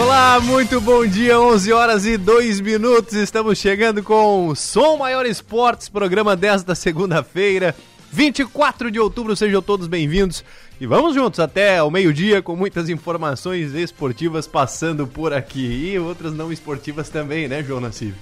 Olá, 0.00 0.38
muito 0.40 0.80
bom 0.80 1.04
dia, 1.04 1.40
11 1.40 1.72
horas 1.72 2.06
e 2.06 2.16
2 2.16 2.60
minutos. 2.60 3.14
Estamos 3.14 3.58
chegando 3.58 4.00
com 4.00 4.54
Som 4.54 4.96
Maior 4.96 5.26
Esportes, 5.26 5.88
programa 5.88 6.36
desta 6.36 6.72
segunda-feira, 6.76 7.74
24 8.12 8.92
de 8.92 9.00
outubro. 9.00 9.34
Sejam 9.34 9.60
todos 9.60 9.88
bem-vindos 9.88 10.44
e 10.80 10.86
vamos 10.86 11.16
juntos 11.16 11.40
até 11.40 11.82
o 11.82 11.90
meio-dia 11.90 12.40
com 12.40 12.54
muitas 12.54 12.88
informações 12.88 13.74
esportivas 13.74 14.46
passando 14.46 15.04
por 15.04 15.32
aqui 15.32 15.90
e 15.92 15.98
outras 15.98 16.32
não 16.32 16.52
esportivas 16.52 17.08
também, 17.08 17.48
né, 17.48 17.64
João 17.64 17.80
Nassif? 17.80 18.14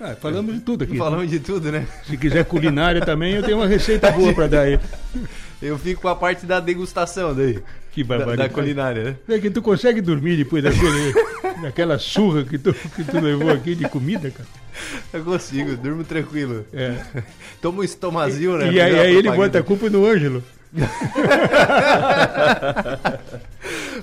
Ah, 0.00 0.14
falamos 0.14 0.54
de 0.54 0.60
tudo 0.60 0.84
aqui. 0.84 0.96
Falamos 0.96 1.28
de 1.28 1.40
tudo, 1.40 1.72
né? 1.72 1.84
Se 2.06 2.16
quiser 2.16 2.44
culinária 2.44 3.00
também, 3.00 3.34
eu 3.34 3.42
tenho 3.42 3.56
uma 3.56 3.66
receita 3.66 4.08
boa 4.12 4.32
para 4.32 4.46
dar 4.46 4.60
aí. 4.60 4.78
Eu 5.62 5.78
fico 5.78 6.02
com 6.02 6.08
a 6.08 6.16
parte 6.16 6.44
da 6.46 6.60
degustação 6.60 7.34
daí. 7.34 7.62
Que 7.92 8.02
barbaridade. 8.02 8.38
Da, 8.38 8.46
da 8.48 8.52
culinária, 8.52 9.04
né? 9.04 9.16
É 9.28 9.38
que 9.38 9.50
tu 9.50 9.62
consegue 9.62 10.00
dormir 10.00 10.36
depois 10.36 10.64
daquele, 10.64 11.14
daquela 11.62 11.96
surra 11.98 12.42
que 12.44 12.58
tu, 12.58 12.74
que 12.74 13.04
tu 13.04 13.20
levou 13.20 13.50
aqui 13.50 13.76
de 13.76 13.88
comida, 13.88 14.30
cara. 14.30 14.48
Eu 15.12 15.22
consigo, 15.22 15.76
durmo 15.76 16.02
tranquilo. 16.02 16.66
É. 16.72 17.00
Tomo 17.62 17.82
um 17.82 17.84
estomazil, 17.84 18.58
né? 18.58 18.72
E 18.72 18.80
aí, 18.80 18.98
aí 18.98 19.14
ele 19.14 19.30
bota 19.30 19.60
a 19.60 19.62
culpa 19.62 19.88
no 19.88 20.04
Ângelo. 20.04 20.42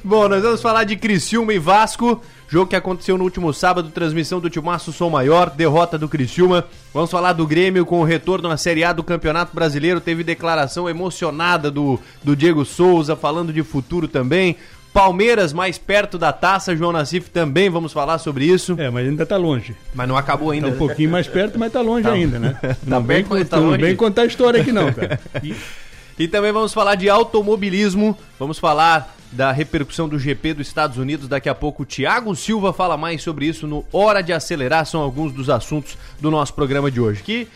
Bom, 0.04 0.28
nós 0.28 0.42
vamos 0.42 0.62
falar 0.62 0.84
de 0.84 0.96
Criciúma 0.96 1.54
e 1.54 1.60
Vasco. 1.60 2.20
Jogo 2.50 2.68
que 2.68 2.76
aconteceu 2.76 3.20
no 3.20 3.24
último 3.24 3.54
sábado, 3.54 3.92
transmissão 3.92 4.40
do 4.40 4.50
Timaço 4.50 4.92
Som 4.92 5.12
Maior, 5.12 5.52
derrota 5.52 5.96
do 5.96 6.10
Criciúma. 6.10 6.66
Vamos 6.92 7.12
falar 7.12 7.34
do 7.34 7.46
Grêmio 7.46 7.86
com 7.86 8.02
o 8.02 8.04
retorno 8.04 8.50
na 8.50 8.58
Série 8.58 8.84
A 8.84 8.92
do 8.92 9.04
Campeonato 9.04 9.56
Brasileiro. 9.56 10.02
Teve 10.02 10.24
declaração 10.24 10.90
emocionada 10.90 11.70
do, 11.70 12.00
do 12.24 12.36
Diego 12.36 12.66
Souza, 12.66 13.16
falando 13.16 13.54
de 13.54 13.62
futuro 13.62 14.08
também. 14.08 14.58
Palmeiras 14.92 15.54
mais 15.54 15.78
perto 15.78 16.18
da 16.18 16.34
taça, 16.34 16.76
João 16.76 16.92
Nassif 16.92 17.30
também 17.30 17.70
vamos 17.70 17.94
falar 17.94 18.18
sobre 18.18 18.46
isso. 18.46 18.76
É, 18.80 18.90
mas 18.90 19.08
ainda 19.08 19.26
tá 19.26 19.38
longe. 19.38 19.76
Mas 19.94 20.08
não 20.08 20.18
acabou 20.18 20.50
ainda. 20.50 20.68
Tá 20.68 20.74
um 20.74 20.78
pouquinho 20.78 21.12
mais 21.12 21.28
perto, 21.28 21.60
mas 21.60 21.72
tá 21.72 21.80
longe 21.80 22.04
tá. 22.04 22.12
ainda, 22.12 22.40
né? 22.40 22.58
Tá 22.62 22.76
não 22.86 23.04
bem, 23.04 23.24
bem, 23.24 23.46
tá 23.46 23.58
longe. 23.58 23.78
bem 23.78 23.96
contar 23.96 24.24
a 24.24 24.26
história 24.26 24.62
aqui 24.62 24.72
não, 24.72 24.92
cara. 24.92 25.20
E... 25.44 25.56
e 26.20 26.28
também 26.28 26.52
vamos 26.52 26.74
falar 26.74 26.96
de 26.96 27.08
automobilismo, 27.08 28.18
vamos 28.38 28.60
falar 28.60 29.21
da 29.32 29.52
repercussão 29.52 30.10
do 30.10 30.20
GP 30.20 30.56
dos 30.56 30.68
Estados 30.68 30.98
Unidos. 30.98 31.28
Daqui 31.28 31.50
a 31.50 31.56
pouco 31.56 31.84
o 31.84 31.86
Thiago 31.86 32.36
Silva 32.36 32.74
fala 32.74 32.98
mais 32.98 33.22
sobre 33.22 33.46
isso 33.46 33.66
no 33.66 33.86
Hora 33.92 34.22
de 34.22 34.34
Acelerar. 34.34 34.86
São 34.86 35.02
alguns 35.02 35.32
dos 35.32 35.50
assuntos 35.50 35.98
do 36.20 36.30
nosso 36.30 36.54
programa 36.54 36.92
de 36.92 37.00
hoje. 37.00 37.24
Que 37.24 37.48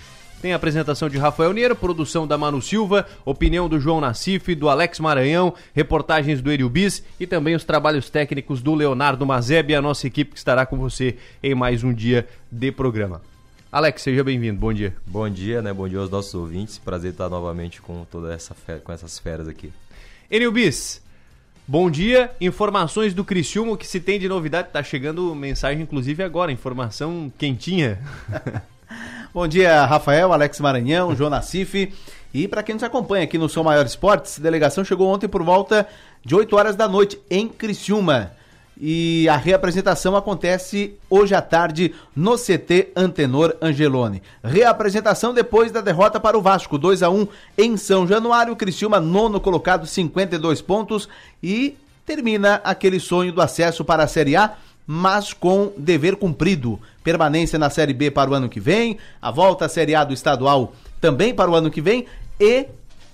tem 0.41 0.53
a 0.53 0.57
apresentação 0.57 1.09
de 1.09 1.17
Rafael 1.17 1.53
Neiro, 1.53 1.75
produção 1.75 2.27
da 2.27 2.37
Manu 2.37 2.61
Silva, 2.61 3.07
opinião 3.25 3.67
do 3.67 3.79
João 3.79 3.99
Nassif, 3.99 4.53
do 4.53 4.69
Alex 4.69 4.99
Maranhão, 4.99 5.53
reportagens 5.73 6.41
do 6.41 6.51
Erio 6.51 6.69
Bis 6.69 7.03
e 7.19 7.25
também 7.25 7.55
os 7.55 7.63
trabalhos 7.63 8.09
técnicos 8.09 8.61
do 8.61 8.75
Leonardo 8.75 9.25
Mazeb 9.25 9.71
e 9.71 9.75
a 9.75 9.81
nossa 9.81 10.05
equipe 10.05 10.33
que 10.33 10.37
estará 10.37 10.65
com 10.65 10.77
você 10.77 11.17
em 11.41 11.55
mais 11.55 11.83
um 11.83 11.93
dia 11.93 12.27
de 12.51 12.71
programa. 12.71 13.21
Alex, 13.71 14.03
seja 14.03 14.23
bem-vindo. 14.23 14.59
Bom 14.59 14.71
dia. 14.71 14.95
Bom 15.05 15.27
dia, 15.27 15.61
né? 15.61 15.73
Bom 15.73 15.89
dia 15.89 15.99
aos 15.99 16.09
nossos 16.09 16.33
ouvintes. 16.33 16.77
Prazer 16.77 17.11
estar 17.11 17.27
novamente 17.27 17.81
com 17.81 18.05
toda 18.09 18.33
essa 18.33 18.55
com 18.83 18.91
essas 18.91 19.19
feras 19.19 19.47
aqui. 19.47 19.73
Enil 20.29 20.51
Bis, 20.51 21.01
Bom 21.67 21.89
dia, 21.89 22.29
informações 22.39 23.15
do 23.15 23.23
Criciúma, 23.23 23.75
que 23.75 23.87
se 23.87 23.99
tem 23.99 24.19
de 24.19 24.29
novidade, 24.29 24.69
tá 24.71 24.83
chegando 24.83 25.33
mensagem 25.33 25.81
inclusive 25.81 26.21
agora, 26.21 26.51
informação 26.51 27.33
quentinha. 27.39 27.97
Bom 29.33 29.47
dia, 29.47 29.83
Rafael, 29.83 30.31
Alex 30.31 30.59
Maranhão, 30.59 31.15
João 31.15 31.31
Nassif. 31.31 31.91
E 32.31 32.47
para 32.47 32.61
quem 32.61 32.75
nos 32.75 32.83
acompanha 32.83 33.23
aqui 33.23 33.39
no 33.39 33.49
São 33.49 33.63
Maior 33.63 33.83
Esportes, 33.83 34.37
a 34.37 34.43
delegação 34.43 34.85
chegou 34.85 35.07
ontem 35.07 35.27
por 35.27 35.41
volta 35.41 35.87
de 36.23 36.35
8 36.35 36.55
horas 36.55 36.75
da 36.75 36.87
noite 36.87 37.19
em 37.31 37.49
Criciúma. 37.49 38.33
E 38.79 39.27
a 39.29 39.37
reapresentação 39.37 40.15
acontece 40.17 40.95
hoje 41.09 41.33
à 41.33 41.41
tarde 41.41 41.93
no 42.13 42.37
CT 42.37 42.91
Antenor 42.95 43.55
Angelone. 43.61 44.21
Reapresentação 44.43 45.33
depois 45.33 45.71
da 45.71 45.79
derrota 45.79 46.19
para 46.19 46.37
o 46.37 46.41
Vasco, 46.41 46.77
2 46.77 47.01
a 47.01 47.09
1 47.09 47.27
em 47.57 47.77
São 47.77 48.05
Januário. 48.05 48.55
Criciúma, 48.55 48.99
nono 48.99 49.39
colocado, 49.39 49.87
52 49.87 50.61
pontos. 50.61 51.07
E 51.41 51.77
termina 52.05 52.61
aquele 52.65 52.99
sonho 52.99 53.31
do 53.31 53.41
acesso 53.41 53.85
para 53.85 54.03
a 54.03 54.07
Série 54.07 54.35
A, 54.35 54.55
mas 54.85 55.31
com 55.31 55.71
dever 55.77 56.17
cumprido. 56.17 56.77
Permanência 57.01 57.57
na 57.57 57.69
Série 57.69 57.93
B 57.93 58.11
para 58.11 58.29
o 58.29 58.33
ano 58.33 58.49
que 58.49 58.59
vem, 58.59 58.97
a 59.21 59.31
volta 59.31 59.65
à 59.65 59.69
Série 59.69 59.95
A 59.95 60.03
do 60.03 60.13
estadual 60.13 60.73
também 60.99 61.33
para 61.33 61.49
o 61.49 61.55
ano 61.55 61.71
que 61.71 61.81
vem. 61.81 62.05
E 62.39 62.65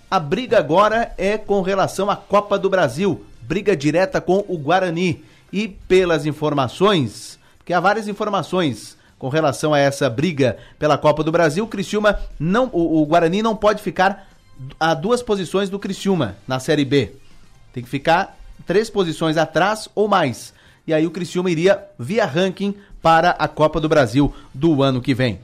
a 0.09 0.19
briga 0.19 0.57
agora 0.57 1.13
é 1.17 1.37
com 1.37 1.61
relação 1.61 2.09
à 2.09 2.15
Copa 2.15 2.57
do 2.57 2.69
Brasil. 2.69 3.23
Briga 3.41 3.75
direta 3.75 4.19
com 4.19 4.43
o 4.47 4.57
Guarani 4.57 5.23
e 5.51 5.67
pelas 5.67 6.25
informações, 6.25 7.39
porque 7.57 7.73
há 7.73 7.79
várias 7.79 8.07
informações 8.07 8.97
com 9.17 9.29
relação 9.29 9.73
a 9.73 9.79
essa 9.79 10.09
briga 10.09 10.57
pela 10.79 10.97
Copa 10.97 11.23
do 11.23 11.31
Brasil, 11.31 11.63
o 11.63 11.67
Criciúma 11.67 12.19
não, 12.39 12.69
o, 12.73 13.01
o 13.01 13.05
Guarani 13.05 13.43
não 13.43 13.55
pode 13.55 13.81
ficar 13.81 14.27
a 14.79 14.93
duas 14.93 15.21
posições 15.21 15.69
do 15.69 15.79
Criciúma 15.79 16.37
na 16.47 16.59
Série 16.59 16.85
B. 16.85 17.13
Tem 17.73 17.83
que 17.83 17.89
ficar 17.89 18.37
três 18.65 18.89
posições 18.89 19.37
atrás 19.37 19.87
ou 19.93 20.07
mais. 20.07 20.53
E 20.87 20.93
aí 20.93 21.05
o 21.05 21.11
Criciúma 21.11 21.51
iria 21.51 21.83
via 21.99 22.25
ranking 22.25 22.75
para 23.01 23.31
a 23.31 23.47
Copa 23.47 23.79
do 23.79 23.89
Brasil 23.89 24.33
do 24.53 24.81
ano 24.81 25.01
que 25.01 25.13
vem. 25.13 25.39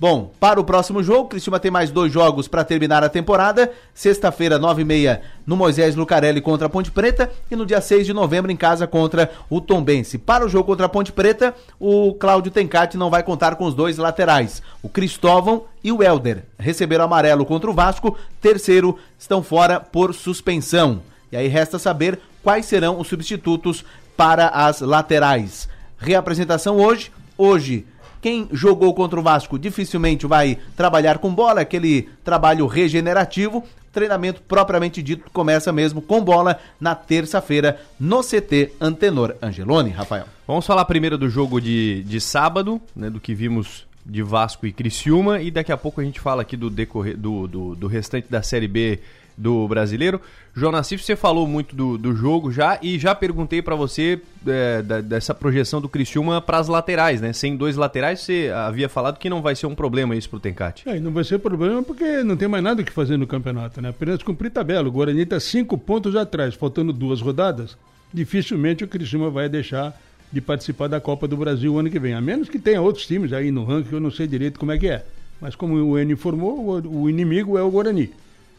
Bom, 0.00 0.30
para 0.38 0.60
o 0.60 0.64
próximo 0.64 1.02
jogo, 1.02 1.28
o 1.34 1.58
tem 1.58 1.72
mais 1.72 1.90
dois 1.90 2.12
jogos 2.12 2.46
para 2.46 2.62
terminar 2.62 3.02
a 3.02 3.08
temporada. 3.08 3.72
Sexta-feira, 3.92 4.56
9h30, 4.56 5.20
no 5.44 5.56
Moisés 5.56 5.96
Lucarelli 5.96 6.40
contra 6.40 6.68
a 6.68 6.70
Ponte 6.70 6.92
Preta. 6.92 7.28
E 7.50 7.56
no 7.56 7.66
dia 7.66 7.80
6 7.80 8.06
de 8.06 8.12
novembro, 8.12 8.52
em 8.52 8.56
casa 8.56 8.86
contra 8.86 9.28
o 9.50 9.60
Tombense. 9.60 10.16
Para 10.16 10.46
o 10.46 10.48
jogo 10.48 10.66
contra 10.66 10.86
a 10.86 10.88
Ponte 10.88 11.10
Preta, 11.10 11.52
o 11.80 12.14
Cláudio 12.14 12.52
Tencati 12.52 12.96
não 12.96 13.10
vai 13.10 13.24
contar 13.24 13.56
com 13.56 13.64
os 13.64 13.74
dois 13.74 13.98
laterais. 13.98 14.62
O 14.84 14.88
Cristóvão 14.88 15.64
e 15.82 15.90
o 15.90 16.00
Helder 16.00 16.44
receberam 16.56 17.04
amarelo 17.04 17.44
contra 17.44 17.68
o 17.68 17.74
Vasco. 17.74 18.16
Terceiro, 18.40 18.96
estão 19.18 19.42
fora 19.42 19.80
por 19.80 20.14
suspensão. 20.14 21.02
E 21.32 21.36
aí 21.36 21.48
resta 21.48 21.76
saber 21.76 22.20
quais 22.40 22.66
serão 22.66 23.00
os 23.00 23.08
substitutos 23.08 23.84
para 24.16 24.46
as 24.46 24.80
laterais. 24.80 25.68
Reapresentação 25.98 26.76
hoje. 26.76 27.10
Hoje 27.36 27.84
quem 28.20 28.48
jogou 28.52 28.94
contra 28.94 29.18
o 29.18 29.22
Vasco 29.22 29.58
dificilmente 29.58 30.26
vai 30.26 30.58
trabalhar 30.76 31.18
com 31.18 31.34
bola, 31.34 31.60
aquele 31.60 32.08
trabalho 32.24 32.66
regenerativo. 32.66 33.64
Treinamento 33.92 34.42
propriamente 34.42 35.02
dito 35.02 35.30
começa 35.32 35.72
mesmo 35.72 36.02
com 36.02 36.22
bola 36.22 36.58
na 36.80 36.94
terça-feira 36.94 37.80
no 37.98 38.22
CT 38.22 38.72
Antenor 38.80 39.34
Angeloni, 39.42 39.90
Rafael. 39.90 40.26
Vamos 40.46 40.66
falar 40.66 40.84
primeiro 40.84 41.16
do 41.16 41.28
jogo 41.28 41.60
de, 41.60 42.02
de 42.04 42.20
sábado, 42.20 42.80
né, 42.94 43.08
do 43.10 43.18
que 43.18 43.34
vimos 43.34 43.86
de 44.04 44.22
Vasco 44.22 44.66
e 44.66 44.72
Criciúma, 44.72 45.40
e 45.40 45.50
daqui 45.50 45.70
a 45.70 45.76
pouco 45.76 46.00
a 46.00 46.04
gente 46.04 46.18
fala 46.18 46.42
aqui 46.42 46.56
do, 46.56 46.70
decorrer, 46.70 47.16
do, 47.16 47.46
do, 47.46 47.74
do 47.74 47.86
restante 47.86 48.26
da 48.30 48.42
Série 48.42 48.68
B 48.68 49.00
do 49.38 49.68
brasileiro. 49.68 50.20
João 50.54 50.72
Nassif, 50.72 51.04
você 51.04 51.14
falou 51.14 51.46
muito 51.46 51.76
do, 51.76 51.96
do 51.96 52.14
jogo 52.14 52.50
já 52.50 52.78
e 52.82 52.98
já 52.98 53.14
perguntei 53.14 53.62
para 53.62 53.76
você 53.76 54.20
é, 54.46 54.82
da, 54.82 55.00
dessa 55.00 55.32
projeção 55.32 55.80
do 55.80 55.88
Criciúma 55.88 56.42
para 56.42 56.58
as 56.58 56.66
laterais, 56.66 57.20
né? 57.20 57.32
Sem 57.32 57.56
dois 57.56 57.76
laterais, 57.76 58.20
você 58.20 58.50
havia 58.52 58.88
falado 58.88 59.18
que 59.18 59.30
não 59.30 59.40
vai 59.40 59.54
ser 59.54 59.66
um 59.66 59.74
problema 59.74 60.16
isso 60.16 60.28
pro 60.28 60.40
Tencate. 60.40 60.88
É, 60.88 60.98
não 60.98 61.12
vai 61.12 61.22
ser 61.22 61.38
problema 61.38 61.82
porque 61.82 62.24
não 62.24 62.36
tem 62.36 62.48
mais 62.48 62.64
nada 62.64 62.82
que 62.82 62.90
fazer 62.90 63.16
no 63.16 63.26
campeonato, 63.26 63.80
né? 63.80 63.90
Apenas 63.90 64.22
cumprir 64.22 64.50
tabela. 64.50 64.88
O 64.88 64.92
Guarani 64.92 65.22
está 65.22 65.38
cinco 65.38 65.78
pontos 65.78 66.16
atrás, 66.16 66.54
faltando 66.54 66.92
duas 66.92 67.20
rodadas. 67.20 67.76
Dificilmente 68.12 68.82
o 68.82 68.88
Criciúma 68.88 69.30
vai 69.30 69.48
deixar 69.48 69.96
de 70.32 70.40
participar 70.40 70.88
da 70.88 71.00
Copa 71.00 71.28
do 71.28 71.36
Brasil 71.36 71.78
ano 71.78 71.88
que 71.88 71.98
vem. 71.98 72.14
A 72.14 72.20
menos 72.20 72.48
que 72.48 72.58
tenha 72.58 72.82
outros 72.82 73.06
times 73.06 73.32
aí 73.32 73.50
no 73.50 73.64
ranking, 73.64 73.94
eu 73.94 74.00
não 74.00 74.10
sei 74.10 74.26
direito 74.26 74.58
como 74.58 74.72
é 74.72 74.78
que 74.78 74.88
é. 74.88 75.04
Mas 75.40 75.54
como 75.54 75.74
o 75.74 75.96
N 75.96 76.12
informou, 76.12 76.82
o 76.84 77.08
inimigo 77.08 77.56
é 77.56 77.62
o 77.62 77.70
Guarani. 77.70 78.10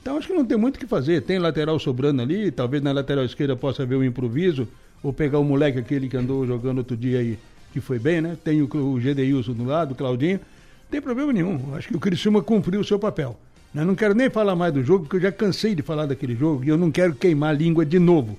Então 0.09 0.17
acho 0.17 0.27
que 0.27 0.33
não 0.33 0.43
tem 0.43 0.57
muito 0.57 0.77
o 0.77 0.79
que 0.79 0.87
fazer. 0.87 1.21
Tem 1.21 1.37
lateral 1.37 1.77
sobrando 1.77 2.19
ali, 2.19 2.49
talvez 2.49 2.81
na 2.81 2.91
lateral 2.91 3.23
esquerda 3.23 3.55
possa 3.55 3.83
haver 3.83 3.95
um 3.95 4.03
improviso, 4.03 4.67
ou 5.03 5.13
pegar 5.13 5.37
o 5.37 5.43
moleque 5.43 5.77
aquele 5.77 6.09
que 6.09 6.17
andou 6.17 6.47
jogando 6.47 6.79
outro 6.79 6.97
dia 6.97 7.19
aí, 7.19 7.37
que 7.71 7.79
foi 7.79 7.99
bem, 7.99 8.19
né? 8.19 8.35
Tem 8.43 8.59
o, 8.59 8.67
o 8.75 8.99
Gedeilson 8.99 9.53
do 9.53 9.65
lado, 9.65 9.91
o 9.91 9.95
Claudinho. 9.95 10.39
Não 10.39 10.89
tem 10.89 10.99
problema 10.99 11.31
nenhum. 11.31 11.75
Acho 11.75 11.89
que 11.89 11.95
o 11.95 11.99
Criciúma 11.99 12.41
cumpriu 12.41 12.81
o 12.81 12.83
seu 12.83 12.97
papel. 12.97 13.39
Eu 13.75 13.85
não 13.85 13.93
quero 13.93 14.15
nem 14.15 14.31
falar 14.31 14.55
mais 14.55 14.73
do 14.73 14.83
jogo, 14.83 15.03
porque 15.03 15.17
eu 15.17 15.21
já 15.21 15.31
cansei 15.31 15.75
de 15.75 15.83
falar 15.83 16.07
daquele 16.07 16.33
jogo 16.35 16.63
e 16.65 16.69
eu 16.69 16.77
não 16.77 16.89
quero 16.89 17.13
queimar 17.13 17.51
a 17.51 17.53
língua 17.53 17.85
de 17.85 17.99
novo. 17.99 18.35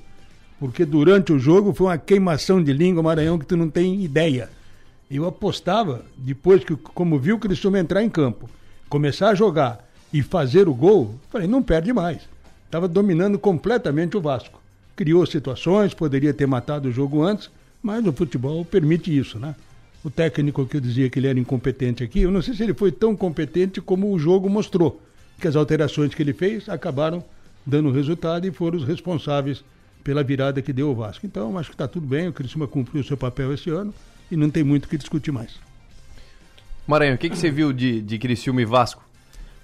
Porque 0.58 0.84
durante 0.84 1.32
o 1.32 1.38
jogo 1.38 1.72
foi 1.72 1.86
uma 1.86 1.98
queimação 1.98 2.60
de 2.60 2.72
língua, 2.72 3.00
Maranhão, 3.00 3.38
que 3.38 3.46
tu 3.46 3.56
não 3.56 3.70
tem 3.70 4.02
ideia. 4.02 4.50
Eu 5.08 5.24
apostava, 5.24 6.04
depois 6.16 6.64
que, 6.64 6.74
como 6.74 7.16
viu 7.16 7.36
o 7.36 7.38
Criciúma 7.38 7.78
entrar 7.78 8.02
em 8.02 8.10
campo, 8.10 8.50
começar 8.88 9.28
a 9.28 9.36
jogar 9.36 9.88
e 10.12 10.22
fazer 10.22 10.68
o 10.68 10.74
gol, 10.74 11.14
falei, 11.30 11.46
não 11.46 11.62
perde 11.62 11.92
mais. 11.92 12.22
Estava 12.66 12.86
dominando 12.86 13.38
completamente 13.38 14.16
o 14.16 14.20
Vasco. 14.20 14.60
Criou 14.96 15.24
situações, 15.26 15.94
poderia 15.94 16.34
ter 16.34 16.46
matado 16.46 16.88
o 16.88 16.92
jogo 16.92 17.22
antes, 17.22 17.50
mas 17.82 18.06
o 18.06 18.12
futebol 18.12 18.64
permite 18.64 19.16
isso, 19.16 19.38
né? 19.38 19.54
O 20.04 20.10
técnico 20.10 20.64
que 20.66 20.76
eu 20.76 20.80
dizia 20.80 21.10
que 21.10 21.18
ele 21.18 21.28
era 21.28 21.38
incompetente 21.38 22.02
aqui, 22.02 22.20
eu 22.20 22.30
não 22.30 22.40
sei 22.40 22.54
se 22.54 22.62
ele 22.62 22.74
foi 22.74 22.90
tão 22.90 23.14
competente 23.16 23.80
como 23.80 24.12
o 24.12 24.18
jogo 24.18 24.48
mostrou, 24.48 25.00
que 25.40 25.48
as 25.48 25.56
alterações 25.56 26.14
que 26.14 26.22
ele 26.22 26.32
fez 26.32 26.68
acabaram 26.68 27.24
dando 27.66 27.90
resultado 27.90 28.46
e 28.46 28.50
foram 28.50 28.78
os 28.78 28.84
responsáveis 28.84 29.62
pela 30.02 30.22
virada 30.22 30.62
que 30.62 30.72
deu 30.72 30.90
o 30.90 30.94
Vasco. 30.94 31.26
Então, 31.26 31.58
acho 31.58 31.70
que 31.70 31.74
está 31.74 31.86
tudo 31.86 32.06
bem, 32.06 32.28
o 32.28 32.32
Criciúma 32.32 32.66
cumpriu 32.66 33.02
o 33.02 33.04
seu 33.04 33.16
papel 33.16 33.52
esse 33.52 33.68
ano 33.70 33.92
e 34.30 34.36
não 34.36 34.48
tem 34.48 34.64
muito 34.64 34.86
o 34.86 34.88
que 34.88 34.96
discutir 34.96 35.30
mais. 35.32 35.58
Maranhão, 36.86 37.14
o 37.14 37.18
que, 37.18 37.28
que 37.28 37.36
você 37.36 37.50
viu 37.50 37.72
de, 37.72 38.00
de 38.00 38.18
Criciúma 38.18 38.62
e 38.62 38.64
Vasco? 38.64 39.09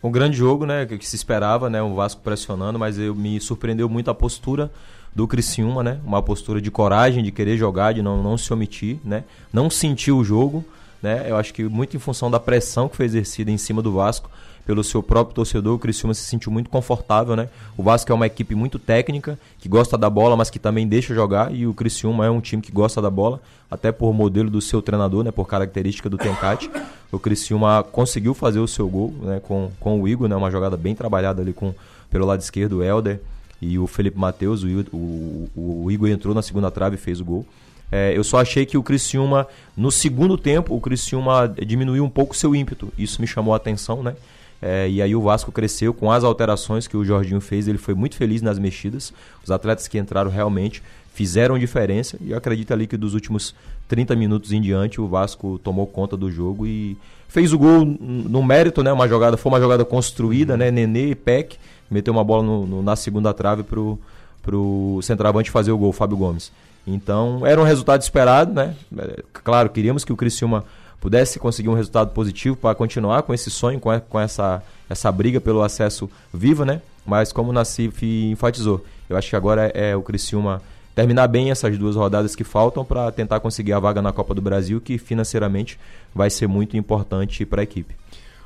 Um 0.02 0.10
grande 0.10 0.36
jogo, 0.36 0.66
né? 0.66 0.86
Que 0.86 1.06
se 1.06 1.16
esperava, 1.16 1.68
né? 1.68 1.82
Um 1.82 1.94
Vasco 1.94 2.20
pressionando, 2.20 2.78
mas 2.78 2.98
eu, 2.98 3.14
me 3.14 3.40
surpreendeu 3.40 3.88
muito 3.88 4.10
a 4.10 4.14
postura 4.14 4.70
do 5.14 5.26
Criciúma, 5.26 5.82
né? 5.82 5.98
Uma 6.04 6.22
postura 6.22 6.60
de 6.60 6.70
coragem, 6.70 7.24
de 7.24 7.32
querer 7.32 7.56
jogar, 7.56 7.92
de 7.92 8.02
não, 8.02 8.22
não 8.22 8.36
se 8.36 8.52
omitir, 8.52 8.98
né? 9.04 9.24
Não 9.52 9.70
sentir 9.70 10.12
o 10.12 10.22
jogo, 10.22 10.64
né? 11.02 11.24
Eu 11.28 11.36
acho 11.36 11.52
que 11.54 11.64
muito 11.64 11.96
em 11.96 12.00
função 12.00 12.30
da 12.30 12.38
pressão 12.38 12.88
que 12.88 12.96
foi 12.96 13.06
exercida 13.06 13.50
em 13.50 13.58
cima 13.58 13.80
do 13.80 13.92
Vasco 13.92 14.30
pelo 14.66 14.82
seu 14.82 15.00
próprio 15.00 15.36
torcedor, 15.36 15.76
o 15.76 15.78
Criciúma 15.78 16.12
se 16.12 16.22
sentiu 16.22 16.50
muito 16.50 16.68
confortável, 16.68 17.36
né? 17.36 17.48
O 17.76 17.84
Vasco 17.84 18.10
é 18.10 18.14
uma 18.14 18.26
equipe 18.26 18.52
muito 18.52 18.80
técnica, 18.80 19.38
que 19.60 19.68
gosta 19.68 19.96
da 19.96 20.10
bola, 20.10 20.36
mas 20.36 20.50
que 20.50 20.58
também 20.58 20.88
deixa 20.88 21.14
jogar, 21.14 21.54
e 21.54 21.68
o 21.68 21.72
Criciúma 21.72 22.26
é 22.26 22.30
um 22.30 22.40
time 22.40 22.60
que 22.60 22.72
gosta 22.72 23.00
da 23.00 23.08
bola, 23.08 23.40
até 23.70 23.92
por 23.92 24.12
modelo 24.12 24.50
do 24.50 24.60
seu 24.60 24.82
treinador, 24.82 25.22
né? 25.22 25.30
Por 25.30 25.46
característica 25.46 26.10
do 26.10 26.18
Tencate. 26.18 26.68
O 27.12 27.18
Criciúma 27.18 27.84
conseguiu 27.84 28.34
fazer 28.34 28.58
o 28.58 28.66
seu 28.66 28.88
gol, 28.88 29.14
né? 29.22 29.40
Com, 29.40 29.70
com 29.78 30.02
o 30.02 30.08
Igor, 30.08 30.28
né? 30.28 30.34
Uma 30.34 30.50
jogada 30.50 30.76
bem 30.76 30.96
trabalhada 30.96 31.40
ali 31.40 31.52
com, 31.52 31.72
pelo 32.10 32.26
lado 32.26 32.40
esquerdo, 32.40 32.78
o 32.78 32.82
Helder 32.82 33.20
e 33.62 33.78
o 33.78 33.86
Felipe 33.86 34.18
Matheus. 34.18 34.64
O, 34.64 34.68
o, 34.92 35.84
o 35.84 35.90
Igor 35.92 36.08
entrou 36.08 36.34
na 36.34 36.42
segunda 36.42 36.72
trave 36.72 36.96
e 36.96 36.98
fez 36.98 37.20
o 37.20 37.24
gol. 37.24 37.46
É, 37.90 38.12
eu 38.16 38.24
só 38.24 38.40
achei 38.40 38.66
que 38.66 38.76
o 38.76 38.82
Criciúma, 38.82 39.46
no 39.76 39.92
segundo 39.92 40.36
tempo, 40.36 40.74
o 40.74 40.80
Criciúma 40.80 41.46
diminuiu 41.64 42.04
um 42.04 42.10
pouco 42.10 42.36
seu 42.36 42.52
ímpeto. 42.52 42.92
Isso 42.98 43.20
me 43.20 43.28
chamou 43.28 43.54
a 43.54 43.58
atenção, 43.58 44.02
né? 44.02 44.16
É, 44.60 44.88
e 44.88 45.02
aí 45.02 45.14
o 45.14 45.20
Vasco 45.20 45.52
cresceu 45.52 45.92
com 45.92 46.10
as 46.10 46.24
alterações 46.24 46.86
que 46.86 46.96
o 46.96 47.04
Jorginho 47.04 47.40
fez. 47.40 47.68
Ele 47.68 47.78
foi 47.78 47.94
muito 47.94 48.16
feliz 48.16 48.42
nas 48.42 48.58
mexidas. 48.58 49.12
Os 49.44 49.50
atletas 49.50 49.86
que 49.86 49.98
entraram 49.98 50.30
realmente 50.30 50.82
fizeram 51.12 51.58
diferença. 51.58 52.16
E 52.20 52.32
eu 52.32 52.38
acredito 52.38 52.72
ali 52.72 52.86
que 52.86 52.96
dos 52.96 53.14
últimos 53.14 53.54
30 53.88 54.14
minutos 54.16 54.52
em 54.52 54.60
diante 54.60 55.00
o 55.00 55.06
Vasco 55.06 55.58
tomou 55.62 55.86
conta 55.86 56.16
do 56.16 56.30
jogo 56.30 56.66
e 56.66 56.96
fez 57.28 57.52
o 57.52 57.58
gol 57.58 57.84
no 57.84 58.42
mérito, 58.42 58.82
né? 58.82 58.92
Uma 58.92 59.08
jogada, 59.08 59.36
foi 59.36 59.50
uma 59.52 59.60
jogada 59.60 59.84
construída, 59.84 60.56
né? 60.56 60.70
Nenê 60.70 61.10
e 61.10 61.14
Peck 61.14 61.56
meteu 61.90 62.12
uma 62.12 62.24
bola 62.24 62.42
no, 62.42 62.66
no, 62.66 62.82
na 62.82 62.96
segunda 62.96 63.32
trave 63.32 63.62
pro, 63.62 63.98
pro 64.42 64.98
centroavante 65.02 65.50
fazer 65.50 65.72
o 65.72 65.78
gol, 65.78 65.92
Fábio 65.92 66.16
Gomes. 66.16 66.50
Então, 66.86 67.44
era 67.44 67.60
um 67.60 67.64
resultado 67.64 68.00
esperado, 68.00 68.52
né? 68.52 68.76
É, 68.96 69.22
claro, 69.32 69.68
queríamos 69.70 70.04
que 70.04 70.12
o 70.12 70.16
Criciúma 70.16 70.64
pudesse 71.00 71.38
conseguir 71.38 71.68
um 71.68 71.74
resultado 71.74 72.10
positivo 72.10 72.56
para 72.56 72.74
continuar 72.74 73.22
com 73.22 73.34
esse 73.34 73.50
sonho, 73.50 73.80
com, 73.80 74.20
essa, 74.20 74.62
essa 74.88 75.10
briga 75.10 75.40
pelo 75.40 75.62
acesso 75.62 76.08
vivo, 76.32 76.64
né? 76.64 76.80
Mas 77.04 77.32
como 77.32 77.50
o 77.50 77.52
Nassif 77.52 78.04
enfatizou, 78.30 78.84
eu 79.08 79.16
acho 79.16 79.30
que 79.30 79.36
agora 79.36 79.70
é, 79.74 79.90
é 79.90 79.96
o 79.96 80.02
Criciúma 80.02 80.62
terminar 80.94 81.28
bem 81.28 81.50
essas 81.50 81.76
duas 81.76 81.94
rodadas 81.94 82.34
que 82.34 82.42
faltam 82.42 82.84
para 82.84 83.12
tentar 83.12 83.38
conseguir 83.40 83.72
a 83.72 83.78
vaga 83.78 84.00
na 84.00 84.12
Copa 84.12 84.34
do 84.34 84.40
Brasil, 84.40 84.80
que 84.80 84.96
financeiramente 84.96 85.78
vai 86.14 86.30
ser 86.30 86.46
muito 86.46 86.76
importante 86.76 87.44
para 87.44 87.60
a 87.60 87.64
equipe. 87.64 87.94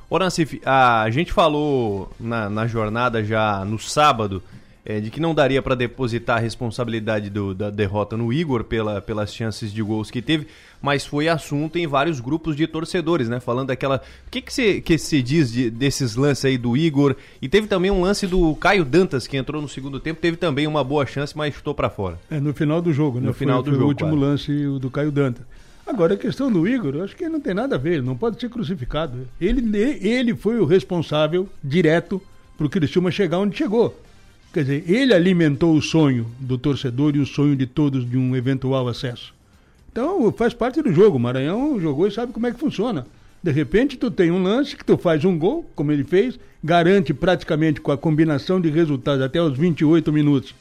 Ô 0.08 0.18
Nassif, 0.18 0.60
a 0.66 1.08
gente 1.10 1.32
falou 1.32 2.10
na, 2.18 2.50
na 2.50 2.66
jornada 2.66 3.22
já 3.22 3.64
no 3.64 3.78
sábado 3.78 4.42
é, 4.84 5.00
de 5.00 5.10
que 5.10 5.20
não 5.20 5.34
daria 5.34 5.60
para 5.60 5.74
depositar 5.74 6.38
a 6.38 6.40
responsabilidade 6.40 7.28
do, 7.30 7.54
da 7.54 7.70
derrota 7.70 8.16
no 8.16 8.32
Igor 8.32 8.64
pela, 8.64 9.00
pelas 9.00 9.34
chances 9.34 9.72
de 9.72 9.82
gols 9.82 10.10
que 10.10 10.22
teve, 10.22 10.46
mas 10.80 11.04
foi 11.04 11.28
assunto 11.28 11.76
em 11.76 11.86
vários 11.86 12.20
grupos 12.20 12.56
de 12.56 12.66
torcedores, 12.66 13.28
né? 13.28 13.40
Falando 13.40 13.68
daquela. 13.68 14.02
O 14.26 14.30
que, 14.30 14.40
que, 14.40 14.52
você, 14.52 14.80
que 14.80 14.96
você 14.96 15.22
diz 15.22 15.52
de, 15.52 15.70
desses 15.70 16.16
lances 16.16 16.44
aí 16.44 16.56
do 16.56 16.76
Igor? 16.76 17.14
E 17.40 17.48
teve 17.48 17.66
também 17.66 17.90
um 17.90 18.00
lance 18.00 18.26
do 18.26 18.54
Caio 18.54 18.84
Dantas, 18.84 19.26
que 19.26 19.36
entrou 19.36 19.60
no 19.60 19.68
segundo 19.68 20.00
tempo, 20.00 20.20
teve 20.20 20.36
também 20.36 20.66
uma 20.66 20.82
boa 20.82 21.04
chance, 21.04 21.36
mas 21.36 21.54
chutou 21.54 21.74
para 21.74 21.90
fora. 21.90 22.18
É, 22.30 22.40
no 22.40 22.54
final 22.54 22.80
do 22.80 22.92
jogo, 22.92 23.20
né? 23.20 23.26
No 23.26 23.34
final 23.34 23.62
foi, 23.62 23.64
do 23.64 23.70
foi 23.70 23.78
jogo. 23.78 23.84
o 23.84 23.88
último 23.88 24.10
claro. 24.10 24.24
lance 24.24 24.78
do 24.80 24.90
Caio 24.90 25.12
Dantas. 25.12 25.44
Agora, 25.86 26.14
a 26.14 26.16
questão 26.16 26.52
do 26.52 26.68
Igor, 26.68 26.94
eu 26.94 27.04
acho 27.04 27.16
que 27.16 27.28
não 27.28 27.40
tem 27.40 27.52
nada 27.52 27.74
a 27.74 27.78
ver, 27.78 27.94
ele 27.94 28.02
não 28.02 28.16
pode 28.16 28.40
ser 28.40 28.48
crucificado. 28.48 29.26
Ele, 29.40 29.76
ele 29.76 30.36
foi 30.36 30.60
o 30.60 30.64
responsável 30.64 31.48
direto 31.62 32.22
para 32.56 32.66
o 32.66 32.70
Criciúma 32.70 33.10
chegar 33.10 33.38
onde 33.38 33.58
chegou. 33.58 33.98
Quer 34.52 34.64
dizer, 34.64 34.84
ele 34.90 35.14
alimentou 35.14 35.76
o 35.76 35.82
sonho 35.82 36.26
do 36.40 36.58
torcedor 36.58 37.14
e 37.14 37.20
o 37.20 37.26
sonho 37.26 37.54
de 37.54 37.66
todos 37.66 38.08
de 38.08 38.18
um 38.18 38.34
eventual 38.34 38.88
acesso. 38.88 39.32
Então, 39.92 40.32
faz 40.32 40.52
parte 40.52 40.82
do 40.82 40.92
jogo. 40.92 41.16
O 41.16 41.20
Maranhão 41.20 41.80
jogou 41.80 42.06
e 42.06 42.10
sabe 42.10 42.32
como 42.32 42.46
é 42.48 42.52
que 42.52 42.58
funciona. 42.58 43.06
De 43.42 43.52
repente, 43.52 43.96
tu 43.96 44.10
tem 44.10 44.30
um 44.30 44.42
lance 44.42 44.76
que 44.76 44.84
tu 44.84 44.98
faz 44.98 45.24
um 45.24 45.38
gol, 45.38 45.64
como 45.74 45.92
ele 45.92 46.04
fez, 46.04 46.38
garante 46.62 47.14
praticamente 47.14 47.80
com 47.80 47.92
a 47.92 47.96
combinação 47.96 48.60
de 48.60 48.68
resultados 48.68 49.24
até 49.24 49.40
os 49.40 49.56
28 49.56 50.12
minutos, 50.12 50.54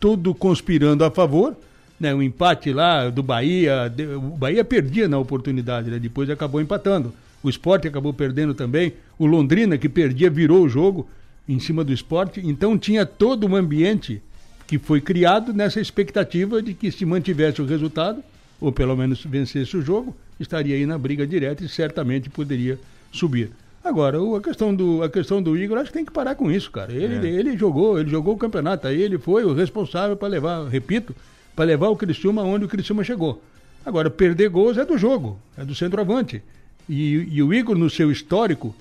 tudo 0.00 0.34
conspirando 0.34 1.04
a 1.04 1.10
favor. 1.10 1.54
Né, 1.98 2.14
o 2.14 2.22
empate 2.22 2.74
lá 2.74 3.08
do 3.08 3.22
Bahia, 3.22 3.90
o 4.16 4.36
Bahia 4.36 4.62
perdia 4.62 5.08
na 5.08 5.18
oportunidade, 5.18 5.90
né, 5.90 5.98
depois 5.98 6.28
acabou 6.28 6.60
empatando. 6.60 7.10
O 7.42 7.48
esporte 7.48 7.88
acabou 7.88 8.12
perdendo 8.12 8.52
também. 8.52 8.92
O 9.18 9.24
Londrina, 9.24 9.78
que 9.78 9.88
perdia, 9.88 10.28
virou 10.28 10.62
o 10.62 10.68
jogo 10.68 11.08
em 11.48 11.58
cima 11.58 11.84
do 11.84 11.92
esporte. 11.92 12.40
Então 12.44 12.78
tinha 12.78 13.06
todo 13.06 13.46
um 13.46 13.54
ambiente 13.56 14.22
que 14.66 14.78
foi 14.78 15.00
criado 15.00 15.52
nessa 15.52 15.80
expectativa 15.80 16.60
de 16.60 16.74
que 16.74 16.90
se 16.90 17.04
mantivesse 17.06 17.62
o 17.62 17.66
resultado, 17.66 18.22
ou 18.60 18.72
pelo 18.72 18.96
menos 18.96 19.24
vencesse 19.24 19.76
o 19.76 19.82
jogo, 19.82 20.16
estaria 20.40 20.74
aí 20.74 20.84
na 20.86 20.98
briga 20.98 21.26
direta 21.26 21.64
e 21.64 21.68
certamente 21.68 22.28
poderia 22.28 22.78
subir. 23.12 23.50
Agora, 23.84 24.18
a 24.36 24.40
questão 24.40 24.74
do, 24.74 25.02
a 25.02 25.08
questão 25.08 25.40
do 25.40 25.56
Igor, 25.56 25.78
acho 25.78 25.90
que 25.90 25.96
tem 25.98 26.04
que 26.04 26.10
parar 26.10 26.34
com 26.34 26.50
isso, 26.50 26.70
cara. 26.72 26.92
Ele, 26.92 27.28
é. 27.28 27.30
ele 27.30 27.56
jogou, 27.56 28.00
ele 28.00 28.10
jogou 28.10 28.34
o 28.34 28.38
campeonato, 28.38 28.88
aí 28.88 29.00
ele 29.00 29.16
foi 29.16 29.44
o 29.44 29.54
responsável 29.54 30.16
para 30.16 30.26
levar, 30.26 30.66
repito, 30.66 31.14
para 31.54 31.64
levar 31.64 31.88
o 31.88 31.96
Criciúma 31.96 32.42
onde 32.42 32.64
o 32.64 32.68
Criciúma 32.68 33.04
chegou. 33.04 33.40
Agora, 33.84 34.10
perder 34.10 34.48
gols 34.48 34.76
é 34.76 34.84
do 34.84 34.98
jogo, 34.98 35.38
é 35.56 35.64
do 35.64 35.72
centroavante. 35.72 36.42
E, 36.88 37.28
e 37.30 37.40
o 37.40 37.54
Igor, 37.54 37.78
no 37.78 37.88
seu 37.88 38.10
histórico, 38.10 38.74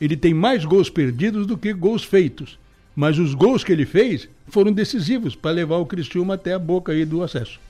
ele 0.00 0.16
tem 0.16 0.34
mais 0.34 0.64
gols 0.64 0.90
perdidos 0.90 1.46
do 1.46 1.56
que 1.56 1.72
gols 1.72 2.04
feitos. 2.04 2.58
Mas 2.94 3.18
os 3.18 3.34
gols 3.34 3.62
que 3.62 3.72
ele 3.72 3.84
fez 3.84 4.28
foram 4.48 4.72
decisivos 4.72 5.34
para 5.34 5.50
levar 5.50 5.76
o 5.76 5.86
Criciúma 5.86 6.34
até 6.34 6.54
a 6.54 6.58
boca 6.58 6.92
aí 6.92 7.04
do 7.04 7.22
acesso. 7.22 7.60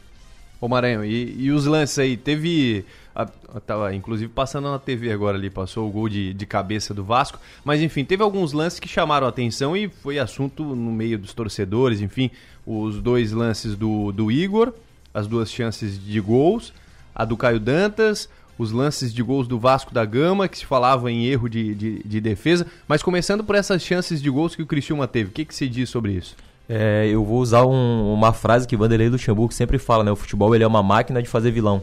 Ô 0.60 0.68
Maranhão, 0.68 1.04
e, 1.04 1.34
e 1.38 1.50
os 1.50 1.66
lances 1.66 1.98
aí? 1.98 2.16
Teve. 2.16 2.84
A, 3.14 3.22
a, 3.22 3.60
tava 3.60 3.94
inclusive 3.94 4.30
passando 4.32 4.70
na 4.70 4.78
TV 4.78 5.10
agora 5.10 5.36
ali, 5.36 5.50
passou 5.50 5.88
o 5.88 5.90
gol 5.90 6.08
de, 6.08 6.32
de 6.32 6.46
cabeça 6.46 6.94
do 6.94 7.04
Vasco. 7.04 7.38
Mas 7.64 7.82
enfim, 7.82 8.04
teve 8.04 8.22
alguns 8.22 8.52
lances 8.52 8.80
que 8.80 8.88
chamaram 8.88 9.26
a 9.26 9.30
atenção 9.30 9.76
e 9.76 9.88
foi 9.88 10.18
assunto 10.18 10.62
no 10.62 10.92
meio 10.92 11.18
dos 11.18 11.34
torcedores. 11.34 12.00
Enfim, 12.00 12.30
os 12.64 13.02
dois 13.02 13.32
lances 13.32 13.76
do, 13.76 14.12
do 14.12 14.30
Igor, 14.30 14.72
as 15.12 15.26
duas 15.26 15.50
chances 15.50 16.02
de 16.02 16.20
gols, 16.20 16.72
a 17.14 17.24
do 17.24 17.36
Caio 17.36 17.60
Dantas, 17.60 18.28
os 18.58 18.72
lances 18.72 19.12
de 19.12 19.22
gols 19.22 19.46
do 19.46 19.58
Vasco 19.58 19.92
da 19.92 20.04
Gama, 20.04 20.48
que 20.48 20.58
se 20.58 20.66
falava 20.66 21.10
em 21.10 21.26
erro 21.26 21.48
de, 21.48 21.74
de, 21.74 22.02
de 22.04 22.20
defesa. 22.20 22.66
Mas 22.88 23.02
começando 23.02 23.44
por 23.44 23.54
essas 23.54 23.82
chances 23.82 24.22
de 24.22 24.30
gols 24.30 24.54
que 24.54 24.62
o 24.62 24.66
Criciúma 24.66 25.06
teve, 25.06 25.30
o 25.30 25.32
que, 25.32 25.44
que 25.44 25.54
se 25.54 25.68
diz 25.68 25.90
sobre 25.90 26.12
isso? 26.12 26.36
É, 26.68 27.06
eu 27.08 27.24
vou 27.24 27.40
usar 27.40 27.64
um, 27.64 28.12
uma 28.12 28.32
frase 28.32 28.66
que 28.66 28.76
Vanderlei 28.76 29.08
Luxemburgo 29.08 29.52
sempre 29.52 29.78
fala, 29.78 30.02
né? 30.02 30.10
O 30.10 30.16
futebol 30.16 30.54
ele 30.54 30.64
é 30.64 30.66
uma 30.66 30.82
máquina 30.82 31.22
de 31.22 31.28
fazer 31.28 31.50
vilão. 31.50 31.82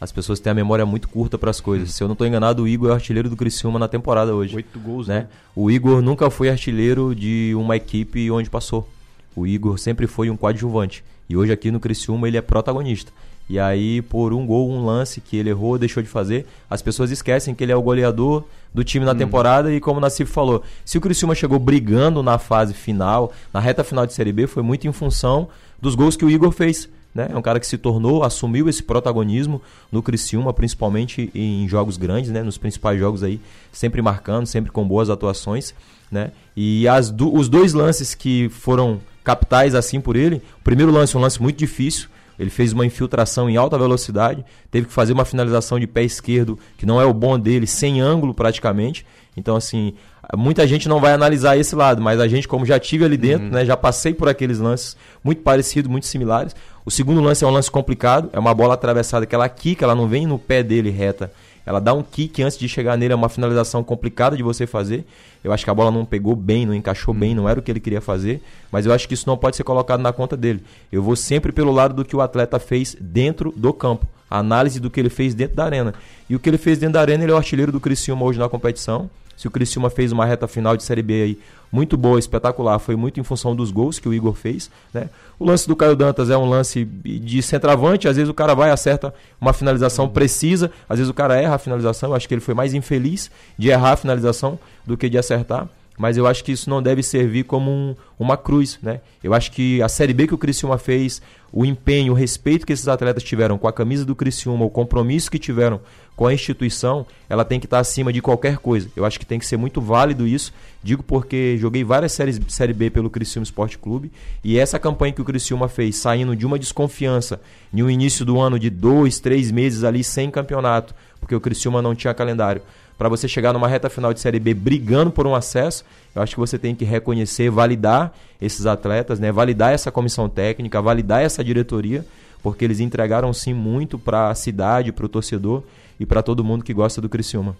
As 0.00 0.10
pessoas 0.10 0.40
têm 0.40 0.50
a 0.50 0.54
memória 0.54 0.86
muito 0.86 1.08
curta 1.08 1.36
para 1.36 1.50
as 1.50 1.60
coisas. 1.60 1.90
Se 1.90 2.02
eu 2.02 2.08
não 2.08 2.12
estou 2.14 2.26
enganado, 2.26 2.62
o 2.62 2.68
Igor 2.68 2.88
é 2.88 2.92
o 2.92 2.94
artilheiro 2.94 3.28
do 3.28 3.36
Criciúma 3.36 3.78
na 3.78 3.86
temporada 3.86 4.34
hoje. 4.34 4.56
Oito 4.56 4.78
gols, 4.78 5.08
né? 5.08 5.20
né? 5.20 5.26
O 5.54 5.70
Igor 5.70 6.00
nunca 6.00 6.30
foi 6.30 6.48
artilheiro 6.48 7.14
de 7.14 7.52
uma 7.54 7.76
equipe 7.76 8.30
onde 8.30 8.48
passou. 8.48 8.88
O 9.36 9.46
Igor 9.46 9.78
sempre 9.78 10.06
foi 10.06 10.30
um 10.30 10.36
coadjuvante. 10.36 11.04
E 11.28 11.36
hoje 11.36 11.52
aqui 11.52 11.70
no 11.70 11.78
Criciúma 11.78 12.26
ele 12.28 12.38
é 12.38 12.40
protagonista. 12.40 13.12
E 13.50 13.58
aí, 13.58 14.00
por 14.00 14.32
um 14.32 14.46
gol, 14.46 14.70
um 14.70 14.84
lance 14.84 15.20
que 15.20 15.36
ele 15.36 15.50
errou, 15.50 15.76
deixou 15.76 16.00
de 16.00 16.08
fazer, 16.08 16.46
as 16.70 16.80
pessoas 16.80 17.10
esquecem 17.10 17.52
que 17.52 17.64
ele 17.64 17.72
é 17.72 17.76
o 17.76 17.82
goleador 17.82 18.44
do 18.72 18.84
time 18.84 19.04
na 19.04 19.10
hum. 19.10 19.16
temporada. 19.16 19.74
E 19.74 19.80
como 19.80 19.98
o 19.98 20.00
Nassif 20.00 20.30
falou, 20.30 20.62
se 20.84 20.96
o 20.96 21.00
Criciúma 21.00 21.34
chegou 21.34 21.58
brigando 21.58 22.22
na 22.22 22.38
fase 22.38 22.72
final, 22.72 23.32
na 23.52 23.58
reta 23.58 23.82
final 23.82 24.06
de 24.06 24.12
Série 24.12 24.32
B, 24.32 24.46
foi 24.46 24.62
muito 24.62 24.86
em 24.86 24.92
função 24.92 25.48
dos 25.82 25.96
gols 25.96 26.16
que 26.16 26.24
o 26.24 26.30
Igor 26.30 26.52
fez. 26.52 26.88
Né? 27.12 27.28
É 27.28 27.36
um 27.36 27.42
cara 27.42 27.58
que 27.58 27.66
se 27.66 27.76
tornou, 27.76 28.22
assumiu 28.22 28.68
esse 28.68 28.84
protagonismo 28.84 29.60
no 29.90 30.00
Criciúma, 30.00 30.52
principalmente 30.52 31.28
em 31.34 31.66
jogos 31.68 31.96
grandes, 31.96 32.30
né? 32.30 32.44
nos 32.44 32.56
principais 32.56 33.00
jogos 33.00 33.24
aí, 33.24 33.40
sempre 33.72 34.00
marcando, 34.00 34.46
sempre 34.46 34.70
com 34.70 34.86
boas 34.86 35.10
atuações. 35.10 35.74
Né? 36.08 36.30
E 36.56 36.86
as 36.86 37.10
do, 37.10 37.34
os 37.34 37.48
dois 37.48 37.72
lances 37.72 38.14
que 38.14 38.48
foram 38.48 39.00
capitais 39.24 39.74
assim 39.74 40.00
por 40.00 40.14
ele, 40.14 40.36
o 40.60 40.62
primeiro 40.62 40.92
lance, 40.92 41.16
um 41.16 41.20
lance 41.20 41.42
muito 41.42 41.56
difícil, 41.56 42.08
ele 42.40 42.48
fez 42.48 42.72
uma 42.72 42.86
infiltração 42.86 43.50
em 43.50 43.58
alta 43.58 43.76
velocidade, 43.76 44.42
teve 44.70 44.86
que 44.86 44.92
fazer 44.94 45.12
uma 45.12 45.26
finalização 45.26 45.78
de 45.78 45.86
pé 45.86 46.02
esquerdo, 46.02 46.58
que 46.78 46.86
não 46.86 46.98
é 46.98 47.04
o 47.04 47.12
bom 47.12 47.38
dele, 47.38 47.66
sem 47.66 48.00
ângulo 48.00 48.32
praticamente. 48.32 49.04
Então, 49.36 49.56
assim, 49.56 49.92
muita 50.34 50.66
gente 50.66 50.88
não 50.88 51.00
vai 51.00 51.12
analisar 51.12 51.58
esse 51.58 51.76
lado, 51.76 52.00
mas 52.00 52.18
a 52.18 52.26
gente, 52.26 52.48
como 52.48 52.64
já 52.64 52.80
tive 52.80 53.04
ali 53.04 53.18
dentro, 53.18 53.44
uhum. 53.44 53.52
né, 53.52 53.64
já 53.66 53.76
passei 53.76 54.14
por 54.14 54.26
aqueles 54.26 54.58
lances 54.58 54.96
muito 55.22 55.42
parecidos, 55.42 55.90
muito 55.90 56.06
similares. 56.06 56.56
O 56.82 56.90
segundo 56.90 57.20
lance 57.20 57.44
é 57.44 57.46
um 57.46 57.50
lance 57.50 57.70
complicado, 57.70 58.30
é 58.32 58.38
uma 58.38 58.54
bola 58.54 58.72
atravessada 58.72 59.26
que 59.26 59.34
ela 59.34 59.48
quica, 59.48 59.84
ela 59.84 59.94
não 59.94 60.08
vem 60.08 60.26
no 60.26 60.38
pé 60.38 60.62
dele 60.62 60.88
reta, 60.88 61.30
ela 61.64 61.80
dá 61.80 61.92
um 61.92 62.02
kick 62.02 62.42
antes 62.42 62.58
de 62.58 62.68
chegar 62.68 62.96
nele, 62.96 63.12
é 63.12 63.16
uma 63.16 63.28
finalização 63.28 63.84
complicada 63.84 64.36
de 64.36 64.42
você 64.42 64.66
fazer. 64.66 65.04
Eu 65.42 65.52
acho 65.52 65.64
que 65.64 65.70
a 65.70 65.74
bola 65.74 65.90
não 65.90 66.04
pegou 66.04 66.34
bem, 66.34 66.66
não 66.66 66.74
encaixou 66.74 67.14
bem, 67.14 67.34
não 67.34 67.48
era 67.48 67.58
o 67.58 67.62
que 67.62 67.70
ele 67.70 67.80
queria 67.80 68.00
fazer, 68.00 68.42
mas 68.70 68.86
eu 68.86 68.92
acho 68.92 69.06
que 69.06 69.14
isso 69.14 69.26
não 69.26 69.36
pode 69.36 69.56
ser 69.56 69.64
colocado 69.64 70.00
na 70.00 70.12
conta 70.12 70.36
dele. 70.36 70.62
Eu 70.90 71.02
vou 71.02 71.16
sempre 71.16 71.52
pelo 71.52 71.72
lado 71.72 71.94
do 71.94 72.04
que 72.04 72.16
o 72.16 72.20
atleta 72.20 72.58
fez 72.58 72.96
dentro 73.00 73.52
do 73.56 73.72
campo, 73.72 74.06
a 74.28 74.38
análise 74.38 74.80
do 74.80 74.90
que 74.90 75.00
ele 75.00 75.10
fez 75.10 75.34
dentro 75.34 75.56
da 75.56 75.64
arena. 75.64 75.94
E 76.28 76.34
o 76.34 76.38
que 76.38 76.48
ele 76.48 76.58
fez 76.58 76.78
dentro 76.78 76.94
da 76.94 77.00
arena, 77.00 77.24
ele 77.24 77.32
é 77.32 77.34
o 77.34 77.38
artilheiro 77.38 77.72
do 77.72 77.80
Criciúma 77.80 78.24
hoje 78.24 78.38
na 78.38 78.48
competição. 78.48 79.10
Se 79.40 79.48
o 79.48 79.50
Criciúma 79.50 79.88
fez 79.88 80.12
uma 80.12 80.26
reta 80.26 80.46
final 80.46 80.76
de 80.76 80.82
Série 80.82 81.00
B 81.00 81.22
aí 81.22 81.38
muito 81.72 81.96
boa, 81.96 82.18
espetacular, 82.18 82.78
foi 82.78 82.94
muito 82.94 83.18
em 83.18 83.22
função 83.22 83.56
dos 83.56 83.70
gols 83.70 83.98
que 83.98 84.06
o 84.06 84.12
Igor 84.12 84.34
fez. 84.34 84.70
Né? 84.92 85.08
O 85.38 85.46
lance 85.46 85.66
do 85.66 85.74
Caio 85.74 85.96
Dantas 85.96 86.28
é 86.28 86.36
um 86.36 86.46
lance 86.46 86.84
de 86.84 87.40
centroavante, 87.40 88.06
às 88.06 88.16
vezes 88.16 88.28
o 88.28 88.34
cara 88.34 88.54
vai 88.54 88.68
e 88.68 88.72
acerta 88.72 89.14
uma 89.40 89.54
finalização 89.54 90.06
precisa, 90.10 90.70
às 90.86 90.98
vezes 90.98 91.10
o 91.10 91.14
cara 91.14 91.40
erra 91.40 91.54
a 91.54 91.58
finalização, 91.58 92.10
eu 92.10 92.16
acho 92.16 92.28
que 92.28 92.34
ele 92.34 92.42
foi 92.42 92.52
mais 92.52 92.74
infeliz 92.74 93.30
de 93.56 93.70
errar 93.70 93.92
a 93.92 93.96
finalização 93.96 94.58
do 94.84 94.94
que 94.94 95.08
de 95.08 95.16
acertar 95.16 95.66
mas 96.00 96.16
eu 96.16 96.26
acho 96.26 96.42
que 96.42 96.52
isso 96.52 96.70
não 96.70 96.82
deve 96.82 97.02
servir 97.02 97.44
como 97.44 97.70
um, 97.70 97.94
uma 98.18 98.34
cruz, 98.34 98.78
né? 98.82 99.02
Eu 99.22 99.34
acho 99.34 99.52
que 99.52 99.82
a 99.82 99.88
Série 99.88 100.14
B 100.14 100.26
que 100.26 100.32
o 100.32 100.38
Criciúma 100.38 100.78
fez, 100.78 101.20
o 101.52 101.62
empenho, 101.62 102.14
o 102.14 102.16
respeito 102.16 102.66
que 102.66 102.72
esses 102.72 102.88
atletas 102.88 103.22
tiveram 103.22 103.58
com 103.58 103.68
a 103.68 103.72
camisa 103.72 104.02
do 104.02 104.16
Criciúma, 104.16 104.64
o 104.64 104.70
compromisso 104.70 105.30
que 105.30 105.38
tiveram 105.38 105.78
com 106.20 106.26
a 106.26 106.34
instituição, 106.34 107.06
ela 107.30 107.46
tem 107.46 107.58
que 107.58 107.64
estar 107.64 107.78
acima 107.78 108.12
de 108.12 108.20
qualquer 108.20 108.58
coisa. 108.58 108.90
Eu 108.94 109.06
acho 109.06 109.18
que 109.18 109.24
tem 109.24 109.38
que 109.38 109.46
ser 109.46 109.56
muito 109.56 109.80
válido 109.80 110.26
isso. 110.26 110.52
Digo 110.82 111.02
porque 111.02 111.56
joguei 111.56 111.82
várias 111.82 112.12
séries 112.12 112.38
Série 112.46 112.74
B 112.74 112.90
pelo 112.90 113.08
Criciúma 113.08 113.42
Esporte 113.42 113.78
Clube 113.78 114.12
e 114.44 114.58
essa 114.58 114.78
campanha 114.78 115.14
que 115.14 115.22
o 115.22 115.24
Criciúma 115.24 115.66
fez, 115.66 115.96
saindo 115.96 116.36
de 116.36 116.44
uma 116.44 116.58
desconfiança 116.58 117.40
no 117.72 117.90
início 117.90 118.22
do 118.22 118.38
ano 118.38 118.58
de 118.58 118.68
dois, 118.68 119.18
três 119.18 119.50
meses 119.50 119.82
ali 119.82 120.04
sem 120.04 120.30
campeonato, 120.30 120.94
porque 121.18 121.34
o 121.34 121.40
Criciúma 121.40 121.80
não 121.80 121.94
tinha 121.94 122.12
calendário, 122.12 122.60
para 122.98 123.08
você 123.08 123.26
chegar 123.26 123.54
numa 123.54 123.66
reta 123.66 123.88
final 123.88 124.12
de 124.12 124.20
Série 124.20 124.38
B 124.38 124.52
brigando 124.52 125.10
por 125.10 125.26
um 125.26 125.34
acesso, 125.34 125.86
eu 126.14 126.20
acho 126.20 126.34
que 126.34 126.40
você 126.40 126.58
tem 126.58 126.74
que 126.74 126.84
reconhecer, 126.84 127.48
validar 127.48 128.12
esses 128.42 128.66
atletas, 128.66 129.18
né? 129.18 129.32
validar 129.32 129.72
essa 129.72 129.90
comissão 129.90 130.28
técnica, 130.28 130.82
validar 130.82 131.22
essa 131.22 131.42
diretoria, 131.42 132.04
porque 132.42 132.62
eles 132.62 132.78
entregaram 132.78 133.32
sim 133.32 133.54
muito 133.54 133.98
para 133.98 134.28
a 134.28 134.34
cidade, 134.34 134.92
para 134.92 135.06
o 135.06 135.08
torcedor 135.08 135.62
e 136.00 136.06
para 136.06 136.22
todo 136.22 136.42
mundo 136.42 136.64
que 136.64 136.72
gosta 136.72 137.00
do 137.00 137.08
Criciúma. 137.10 137.54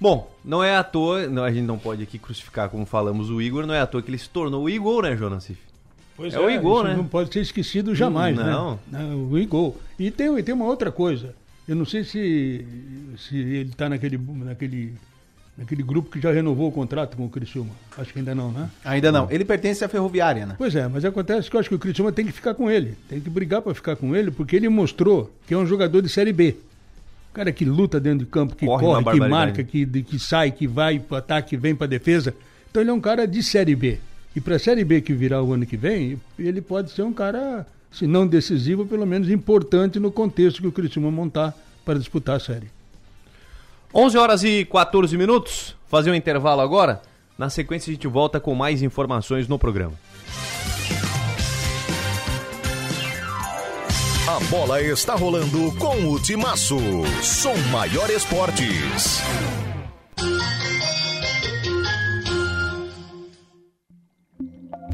Bom, 0.00 0.28
não 0.44 0.64
é 0.64 0.76
à 0.76 0.82
toa, 0.82 1.28
não, 1.28 1.44
a 1.44 1.52
gente 1.52 1.64
não 1.64 1.78
pode 1.78 2.02
aqui 2.02 2.18
crucificar 2.18 2.68
como 2.68 2.84
falamos 2.84 3.30
o 3.30 3.40
Igor, 3.40 3.64
não 3.64 3.72
é 3.72 3.80
à 3.80 3.86
toa 3.86 4.02
que 4.02 4.10
ele 4.10 4.18
se 4.18 4.28
tornou 4.28 4.64
o 4.64 4.68
Igor, 4.68 5.04
né, 5.04 5.16
Jonas 5.16 5.44
Cif? 5.44 5.60
Pois 6.16 6.34
é, 6.34 6.36
é 6.36 6.40
o 6.40 6.50
Igor, 6.50 6.84
né? 6.84 6.96
Não 6.96 7.06
pode 7.06 7.32
ser 7.32 7.40
esquecido 7.40 7.94
jamais, 7.94 8.36
não. 8.36 8.72
né? 8.90 8.98
Não. 9.00 9.30
O 9.30 9.38
Igor. 9.38 9.74
E 9.98 10.10
tem, 10.10 10.42
tem 10.42 10.54
uma 10.54 10.64
outra 10.64 10.90
coisa. 10.90 11.34
Eu 11.66 11.76
não 11.76 11.84
sei 11.84 12.02
se, 12.02 12.66
se 13.16 13.36
ele 13.36 13.70
está 13.70 13.88
naquele, 13.88 14.18
naquele, 14.18 14.92
naquele 15.56 15.82
grupo 15.82 16.10
que 16.10 16.20
já 16.20 16.32
renovou 16.32 16.68
o 16.68 16.72
contrato 16.72 17.16
com 17.16 17.24
o 17.24 17.30
Criciúma. 17.30 17.70
Acho 17.96 18.12
que 18.12 18.18
ainda 18.18 18.34
não, 18.34 18.50
né? 18.50 18.68
Ainda 18.84 19.12
não. 19.12 19.30
Ele 19.30 19.44
pertence 19.44 19.84
à 19.84 19.88
Ferroviária, 19.88 20.44
né? 20.44 20.54
Pois 20.58 20.74
é, 20.74 20.86
mas 20.88 21.04
acontece 21.04 21.48
que 21.48 21.56
eu 21.56 21.60
acho 21.60 21.68
que 21.68 21.76
o 21.76 21.78
Criciúma 21.78 22.12
tem 22.12 22.26
que 22.26 22.32
ficar 22.32 22.54
com 22.54 22.68
ele. 22.70 22.96
Tem 23.08 23.20
que 23.20 23.30
brigar 23.30 23.62
para 23.62 23.72
ficar 23.72 23.96
com 23.96 24.14
ele, 24.14 24.30
porque 24.30 24.56
ele 24.56 24.68
mostrou 24.68 25.32
que 25.46 25.54
é 25.54 25.56
um 25.56 25.66
jogador 25.66 26.02
de 26.02 26.08
Série 26.08 26.32
B. 26.32 26.56
O 27.32 27.34
cara 27.34 27.50
que 27.50 27.64
luta 27.64 27.98
dentro 27.98 28.26
de 28.26 28.30
campo, 28.30 28.54
que 28.54 28.66
corre, 28.66 28.84
corre 28.84 29.18
que 29.18 29.26
marca, 29.26 29.64
que, 29.64 29.86
que 29.86 30.18
sai, 30.18 30.50
que 30.50 30.66
vai 30.66 30.98
para 30.98 31.16
ataque, 31.16 31.56
vem 31.56 31.74
para 31.74 31.86
defesa. 31.86 32.34
Então 32.70 32.82
ele 32.82 32.90
é 32.90 32.92
um 32.92 33.00
cara 33.00 33.26
de 33.26 33.42
Série 33.42 33.74
B. 33.74 33.98
E 34.36 34.40
para 34.40 34.56
a 34.56 34.58
Série 34.58 34.84
B 34.84 35.00
que 35.00 35.14
virá 35.14 35.42
o 35.42 35.54
ano 35.54 35.64
que 35.64 35.74
vem, 35.74 36.20
ele 36.38 36.60
pode 36.60 36.90
ser 36.90 37.00
um 37.02 37.12
cara 37.12 37.66
se 37.90 38.06
não 38.06 38.26
decisivo, 38.26 38.84
pelo 38.84 39.06
menos 39.06 39.30
importante 39.30 39.98
no 39.98 40.12
contexto 40.12 40.60
que 40.60 40.68
o 40.68 40.72
Criciúma 40.72 41.10
montar 41.10 41.56
para 41.86 41.98
disputar 41.98 42.36
a 42.36 42.40
série. 42.40 42.70
11 43.94 44.18
horas 44.18 44.44
e 44.44 44.66
14 44.66 45.16
minutos, 45.16 45.74
fazer 45.88 46.10
um 46.10 46.14
intervalo 46.14 46.60
agora. 46.60 47.00
Na 47.38 47.48
sequência 47.48 47.90
a 47.90 47.94
gente 47.94 48.06
volta 48.06 48.38
com 48.38 48.54
mais 48.54 48.82
informações 48.82 49.48
no 49.48 49.58
programa. 49.58 49.94
A 54.32 54.40
bola 54.50 54.80
está 54.80 55.14
rolando 55.14 55.76
com 55.78 56.10
o 56.10 56.18
Timaço. 56.18 56.78
Som 57.22 57.54
Maior 57.70 58.08
Esportes. 58.08 59.20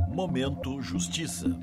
Momento 0.09 0.83
Justiça. 0.83 1.57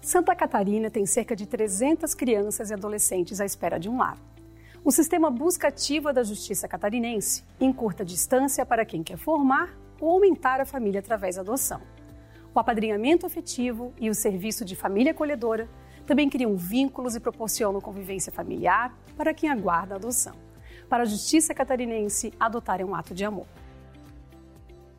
Santa 0.00 0.34
Catarina 0.34 0.90
tem 0.90 1.06
cerca 1.06 1.36
de 1.36 1.46
300 1.46 2.12
crianças 2.12 2.70
e 2.70 2.74
adolescentes 2.74 3.40
à 3.40 3.44
espera 3.44 3.78
de 3.78 3.88
um 3.88 3.98
lar. 3.98 4.18
O 4.84 4.90
sistema 4.90 5.30
busca 5.30 5.68
ativa 5.68 6.12
da 6.12 6.24
Justiça 6.24 6.66
Catarinense 6.66 7.44
encurta 7.60 8.04
distância 8.04 8.66
para 8.66 8.84
quem 8.84 9.04
quer 9.04 9.16
formar 9.16 9.78
ou 10.00 10.10
aumentar 10.10 10.60
a 10.60 10.66
família 10.66 10.98
através 10.98 11.36
da 11.36 11.42
adoção. 11.42 11.80
O 12.52 12.58
apadrinhamento 12.58 13.26
afetivo 13.26 13.92
e 14.00 14.10
o 14.10 14.14
serviço 14.14 14.64
de 14.64 14.74
família 14.74 15.12
acolhedora 15.12 15.68
também 16.06 16.28
criam 16.28 16.56
vínculos 16.56 17.14
e 17.14 17.20
proporcionam 17.20 17.80
convivência 17.80 18.32
familiar 18.32 18.96
para 19.16 19.34
quem 19.34 19.50
aguarda 19.50 19.94
a 19.94 19.96
adoção. 19.96 20.34
Para 20.88 21.02
a 21.02 21.06
Justiça 21.06 21.54
Catarinense, 21.54 22.32
adotar 22.38 22.80
é 22.80 22.84
um 22.84 22.94
ato 22.94 23.14
de 23.14 23.24
amor. 23.24 23.46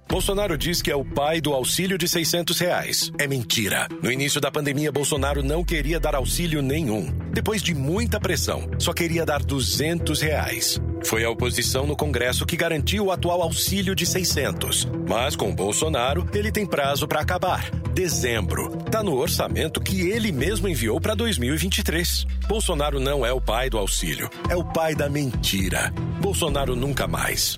Bolsonaro 0.07 0.55
diz 0.57 0.81
que 0.83 0.91
é 0.91 0.95
o 0.95 1.03
pai 1.03 1.41
do 1.41 1.51
auxílio 1.51 1.97
de 1.97 2.07
600 2.07 2.59
reais. 2.59 3.11
É 3.17 3.27
mentira. 3.27 3.87
No 4.03 4.11
início 4.11 4.39
da 4.39 4.51
pandemia, 4.51 4.91
Bolsonaro 4.91 5.41
não 5.41 5.63
queria 5.63 5.99
dar 5.99 6.13
auxílio 6.13 6.61
nenhum. 6.61 7.11
Depois 7.33 7.61
de 7.61 7.73
muita 7.73 8.19
pressão, 8.19 8.69
só 8.77 8.93
queria 8.93 9.25
dar 9.25 9.43
200 9.43 10.21
reais. 10.21 10.79
Foi 11.03 11.23
a 11.23 11.29
oposição 11.29 11.87
no 11.87 11.97
Congresso 11.97 12.45
que 12.45 12.55
garantiu 12.55 13.05
o 13.05 13.11
atual 13.11 13.41
auxílio 13.41 13.95
de 13.95 14.05
600. 14.05 14.87
Mas 15.07 15.35
com 15.35 15.53
Bolsonaro, 15.53 16.25
ele 16.33 16.51
tem 16.51 16.65
prazo 16.65 17.07
para 17.07 17.21
acabar. 17.21 17.69
Dezembro. 17.95 18.75
Tá 18.91 19.01
no 19.01 19.15
orçamento 19.15 19.79
que 19.79 20.09
ele 20.09 20.29
mesmo 20.29 20.67
enviou 20.67 20.99
para 20.99 21.15
2023. 21.15 22.25
Bolsonaro 22.45 22.99
não 22.99 23.25
é 23.25 23.31
o 23.31 23.39
pai 23.39 23.69
do 23.69 23.77
auxílio, 23.77 24.29
é 24.49 24.55
o 24.55 24.65
pai 24.65 24.93
da 24.93 25.07
mentira. 25.07 25.93
Bolsonaro 26.19 26.75
nunca 26.75 27.07
mais. 27.07 27.57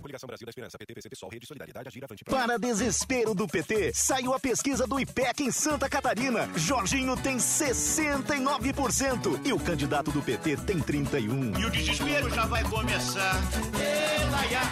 Para 2.29 2.59
desespero 2.59 3.33
do 3.33 3.47
PT, 3.47 3.91
saiu 3.95 4.31
a 4.31 4.39
pesquisa 4.39 4.85
do 4.85 4.99
IPEC 4.99 5.41
em 5.41 5.51
Santa 5.51 5.89
Catarina. 5.89 6.47
Jorginho 6.55 7.17
tem 7.17 7.37
69% 7.37 9.39
e 9.43 9.51
o 9.51 9.59
candidato 9.59 10.11
do 10.11 10.21
PT 10.21 10.57
tem 10.57 10.79
31. 10.79 11.59
E 11.59 11.65
o 11.65 11.71
desespero 11.71 12.29
já 12.29 12.45
vai 12.45 12.63
começar. 12.65 13.41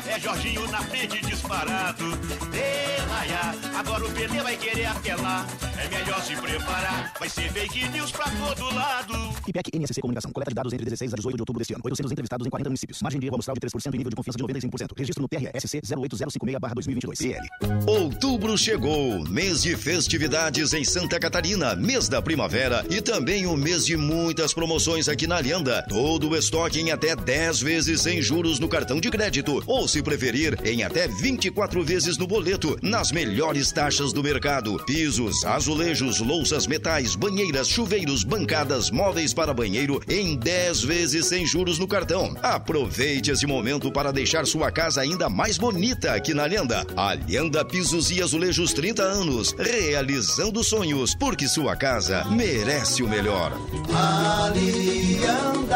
É 0.08 0.20
Jorginho 0.20 0.70
na 0.70 0.84
frente 0.84 1.26
disparado. 1.26 2.06
Elaia, 3.46 3.56
agora 3.76 4.06
o 4.06 4.12
PT 4.12 4.42
vai 4.42 4.58
querer 4.58 4.86
apelar. 4.86 5.48
É 5.78 5.88
melhor 5.88 6.24
se 6.24 6.36
preparar, 6.36 7.14
vai 7.20 7.30
ser 7.30 7.52
fake 7.52 7.90
news 7.90 8.12
pra 8.12 8.26
todo 8.26 8.74
lado. 8.74 9.14
IPEC 9.48 9.78
NSC 9.78 10.02
Comunicação, 10.02 10.32
coleta 10.32 10.50
de 10.50 10.56
dados 10.56 10.74
entre 10.74 10.86
16 10.86 11.14
a 11.14 11.16
18 11.16 11.36
de 11.36 11.42
outubro 11.42 11.60
deste 11.60 11.74
ano. 11.74 11.82
800 11.86 12.12
entrevistados 12.12 12.48
em 12.48 12.50
40 12.50 12.70
municípios. 12.70 13.02
Margem 13.02 13.20
de 13.20 13.28
erro 13.28 13.36
amostral 13.36 13.56
de 13.56 13.62
3% 13.62 13.94
e 13.94 13.98
nível 13.98 14.10
de 14.10 14.16
confiança 14.16 14.38
de 14.38 14.44
95%. 14.44 14.98
Registro 14.98 15.22
no 15.22 15.28
TRSC 15.28 15.82
08056-2022. 15.82 17.16
CL. 17.16 17.48
Outubro 17.86 18.58
chegou, 18.58 19.24
mês 19.30 19.62
de 19.62 19.76
festividades 19.76 20.74
em 20.74 20.84
Santa 20.84 21.20
Catarina, 21.20 21.76
mês 21.76 22.10
da 22.10 22.22
primavera 22.22 22.86
e 22.90 23.02
também 23.02 23.46
o 23.46 23.56
mês 23.56 23.86
de 23.86 23.96
muitas 23.96 24.54
promoções 24.54 25.08
aqui 25.08 25.28
na 25.28 25.40
Lenda. 25.40 25.86
Todo 25.88 26.30
o 26.30 26.36
estoque 26.36 26.80
em 26.80 26.92
até 26.92 27.16
10 27.16 27.60
vezes 27.62 28.02
sem 28.02 28.22
juros 28.22 28.60
no 28.60 28.68
cartão 28.68 29.00
de 29.00 29.12
crédito 29.12 29.62
ou, 29.68 29.88
se 29.88 30.02
preferir, 30.02 30.58
em 30.66 30.84
até 30.84 31.08
24 31.08 31.84
vezes 31.84 32.18
no 32.18 32.26
boleto, 32.26 32.78
nas 32.82 33.12
melhores 33.12 33.35
taxas 33.74 34.14
do 34.14 34.24
mercado. 34.24 34.82
Pisos, 34.86 35.44
azulejos, 35.46 36.20
louças, 36.20 36.66
metais, 36.68 37.16
banheiras, 37.16 37.68
chuveiros, 37.68 38.24
bancadas, 38.24 38.90
móveis 38.90 39.34
para 39.34 39.54
banheiro 39.54 40.02
em 40.08 40.36
10 40.36 40.84
vezes 40.84 41.26
sem 41.28 41.46
juros 41.46 41.78
no 41.78 41.88
cartão. 41.88 42.36
Aproveite 42.42 43.32
esse 43.32 43.46
momento 43.46 43.92
para 43.92 44.12
deixar 44.12 44.46
sua 44.46 44.72
casa 44.72 45.02
ainda 45.02 45.30
mais 45.30 45.58
bonita 45.58 46.14
aqui 46.14 46.34
na 46.34 46.46
Lenda. 46.46 46.86
A 46.96 47.14
Lenda 47.14 47.66
Pisos 47.66 48.10
e 48.12 48.22
Azulejos 48.22 48.74
30 48.74 49.04
anos, 49.04 49.54
realizando 49.58 50.64
sonhos, 50.64 51.14
porque 51.16 51.48
sua 51.48 51.76
casa 51.76 52.24
merece 52.26 53.04
o 53.04 53.10
melhor. 53.10 53.52
Alianda. 53.94 55.76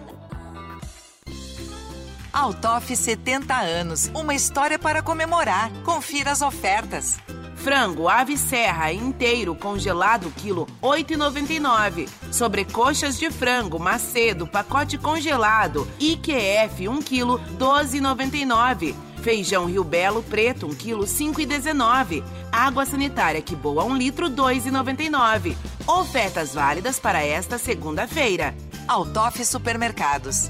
Altoff 2.33 2.95
70 2.95 3.53
anos, 3.53 4.09
uma 4.13 4.33
história 4.33 4.79
para 4.79 5.01
comemorar. 5.01 5.69
Confira 5.83 6.31
as 6.31 6.41
ofertas. 6.41 7.17
Frango 7.55 8.07
ave 8.07 8.37
serra 8.37 8.91
inteiro 8.91 9.53
congelado 9.53 10.31
quilo 10.31 10.65
8,99. 10.81 12.07
Sobrecoxas 12.31 13.19
de 13.19 13.29
frango 13.29 13.77
macedo 13.77 14.47
pacote 14.47 14.97
congelado 14.97 15.87
IQF 15.99 16.87
1 16.87 17.01
quilo 17.01 17.39
12,99. 17.59 18.95
Feijão 19.21 19.65
Rio 19.65 19.83
Belo 19.83 20.23
preto 20.23 20.65
1 20.67 20.75
quilo 20.75 21.03
5,19. 21.03 22.23
Água 22.49 22.85
sanitária 22.85 23.41
que 23.41 23.55
boa 23.55 23.83
1 23.83 23.97
litro 23.97 24.29
2,99. 24.29 25.55
Ofertas 25.85 26.53
válidas 26.53 26.97
para 26.97 27.23
esta 27.23 27.57
segunda-feira. 27.57 28.55
Altoff 28.87 29.43
Supermercados. 29.45 30.49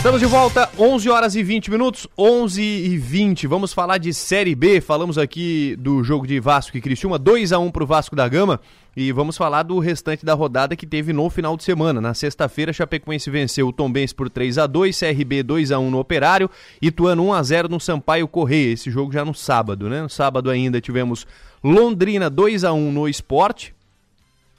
Estamos 0.00 0.18
de 0.18 0.26
volta, 0.26 0.70
11 0.78 1.10
horas 1.10 1.34
e 1.34 1.42
20 1.42 1.70
minutos, 1.70 2.08
11 2.16 2.62
e 2.62 2.96
20. 2.96 3.46
Vamos 3.46 3.74
falar 3.74 3.98
de 3.98 4.14
Série 4.14 4.54
B. 4.54 4.80
Falamos 4.80 5.18
aqui 5.18 5.76
do 5.78 6.02
jogo 6.02 6.26
de 6.26 6.40
Vasco 6.40 6.74
e 6.74 6.80
Criciúma, 6.80 7.18
2 7.18 7.52
a 7.52 7.58
1 7.58 7.70
para 7.70 7.84
o 7.84 7.86
Vasco 7.86 8.16
da 8.16 8.26
Gama. 8.26 8.58
E 8.96 9.12
vamos 9.12 9.36
falar 9.36 9.62
do 9.62 9.78
restante 9.78 10.24
da 10.24 10.32
rodada 10.32 10.74
que 10.74 10.86
teve 10.86 11.12
no 11.12 11.28
final 11.28 11.54
de 11.54 11.64
semana. 11.64 12.00
Na 12.00 12.14
sexta-feira, 12.14 12.72
Chapecoense 12.72 13.28
venceu 13.28 13.68
o 13.68 13.72
Tombense 13.74 14.14
por 14.14 14.30
3 14.30 14.56
a 14.56 14.66
2 14.66 14.98
CRB 14.98 15.42
2 15.42 15.70
a 15.70 15.78
1 15.78 15.90
no 15.90 15.98
Operário, 15.98 16.48
Ituano 16.80 17.26
1 17.26 17.32
a 17.34 17.42
0 17.42 17.68
no 17.68 17.78
Sampaio 17.78 18.26
Correia. 18.26 18.72
Esse 18.72 18.90
jogo 18.90 19.12
já 19.12 19.22
no 19.22 19.34
sábado, 19.34 19.90
né? 19.90 20.00
No 20.00 20.08
sábado 20.08 20.48
ainda 20.48 20.80
tivemos 20.80 21.26
Londrina 21.62 22.30
2 22.30 22.64
a 22.64 22.72
1 22.72 22.90
no 22.90 23.06
Esporte. 23.06 23.74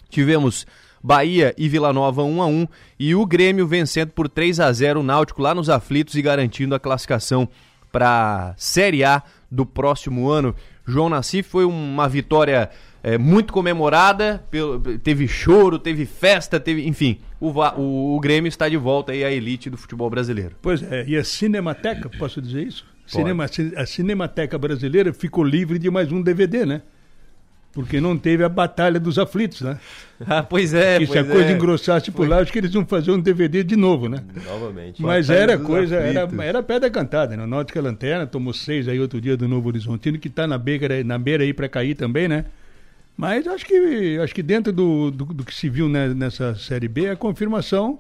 Tivemos 0.08 0.67
Bahia 1.04 1.54
e 1.58 1.68
Vila 1.68 1.92
Nova 1.92 2.24
1 2.24 2.42
a 2.42 2.46
1 2.46 2.68
e 3.00 3.16
o 3.16 3.26
Grêmio 3.26 3.68
vencendo 3.68 4.12
por 4.12 4.30
3 4.30 4.60
a 4.60 4.72
0 4.72 5.00
o 5.00 5.04
Náutico 5.04 5.42
lá 5.42 5.56
nos 5.56 5.70
aflitos 5.70 6.16
e 6.16 6.22
garantindo 6.22 6.76
a 6.76 6.80
classificação 6.80 7.48
para 7.92 8.54
Série 8.58 9.04
A 9.04 9.22
do 9.50 9.66
próximo 9.66 10.30
ano. 10.30 10.56
João 10.86 11.10
Nassif 11.10 11.50
foi 11.50 11.66
uma 11.66 12.08
vitória 12.08 12.70
é, 13.04 13.18
muito 13.18 13.52
comemorada, 13.52 14.44
pelo, 14.52 14.80
teve 15.00 15.28
choro, 15.28 15.80
teve 15.80 16.06
festa, 16.06 16.60
teve, 16.60 16.88
enfim, 16.88 17.20
o, 17.40 17.50
o, 17.50 18.16
o, 18.16 18.20
Grêmio 18.20 18.48
está 18.48 18.70
de 18.70 18.78
volta 18.78 19.12
aí 19.12 19.24
à 19.24 19.32
elite 19.32 19.70
do 19.70 19.78
futebol 19.78 20.10
brasileiro. 20.10 20.56
Pois 20.62 20.84
é, 20.84 21.06
e 21.08 21.18
a 21.18 21.24
Cinemateca, 21.24 22.10
posso 22.18 22.42
dizer 22.42 22.68
isso? 22.68 22.86
Cinema, 23.06 23.46
a 23.76 23.86
Cinemateca 23.86 24.58
Brasileira 24.58 25.12
ficou 25.12 25.44
livre 25.44 25.78
de 25.78 25.90
mais 25.90 26.12
um 26.12 26.22
DVD, 26.22 26.66
né? 26.66 26.82
Porque 27.74 28.02
não 28.02 28.18
teve 28.18 28.44
a 28.44 28.50
Batalha 28.50 29.00
dos 29.00 29.18
Aflitos, 29.18 29.62
né? 29.62 29.80
Ah, 30.24 30.44
pois 30.44 30.72
é, 30.72 30.98
E 30.98 31.08
pois 31.08 31.10
se 31.10 31.18
a 31.18 31.24
coisa 31.24 31.50
é. 31.50 31.52
engrossasse 31.54 32.12
por 32.12 32.30
lá, 32.30 32.38
acho 32.38 32.52
que 32.52 32.60
eles 32.60 32.72
iam 32.76 32.86
fazer 32.86 33.10
um 33.10 33.20
DVD 33.20 33.64
de 33.64 33.76
novo, 33.76 34.08
né? 34.08 34.24
Novamente. 34.46 35.02
Mas 35.02 35.28
Batalha 35.30 35.44
era 35.44 35.58
coisa, 35.58 35.96
era, 35.96 36.26
Aflitos. 36.26 36.46
era 36.46 36.62
pedra 36.62 36.92
cantada, 36.92 37.36
né? 37.36 37.44
O 37.44 37.48
Náutica 37.48 37.82
Lanterna 37.82 38.28
tomou 38.28 38.54
seis 38.54 38.88
aí 38.88 39.00
outro 39.00 39.20
dia 39.20 39.36
do 39.36 39.48
Novo 39.48 39.70
Horizontino, 39.70 40.20
que 40.20 40.28
está 40.28 40.46
na 40.46 40.60
beira, 40.60 41.04
na 41.04 41.18
beira 41.18 41.44
aí 41.44 41.52
para 41.54 41.68
cair 41.68 41.96
também, 41.96 42.28
né? 42.28 42.46
Mas 43.18 43.48
acho 43.48 43.66
que, 43.66 44.20
acho 44.24 44.36
que 44.36 44.44
dentro 44.44 44.72
do, 44.72 45.10
do, 45.10 45.26
do 45.26 45.44
que 45.44 45.56
se 45.56 45.70
viu 45.70 45.90
né, 45.90 46.08
nessa 46.14 46.54
Série 46.54 46.88
B, 46.88 47.06
é 47.06 47.12
a 47.12 47.16
confirmação 47.16 47.98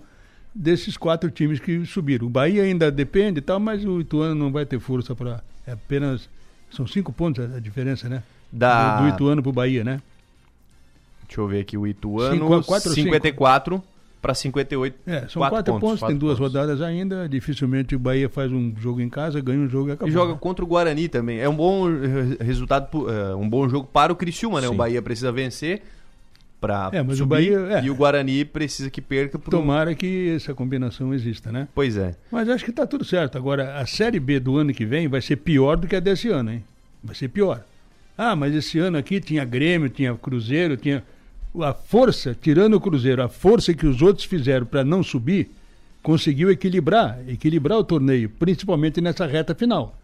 desses 0.53 0.97
quatro 0.97 1.31
times 1.31 1.59
que 1.59 1.85
subiram. 1.85 2.27
O 2.27 2.29
Bahia 2.29 2.63
ainda 2.63 2.91
depende 2.91 3.39
e 3.39 3.41
tal, 3.41 3.59
mas 3.59 3.83
o 3.83 3.99
Ituano 3.99 4.35
não 4.35 4.51
vai 4.51 4.65
ter 4.65 4.79
força 4.79 5.15
para. 5.15 5.43
É 5.65 5.71
apenas. 5.71 6.29
São 6.69 6.87
cinco 6.87 7.11
pontos 7.11 7.43
a, 7.43 7.57
a 7.57 7.59
diferença, 7.59 8.07
né? 8.07 8.21
Da- 8.51 8.97
Do, 8.97 9.03
do 9.03 9.09
Ituano 9.15 9.41
pro 9.43 9.51
Bahia, 9.51 9.83
né? 9.83 10.01
Deixa 11.27 11.39
eu 11.41 11.47
ver 11.47 11.61
aqui, 11.61 11.77
o 11.77 11.87
Ituano, 11.87 12.33
Cinco- 12.35 12.63
quatro 12.65 12.89
ou 12.89 12.95
cinco? 12.95 13.05
54 13.07 13.81
para 14.21 14.33
58. 14.35 14.95
É, 15.07 15.27
são 15.29 15.41
quatro, 15.47 15.79
pontos, 15.79 16.01
tem 16.01 16.15
duas 16.17 16.37
rodadas 16.37 16.81
ainda. 16.81 17.27
Dificilmente 17.29 17.95
o 17.95 17.99
Bahia 17.99 18.27
faz 18.29 18.51
um 18.51 18.73
jogo 18.77 18.99
em 19.01 19.09
casa, 19.09 19.39
ganha 19.39 19.59
um 19.59 19.69
jogo 19.69 19.89
e 19.89 19.91
acabou. 19.93 20.09
E 20.09 20.11
joga 20.11 20.35
contra 20.35 20.63
o 20.63 20.67
Guarani 20.67 21.07
também. 21.07 21.39
É 21.39 21.47
um 21.49 21.55
bom 21.55 21.89
eh, 21.89 22.43
resultado, 22.43 22.87
eh, 23.09 23.33
um 23.35 23.49
bom 23.49 23.67
jogo 23.69 23.87
para 23.91 24.11
o 24.11 24.15
Criciúma, 24.15 24.59
né? 24.61 24.67
O 24.67 24.71
Sim. 24.71 24.77
Bahia 24.77 25.01
precisa 25.01 25.31
vencer. 25.31 25.81
para 26.59 26.89
É, 26.93 27.01
mas 27.01 27.15
o 27.15 27.17
subir 27.23 27.29
Bahia- 27.57 27.77
é. 27.79 27.83
e 27.83 27.89
o 27.89 27.95
Guarani 27.95 28.45
precisa 28.45 28.87
que 28.91 29.01
perca 29.01 29.39
pro... 29.39 29.49
Tomara 29.49 29.95
que 29.95 30.35
essa 30.35 30.53
combinação 30.53 31.11
exista, 31.11 31.51
né? 31.51 31.67
Pois 31.73 31.97
é. 31.97 32.13
Mas 32.31 32.47
acho 32.49 32.63
que 32.63 32.69
está 32.69 32.85
tudo 32.85 33.03
certo. 33.03 33.35
Agora, 33.35 33.79
a 33.79 33.85
Série 33.87 34.19
B 34.19 34.39
do 34.39 34.57
ano 34.57 34.71
que 34.71 34.85
vem 34.85 35.07
vai 35.07 35.21
ser 35.21 35.37
pior 35.37 35.75
do 35.75 35.87
que 35.87 35.95
a 35.95 35.99
desse 35.99 36.29
ano, 36.29 36.51
hein? 36.51 36.63
Vai 37.03 37.15
ser 37.15 37.29
pior. 37.29 37.63
Ah, 38.17 38.35
mas 38.35 38.53
esse 38.53 38.77
ano 38.79 38.97
aqui 38.97 39.19
tinha 39.19 39.43
Grêmio, 39.45 39.89
tinha 39.89 40.15
Cruzeiro, 40.15 40.77
tinha. 40.77 41.03
A 41.59 41.73
força, 41.73 42.35
tirando 42.39 42.75
o 42.75 42.79
Cruzeiro, 42.79 43.21
a 43.21 43.27
força 43.27 43.73
que 43.73 43.85
os 43.85 44.01
outros 44.01 44.25
fizeram 44.25 44.65
para 44.65 44.85
não 44.85 45.03
subir, 45.03 45.49
conseguiu 46.01 46.49
equilibrar, 46.49 47.19
equilibrar 47.27 47.77
o 47.77 47.83
torneio, 47.83 48.29
principalmente 48.29 49.01
nessa 49.01 49.25
reta 49.25 49.53
final. 49.53 49.97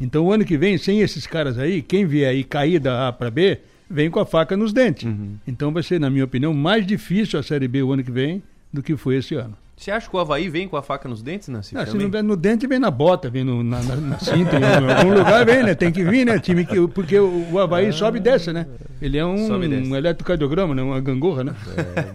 Então, 0.00 0.26
o 0.26 0.32
ano 0.32 0.44
que 0.44 0.56
vem, 0.56 0.78
sem 0.78 1.00
esses 1.00 1.26
caras 1.26 1.58
aí, 1.58 1.82
quem 1.82 2.06
vier 2.06 2.30
aí 2.30 2.44
cair 2.44 2.78
da 2.78 3.08
A 3.08 3.12
para 3.12 3.30
B, 3.30 3.58
vem 3.90 4.10
com 4.10 4.20
a 4.20 4.26
faca 4.26 4.56
nos 4.56 4.72
dentes. 4.72 5.04
Uhum. 5.04 5.36
Então, 5.46 5.72
vai 5.72 5.82
ser, 5.82 5.98
na 6.00 6.08
minha 6.08 6.24
opinião, 6.24 6.54
mais 6.54 6.86
difícil 6.86 7.38
a 7.38 7.42
Série 7.42 7.68
B 7.68 7.82
o 7.82 7.92
ano 7.92 8.04
que 8.04 8.10
vem 8.10 8.42
do 8.72 8.82
que 8.82 8.96
foi 8.96 9.16
esse 9.16 9.34
ano. 9.34 9.56
Você 9.78 9.92
acha 9.92 10.10
que 10.10 10.16
o 10.16 10.18
Havaí 10.18 10.48
vem 10.48 10.66
com 10.66 10.76
a 10.76 10.82
faca 10.82 11.08
nos 11.08 11.22
dentes, 11.22 11.46
Nancy? 11.46 11.78
Ah, 11.78 11.86
se 11.86 11.96
não 11.96 12.10
vem 12.10 12.20
no 12.20 12.36
dente, 12.36 12.66
vem 12.66 12.80
na 12.80 12.90
bota, 12.90 13.30
vem 13.30 13.44
no, 13.44 13.62
na, 13.62 13.80
na, 13.80 13.94
na 13.94 14.18
cinta, 14.18 14.56
em 14.58 14.64
algum 14.64 15.14
lugar 15.14 15.46
vem, 15.46 15.62
né? 15.62 15.72
Tem 15.72 15.92
que 15.92 16.02
vir, 16.02 16.26
né? 16.26 16.36
Time 16.40 16.66
que, 16.66 16.88
porque 16.88 17.16
o, 17.16 17.52
o 17.52 17.58
Havaí 17.60 17.92
sobe 17.92 18.18
e 18.18 18.20
desce, 18.20 18.52
né? 18.52 18.66
Ele 19.00 19.16
é 19.16 19.24
um, 19.24 19.52
um 19.52 19.94
eletrocardiograma, 19.94 20.74
né? 20.74 20.82
Uma 20.82 21.00
gangorra, 21.00 21.44
né? 21.44 21.54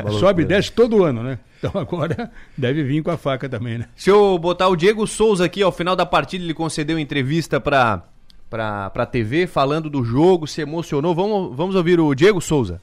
uma 0.01 0.11
sobe 0.11 0.41
e 0.41 0.43
loucura. 0.43 0.45
desce 0.45 0.71
todo 0.73 1.05
ano, 1.05 1.23
né? 1.23 1.39
Então 1.57 1.79
agora 1.79 2.29
deve 2.57 2.83
vir 2.83 3.01
com 3.01 3.11
a 3.11 3.17
faca 3.17 3.47
também, 3.47 3.77
né? 3.77 3.85
Se 3.95 4.09
eu 4.09 4.37
botar 4.37 4.67
o 4.67 4.75
Diego 4.75 5.07
Souza 5.07 5.45
aqui, 5.45 5.63
ao 5.63 5.71
final 5.71 5.95
da 5.95 6.05
partida 6.05 6.43
ele 6.43 6.53
concedeu 6.53 6.99
entrevista 6.99 7.61
pra, 7.61 8.03
pra, 8.49 8.89
pra 8.89 9.05
TV, 9.05 9.47
falando 9.47 9.89
do 9.89 10.03
jogo, 10.03 10.45
se 10.45 10.59
emocionou. 10.59 11.15
Vamos, 11.15 11.55
vamos 11.55 11.75
ouvir 11.75 11.97
o 12.01 12.13
Diego 12.13 12.41
Souza. 12.41 12.81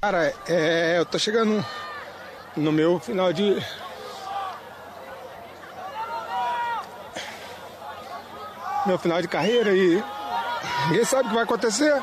Cara, 0.00 0.32
é, 0.48 0.98
eu 0.98 1.06
tô 1.06 1.18
chegando 1.20 1.64
no 2.56 2.72
meu 2.72 2.98
final 2.98 3.32
de. 3.32 3.56
Meu 8.86 8.98
final 8.98 9.20
de 9.20 9.28
carreira 9.28 9.70
e 9.74 10.02
ninguém 10.88 11.04
sabe 11.04 11.24
o 11.24 11.28
que 11.28 11.34
vai 11.34 11.44
acontecer, 11.44 11.94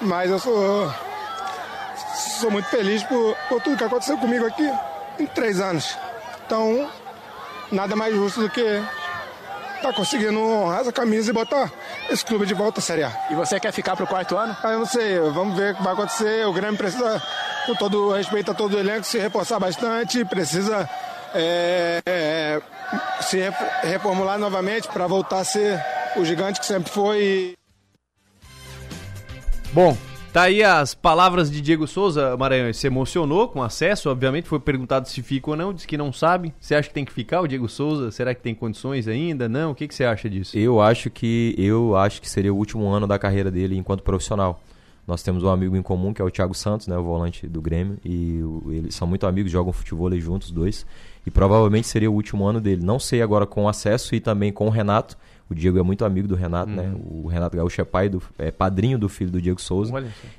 mas 0.00 0.30
eu 0.30 0.38
sou, 0.38 0.92
sou 2.40 2.50
muito 2.50 2.68
feliz 2.68 3.02
por, 3.02 3.36
por 3.48 3.60
tudo 3.60 3.76
que 3.76 3.84
aconteceu 3.84 4.16
comigo 4.18 4.46
aqui 4.46 4.70
em 5.18 5.26
três 5.26 5.60
anos. 5.60 5.96
Então, 6.46 6.88
nada 7.72 7.96
mais 7.96 8.14
justo 8.14 8.40
do 8.42 8.50
que 8.50 8.82
tá 9.82 9.92
conseguindo 9.92 10.38
honrar 10.38 10.80
essa 10.82 10.92
camisa 10.92 11.30
e 11.30 11.32
botar 11.32 11.70
esse 12.10 12.24
clube 12.24 12.44
de 12.46 12.54
volta 12.54 12.80
à 12.80 12.82
Série 12.82 13.02
A. 13.02 13.12
E 13.30 13.34
você 13.34 13.58
quer 13.58 13.72
ficar 13.72 13.96
pro 13.96 14.06
quarto 14.06 14.36
ano? 14.36 14.56
Ah, 14.62 14.72
eu 14.72 14.78
não 14.80 14.86
sei, 14.86 15.18
vamos 15.18 15.56
ver 15.56 15.72
o 15.72 15.76
que 15.76 15.82
vai 15.82 15.92
acontecer. 15.94 16.46
O 16.46 16.52
Grêmio 16.52 16.76
precisa, 16.76 17.20
com 17.66 17.74
todo 17.74 18.12
respeito 18.12 18.50
a 18.50 18.54
todo 18.54 18.74
o 18.74 18.78
elenco, 18.78 19.04
se 19.04 19.18
reforçar 19.18 19.58
bastante, 19.58 20.24
precisa 20.24 20.88
é, 21.34 22.00
é, 22.04 22.60
se 23.22 23.38
ref- 23.38 23.84
reformular 23.84 24.38
novamente 24.38 24.86
para 24.88 25.06
voltar 25.06 25.38
a 25.38 25.44
ser 25.44 25.82
o 26.16 26.24
gigante 26.24 26.60
que 26.60 26.66
sempre 26.66 26.90
foi. 26.90 27.54
Bom, 29.72 29.96
tá 30.32 30.42
aí 30.42 30.62
as 30.62 30.94
palavras 30.94 31.50
de 31.50 31.60
Diego 31.60 31.86
Souza, 31.86 32.36
Maranhão. 32.36 32.72
Se 32.72 32.86
emocionou 32.86 33.48
com 33.48 33.62
acesso, 33.62 34.10
obviamente 34.10 34.48
foi 34.48 34.58
perguntado 34.58 35.08
se 35.08 35.22
fica 35.22 35.50
ou 35.50 35.56
não, 35.56 35.72
disse 35.72 35.86
que 35.86 35.96
não 35.96 36.12
sabe. 36.12 36.52
Você 36.60 36.74
acha 36.74 36.88
que 36.88 36.94
tem 36.94 37.04
que 37.04 37.12
ficar 37.12 37.40
o 37.40 37.46
Diego 37.46 37.68
Souza? 37.68 38.10
Será 38.10 38.34
que 38.34 38.40
tem 38.42 38.54
condições 38.54 39.06
ainda? 39.06 39.48
Não? 39.48 39.70
O 39.70 39.74
que, 39.74 39.86
que 39.86 39.94
você 39.94 40.04
acha 40.04 40.28
disso? 40.28 40.56
Eu 40.58 40.80
acho 40.80 41.08
que 41.10 41.54
eu 41.56 41.96
acho 41.96 42.20
que 42.20 42.28
seria 42.28 42.52
o 42.52 42.56
último 42.56 42.88
ano 42.88 43.06
da 43.06 43.18
carreira 43.18 43.50
dele 43.50 43.76
enquanto 43.76 44.02
profissional. 44.02 44.60
Nós 45.06 45.22
temos 45.22 45.42
um 45.42 45.48
amigo 45.48 45.76
em 45.76 45.82
comum 45.82 46.12
que 46.12 46.20
é 46.22 46.24
o 46.24 46.30
Thiago 46.30 46.54
Santos, 46.54 46.86
né, 46.86 46.96
o 46.96 47.02
volante 47.02 47.46
do 47.48 47.60
Grêmio, 47.60 47.98
e 48.04 48.40
o- 48.42 48.62
eles 48.70 48.94
são 48.94 49.08
muito 49.08 49.26
amigos, 49.26 49.50
jogam 49.50 49.72
futebol 49.72 50.06
aí 50.08 50.20
juntos 50.20 50.48
os 50.48 50.54
dois. 50.54 50.86
E 51.26 51.30
provavelmente 51.30 51.86
seria 51.88 52.08
o 52.10 52.14
último 52.14 52.44
ano 52.46 52.60
dele. 52.60 52.84
Não 52.84 52.98
sei 52.98 53.20
agora 53.20 53.44
com 53.46 53.64
o 53.64 53.68
acesso 53.68 54.14
e 54.14 54.20
também 54.20 54.52
com 54.52 54.66
o 54.66 54.70
Renato. 54.70 55.16
O 55.50 55.54
Diego 55.54 55.78
é 55.78 55.82
muito 55.82 56.04
amigo 56.04 56.28
do 56.28 56.36
Renato, 56.36 56.70
né? 56.70 56.94
O 57.10 57.26
Renato 57.26 57.56
Gaúcho 57.56 57.80
é 57.80 57.84
pai 57.84 58.08
do 58.08 58.22
é 58.38 58.52
padrinho 58.52 58.96
do 58.96 59.08
filho 59.08 59.32
do 59.32 59.42
Diego 59.42 59.60
Souza. 59.60 59.92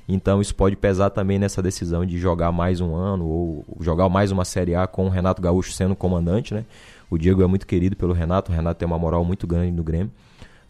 Então 0.08 0.40
isso 0.40 0.54
pode 0.54 0.74
pesar 0.74 1.10
também 1.10 1.38
nessa 1.38 1.60
decisão 1.62 2.06
de 2.06 2.16
jogar 2.18 2.50
mais 2.50 2.80
um 2.80 2.94
ano 2.94 3.26
ou 3.26 3.64
jogar 3.80 4.08
mais 4.08 4.32
uma 4.32 4.44
Série 4.44 4.74
A 4.74 4.86
com 4.86 5.04
o 5.06 5.08
Renato 5.10 5.42
Gaúcho 5.42 5.72
sendo 5.72 5.94
comandante, 5.94 6.54
né? 6.54 6.64
O 7.10 7.18
Diego 7.18 7.42
é 7.42 7.46
muito 7.46 7.66
querido 7.66 7.94
pelo 7.94 8.14
Renato, 8.14 8.50
o 8.50 8.54
Renato 8.54 8.78
tem 8.78 8.86
uma 8.86 8.98
moral 8.98 9.22
muito 9.22 9.46
grande 9.46 9.70
no 9.70 9.84
Grêmio. 9.84 10.10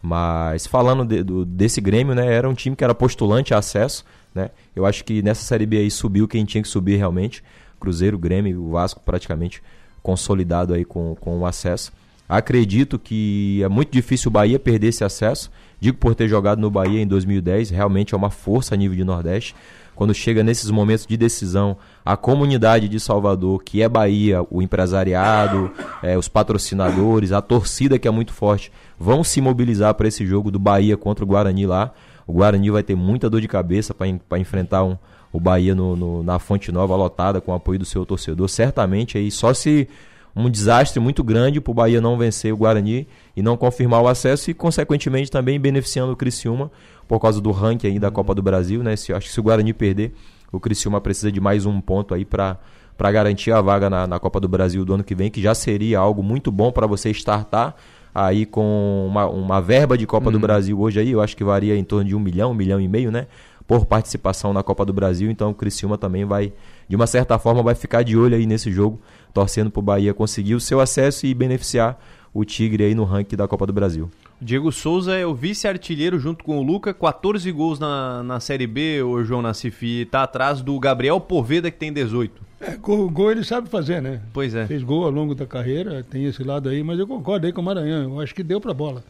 Mas 0.01 0.67
falando 0.67 1.05
de- 1.05 1.23
do- 1.23 1.45
desse 1.45 1.79
Grêmio, 1.79 2.13
né? 2.13 2.31
Era 2.33 2.49
um 2.49 2.53
time 2.53 2.75
que 2.75 2.83
era 2.83 2.93
postulante 2.93 3.53
a 3.53 3.59
acesso, 3.59 4.03
né? 4.35 4.49
Eu 4.75 4.85
acho 4.85 5.05
que 5.05 5.21
nessa 5.21 5.43
Série 5.43 5.65
B 5.65 5.77
aí 5.77 5.89
subiu 5.89 6.27
quem 6.27 6.43
tinha 6.43 6.61
que 6.61 6.67
subir 6.67 6.97
realmente. 6.97 7.41
Cruzeiro, 7.79 8.17
Grêmio 8.19 8.51
e 8.51 8.55
o 8.57 8.71
Vasco 8.71 9.01
praticamente 9.05 9.63
consolidado 10.01 10.73
aí 10.73 10.83
com, 10.83 11.15
com 11.15 11.39
o 11.39 11.45
acesso. 11.45 11.93
Acredito 12.27 12.97
que 12.97 13.61
é 13.63 13.67
muito 13.67 13.91
difícil 13.91 14.29
o 14.29 14.31
Bahia 14.31 14.57
perder 14.57 14.87
esse 14.87 15.03
acesso. 15.03 15.51
Digo 15.79 15.97
por 15.97 16.15
ter 16.15 16.27
jogado 16.27 16.59
no 16.59 16.69
Bahia 16.71 17.01
em 17.01 17.07
2010, 17.07 17.69
realmente 17.69 18.13
é 18.13 18.17
uma 18.17 18.29
força 18.29 18.73
a 18.73 18.77
nível 18.77 18.95
de 18.97 19.03
Nordeste. 19.03 19.53
Quando 19.95 20.13
chega 20.13 20.41
nesses 20.43 20.71
momentos 20.71 21.05
de 21.05 21.15
decisão, 21.15 21.77
a 22.03 22.17
comunidade 22.17 22.87
de 22.89 22.99
Salvador, 22.99 23.61
que 23.63 23.81
é 23.83 23.87
Bahia, 23.89 24.41
o 24.49 24.61
empresariado, 24.61 25.71
eh, 26.01 26.17
os 26.17 26.27
patrocinadores, 26.27 27.31
a 27.31 27.41
torcida 27.41 27.99
que 27.99 28.07
é 28.07 28.11
muito 28.11 28.33
forte, 28.33 28.71
vão 28.97 29.23
se 29.23 29.39
mobilizar 29.39 29.93
para 29.93 30.07
esse 30.07 30.25
jogo 30.25 30.49
do 30.49 30.57
Bahia 30.57 30.97
contra 30.97 31.23
o 31.23 31.27
Guarani 31.27 31.67
lá. 31.67 31.93
O 32.25 32.33
Guarani 32.33 32.71
vai 32.71 32.81
ter 32.81 32.95
muita 32.95 33.29
dor 33.29 33.41
de 33.41 33.47
cabeça 33.47 33.93
para 33.93 34.39
enfrentar 34.39 34.83
um, 34.83 34.97
o 35.31 35.39
Bahia 35.39 35.75
no, 35.75 35.95
no- 35.95 36.23
na 36.23 36.39
Fonte 36.39 36.71
Nova 36.71 36.95
lotada 36.95 37.39
com 37.41 37.51
o 37.51 37.55
apoio 37.55 37.77
do 37.77 37.85
seu 37.85 38.03
torcedor. 38.05 38.47
Certamente 38.49 39.17
aí 39.19 39.29
só 39.29 39.53
se 39.53 39.87
um 40.35 40.49
desastre 40.49 40.99
muito 40.99 41.23
grande 41.23 41.61
para 41.61 41.71
o 41.71 41.73
Bahia 41.73 42.01
não 42.01 42.17
vencer 42.17 42.53
o 42.53 42.57
Guarani 42.57 43.07
e 43.35 43.41
não 43.41 43.55
confirmar 43.55 44.01
o 44.01 44.07
acesso 44.07 44.49
e 44.49 44.53
consequentemente 44.53 45.29
também 45.29 45.59
beneficiando 45.59 46.11
o 46.11 46.15
Criciúma 46.15 46.71
por 47.07 47.19
causa 47.19 47.39
do 47.39 47.51
ranking 47.51 47.87
aí 47.87 47.99
da 47.99 48.09
Copa 48.09 48.33
do 48.33 48.41
Brasil, 48.41 48.81
né? 48.81 48.95
Se, 48.95 49.13
acho 49.13 49.27
que 49.27 49.33
se 49.33 49.39
o 49.39 49.43
Guarani 49.43 49.73
perder, 49.73 50.13
o 50.51 50.59
Criciúma 50.59 50.99
precisa 50.99 51.31
de 51.31 51.39
mais 51.39 51.65
um 51.65 51.79
ponto 51.79 52.13
aí 52.13 52.25
para 52.25 52.59
para 52.95 53.11
garantir 53.11 53.51
a 53.51 53.59
vaga 53.59 53.89
na, 53.89 54.05
na 54.05 54.19
Copa 54.19 54.39
do 54.39 54.47
Brasil 54.47 54.85
do 54.85 54.93
ano 54.93 55.03
que 55.03 55.15
vem, 55.15 55.31
que 55.31 55.41
já 55.41 55.55
seria 55.55 55.97
algo 55.97 56.21
muito 56.21 56.51
bom 56.51 56.71
para 56.71 56.85
você 56.85 57.09
startar 57.09 57.75
aí 58.13 58.45
com 58.45 59.07
uma, 59.09 59.25
uma 59.27 59.61
verba 59.61 59.97
de 59.97 60.05
Copa 60.05 60.29
do 60.29 60.39
Brasil 60.39 60.79
hoje 60.79 60.99
aí, 60.99 61.11
eu 61.11 61.21
acho 61.21 61.35
que 61.35 61.43
varia 61.43 61.75
em 61.75 61.83
torno 61.83 62.07
de 62.07 62.15
um 62.15 62.19
milhão, 62.19 62.51
um 62.51 62.53
milhão 62.53 62.79
e 62.79 62.87
meio, 62.87 63.11
né? 63.11 63.25
Por 63.67 63.85
participação 63.85 64.53
na 64.53 64.61
Copa 64.61 64.85
do 64.85 64.93
Brasil, 64.93 65.31
então 65.31 65.49
o 65.49 65.53
Criciúma 65.53 65.97
também 65.97 66.25
vai, 66.25 66.53
de 66.87 66.95
uma 66.95 67.07
certa 67.07 67.37
forma, 67.39 67.63
vai 67.63 67.75
ficar 67.75 68.03
de 68.03 68.17
olho 68.17 68.35
aí 68.35 68.45
nesse 68.45 68.71
jogo, 68.71 69.01
torcendo 69.33 69.71
pro 69.71 69.81
Bahia 69.81 70.13
conseguir 70.13 70.55
o 70.55 70.59
seu 70.59 70.79
acesso 70.79 71.25
e 71.25 71.33
beneficiar 71.33 71.99
o 72.33 72.43
Tigre 72.43 72.83
aí 72.83 72.95
no 72.95 73.03
ranking 73.03 73.35
da 73.35 73.47
Copa 73.47 73.65
do 73.67 73.73
Brasil. 73.73 74.09
O 74.41 74.45
Diego 74.45 74.71
Souza 74.71 75.13
é 75.15 75.25
o 75.25 75.33
vice-artilheiro 75.33 76.19
junto 76.19 76.43
com 76.43 76.57
o 76.57 76.63
Luca, 76.63 76.93
14 76.93 77.49
gols 77.51 77.79
na, 77.79 78.23
na 78.23 78.39
Série 78.39 78.67
B, 78.67 79.01
o 79.03 79.23
João 79.23 79.41
Nassif, 79.41 79.85
e 79.85 80.05
tá 80.05 80.23
atrás 80.23 80.61
do 80.61 80.77
Gabriel 80.79 81.19
Poveda, 81.19 81.69
que 81.69 81.77
tem 81.77 81.93
18. 81.93 82.41
É, 82.59 82.75
gol, 82.77 83.09
gol 83.09 83.31
ele 83.31 83.43
sabe 83.43 83.69
fazer, 83.69 84.01
né? 84.01 84.21
Pois 84.33 84.55
é. 84.55 84.65
Fez 84.65 84.83
gol 84.83 85.03
ao 85.03 85.11
longo 85.11 85.35
da 85.35 85.45
carreira, 85.45 86.03
tem 86.03 86.25
esse 86.25 86.43
lado 86.43 86.69
aí, 86.69 86.83
mas 86.83 86.97
eu 86.97 87.05
concordo 87.07 87.45
aí 87.45 87.53
com 87.53 87.61
o 87.61 87.63
Maranhão. 87.63 88.13
Eu 88.13 88.19
acho 88.21 88.33
que 88.33 88.43
deu 88.43 88.59
pra 88.59 88.73
bola. 88.73 89.03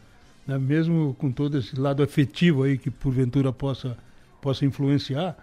né? 0.46 0.58
Mesmo 0.58 1.14
com 1.18 1.32
todo 1.32 1.58
esse 1.58 1.78
lado 1.78 2.02
afetivo 2.02 2.64
aí 2.64 2.76
que 2.76 2.90
porventura 2.90 3.52
possa, 3.52 3.96
possa 4.40 4.64
influenciar. 4.64 5.36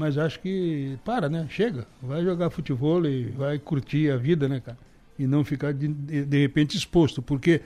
Mas 0.00 0.16
acho 0.16 0.40
que 0.40 0.96
para, 1.04 1.28
né? 1.28 1.46
Chega. 1.50 1.86
Vai 2.02 2.24
jogar 2.24 2.48
futebol 2.48 3.04
e 3.04 3.24
vai 3.36 3.58
curtir 3.58 4.10
a 4.10 4.16
vida, 4.16 4.48
né, 4.48 4.58
cara? 4.64 4.78
E 5.18 5.26
não 5.26 5.44
ficar 5.44 5.74
de, 5.74 5.88
de, 5.88 6.24
de 6.24 6.40
repente 6.40 6.74
exposto. 6.74 7.20
Porque 7.20 7.60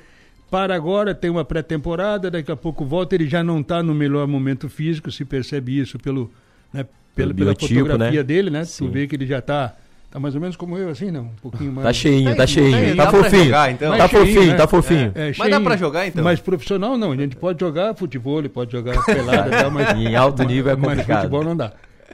para 0.51 0.75
agora 0.75 1.15
tem 1.15 1.31
uma 1.31 1.45
pré-temporada, 1.45 2.29
daqui 2.33 2.51
a 2.51 2.57
pouco 2.57 2.85
volta, 2.85 3.15
ele 3.15 3.29
já 3.29 3.45
não 3.45 3.61
está 3.61 3.85
no 3.85 3.95
melhor 3.95 4.27
momento 4.27 4.69
físico, 4.69 5.13
se 5.13 5.25
percebe 5.25 5.79
isso 5.79 5.97
pelo, 5.97 6.29
né, 6.73 6.85
pela, 7.15 7.33
pela 7.33 7.53
biotipo, 7.53 7.83
fotografia 7.87 8.19
né? 8.19 8.25
dele, 8.25 8.51
né? 8.51 8.65
Sim. 8.65 8.87
Tu 8.87 8.91
vê 8.93 9.07
que 9.07 9.15
ele 9.15 9.27
já 9.27 9.41
tá, 9.41 9.77
tá 10.11 10.19
mais 10.19 10.35
ou 10.35 10.41
menos 10.41 10.57
como 10.57 10.77
eu, 10.77 10.89
assim, 10.89 11.13
não? 11.13 11.27
Um 11.27 11.37
pouquinho 11.41 11.71
mais. 11.71 11.87
Tá 11.87 11.93
cheinho, 11.93 12.35
tá 12.35 12.47
cheinho, 12.49 12.77
Tem, 12.77 12.97
tá 12.97 13.05
dá 13.05 13.11
pra 13.13 13.23
fofinho. 13.23 13.45
jogar, 13.45 13.71
então. 13.71 13.93
Tá 13.93 13.99
Mais 13.99 14.11
fofinho, 14.11 14.35
cheinho, 14.35 14.51
né? 14.51 14.57
tá 14.57 14.67
fofinho. 14.67 15.13
É, 15.15 15.27
Mas 15.29 15.37
dá 15.39 15.45
cheinho. 15.45 15.63
pra 15.63 15.77
jogar, 15.77 16.07
então? 16.09 16.25
Mas 16.25 16.41
profissional 16.41 16.99
não, 16.99 17.13
a 17.13 17.17
gente 17.17 17.37
pode 17.37 17.61
jogar 17.61 17.95
futebol, 17.95 18.43
pode 18.49 18.73
jogar 18.73 19.01
pelada, 19.07 19.51
tal, 19.51 19.71
mas 19.71 19.97
Em 19.97 20.17
alto 20.17 20.43
nível 20.43 20.73
é 20.73 20.75
mas 20.75 20.91
complicado. 20.91 21.19
futebol 21.21 21.45
não 21.45 21.57
dá. 21.57 21.73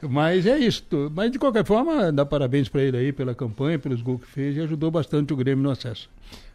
Mas 0.09 0.47
é 0.47 0.59
isso. 0.59 0.85
Mas 1.15 1.31
de 1.31 1.39
qualquer 1.39 1.65
forma, 1.65 2.13
dá 2.13 2.25
parabéns 2.25 2.69
para 2.69 2.83
ele 2.83 2.97
aí 2.97 3.13
pela 3.13 3.35
campanha, 3.35 3.79
pelos 3.79 4.03
gols 4.03 4.21
que 4.23 4.27
fez 4.27 4.57
e 4.57 4.61
ajudou 4.61 4.91
bastante 4.91 5.33
o 5.33 5.37
Grêmio 5.37 5.63
no 5.63 5.71
acesso. 5.71 6.09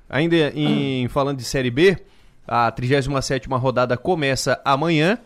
Ainda 0.09 0.35
em 0.55 1.07
falando 1.07 1.37
de 1.37 1.43
Série 1.43 1.71
B, 1.71 1.97
a 2.47 2.71
37ª 2.71 3.59
rodada 3.59 3.97
começa 3.97 4.61
amanhã. 4.63 5.17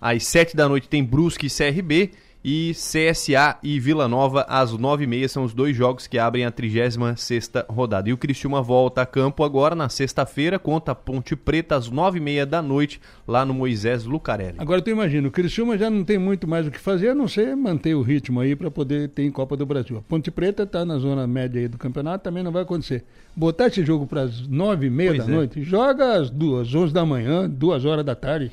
Às 0.00 0.24
7 0.26 0.56
da 0.56 0.68
noite 0.68 0.88
tem 0.88 1.04
Brusque 1.04 1.46
e 1.46 1.50
CRB. 1.50 2.10
E 2.44 2.72
CSA 2.72 3.56
e 3.62 3.78
Vila 3.78 4.08
Nova 4.08 4.44
às 4.48 4.72
9h30 4.72 5.28
são 5.28 5.44
os 5.44 5.54
dois 5.54 5.76
jogos 5.76 6.08
que 6.08 6.18
abrem 6.18 6.44
a 6.44 6.50
36ª 6.50 7.64
rodada. 7.68 8.10
E 8.10 8.12
o 8.12 8.18
Criciúma 8.18 8.60
volta 8.60 9.02
a 9.02 9.06
campo 9.06 9.44
agora 9.44 9.76
na 9.76 9.88
sexta-feira 9.88 10.58
contra 10.58 10.90
a 10.90 10.94
Ponte 10.94 11.36
Preta 11.36 11.76
às 11.76 11.88
9h30 11.88 12.44
da 12.44 12.60
noite 12.60 13.00
lá 13.28 13.44
no 13.44 13.54
Moisés 13.54 14.04
Lucarelli. 14.04 14.56
Agora 14.58 14.82
tu 14.82 14.90
imagina, 14.90 15.28
o 15.28 15.30
Criciúma 15.30 15.78
já 15.78 15.88
não 15.88 16.02
tem 16.02 16.18
muito 16.18 16.48
mais 16.48 16.66
o 16.66 16.70
que 16.72 16.80
fazer, 16.80 17.10
a 17.10 17.14
não 17.14 17.28
ser 17.28 17.54
manter 17.54 17.94
o 17.94 18.02
ritmo 18.02 18.40
aí 18.40 18.56
para 18.56 18.70
poder 18.70 19.08
ter 19.10 19.22
em 19.22 19.30
Copa 19.30 19.56
do 19.56 19.64
Brasil. 19.64 19.98
A 19.98 20.02
Ponte 20.02 20.30
Preta 20.30 20.64
está 20.64 20.84
na 20.84 20.98
zona 20.98 21.28
média 21.28 21.60
aí 21.60 21.68
do 21.68 21.78
campeonato, 21.78 22.24
também 22.24 22.42
não 22.42 22.50
vai 22.50 22.62
acontecer. 22.62 23.04
Botar 23.36 23.68
esse 23.68 23.84
jogo 23.84 24.04
para 24.04 24.22
as 24.22 24.48
9h30 24.48 25.06
Pois 25.06 25.18
da 25.18 25.32
é. 25.32 25.36
noite, 25.36 25.62
joga 25.62 26.14
às 26.14 26.28
duas, 26.28 26.74
11 26.74 26.92
da 26.92 27.06
manhã, 27.06 27.48
duas 27.48 27.84
horas 27.84 28.04
da 28.04 28.16
tarde. 28.16 28.50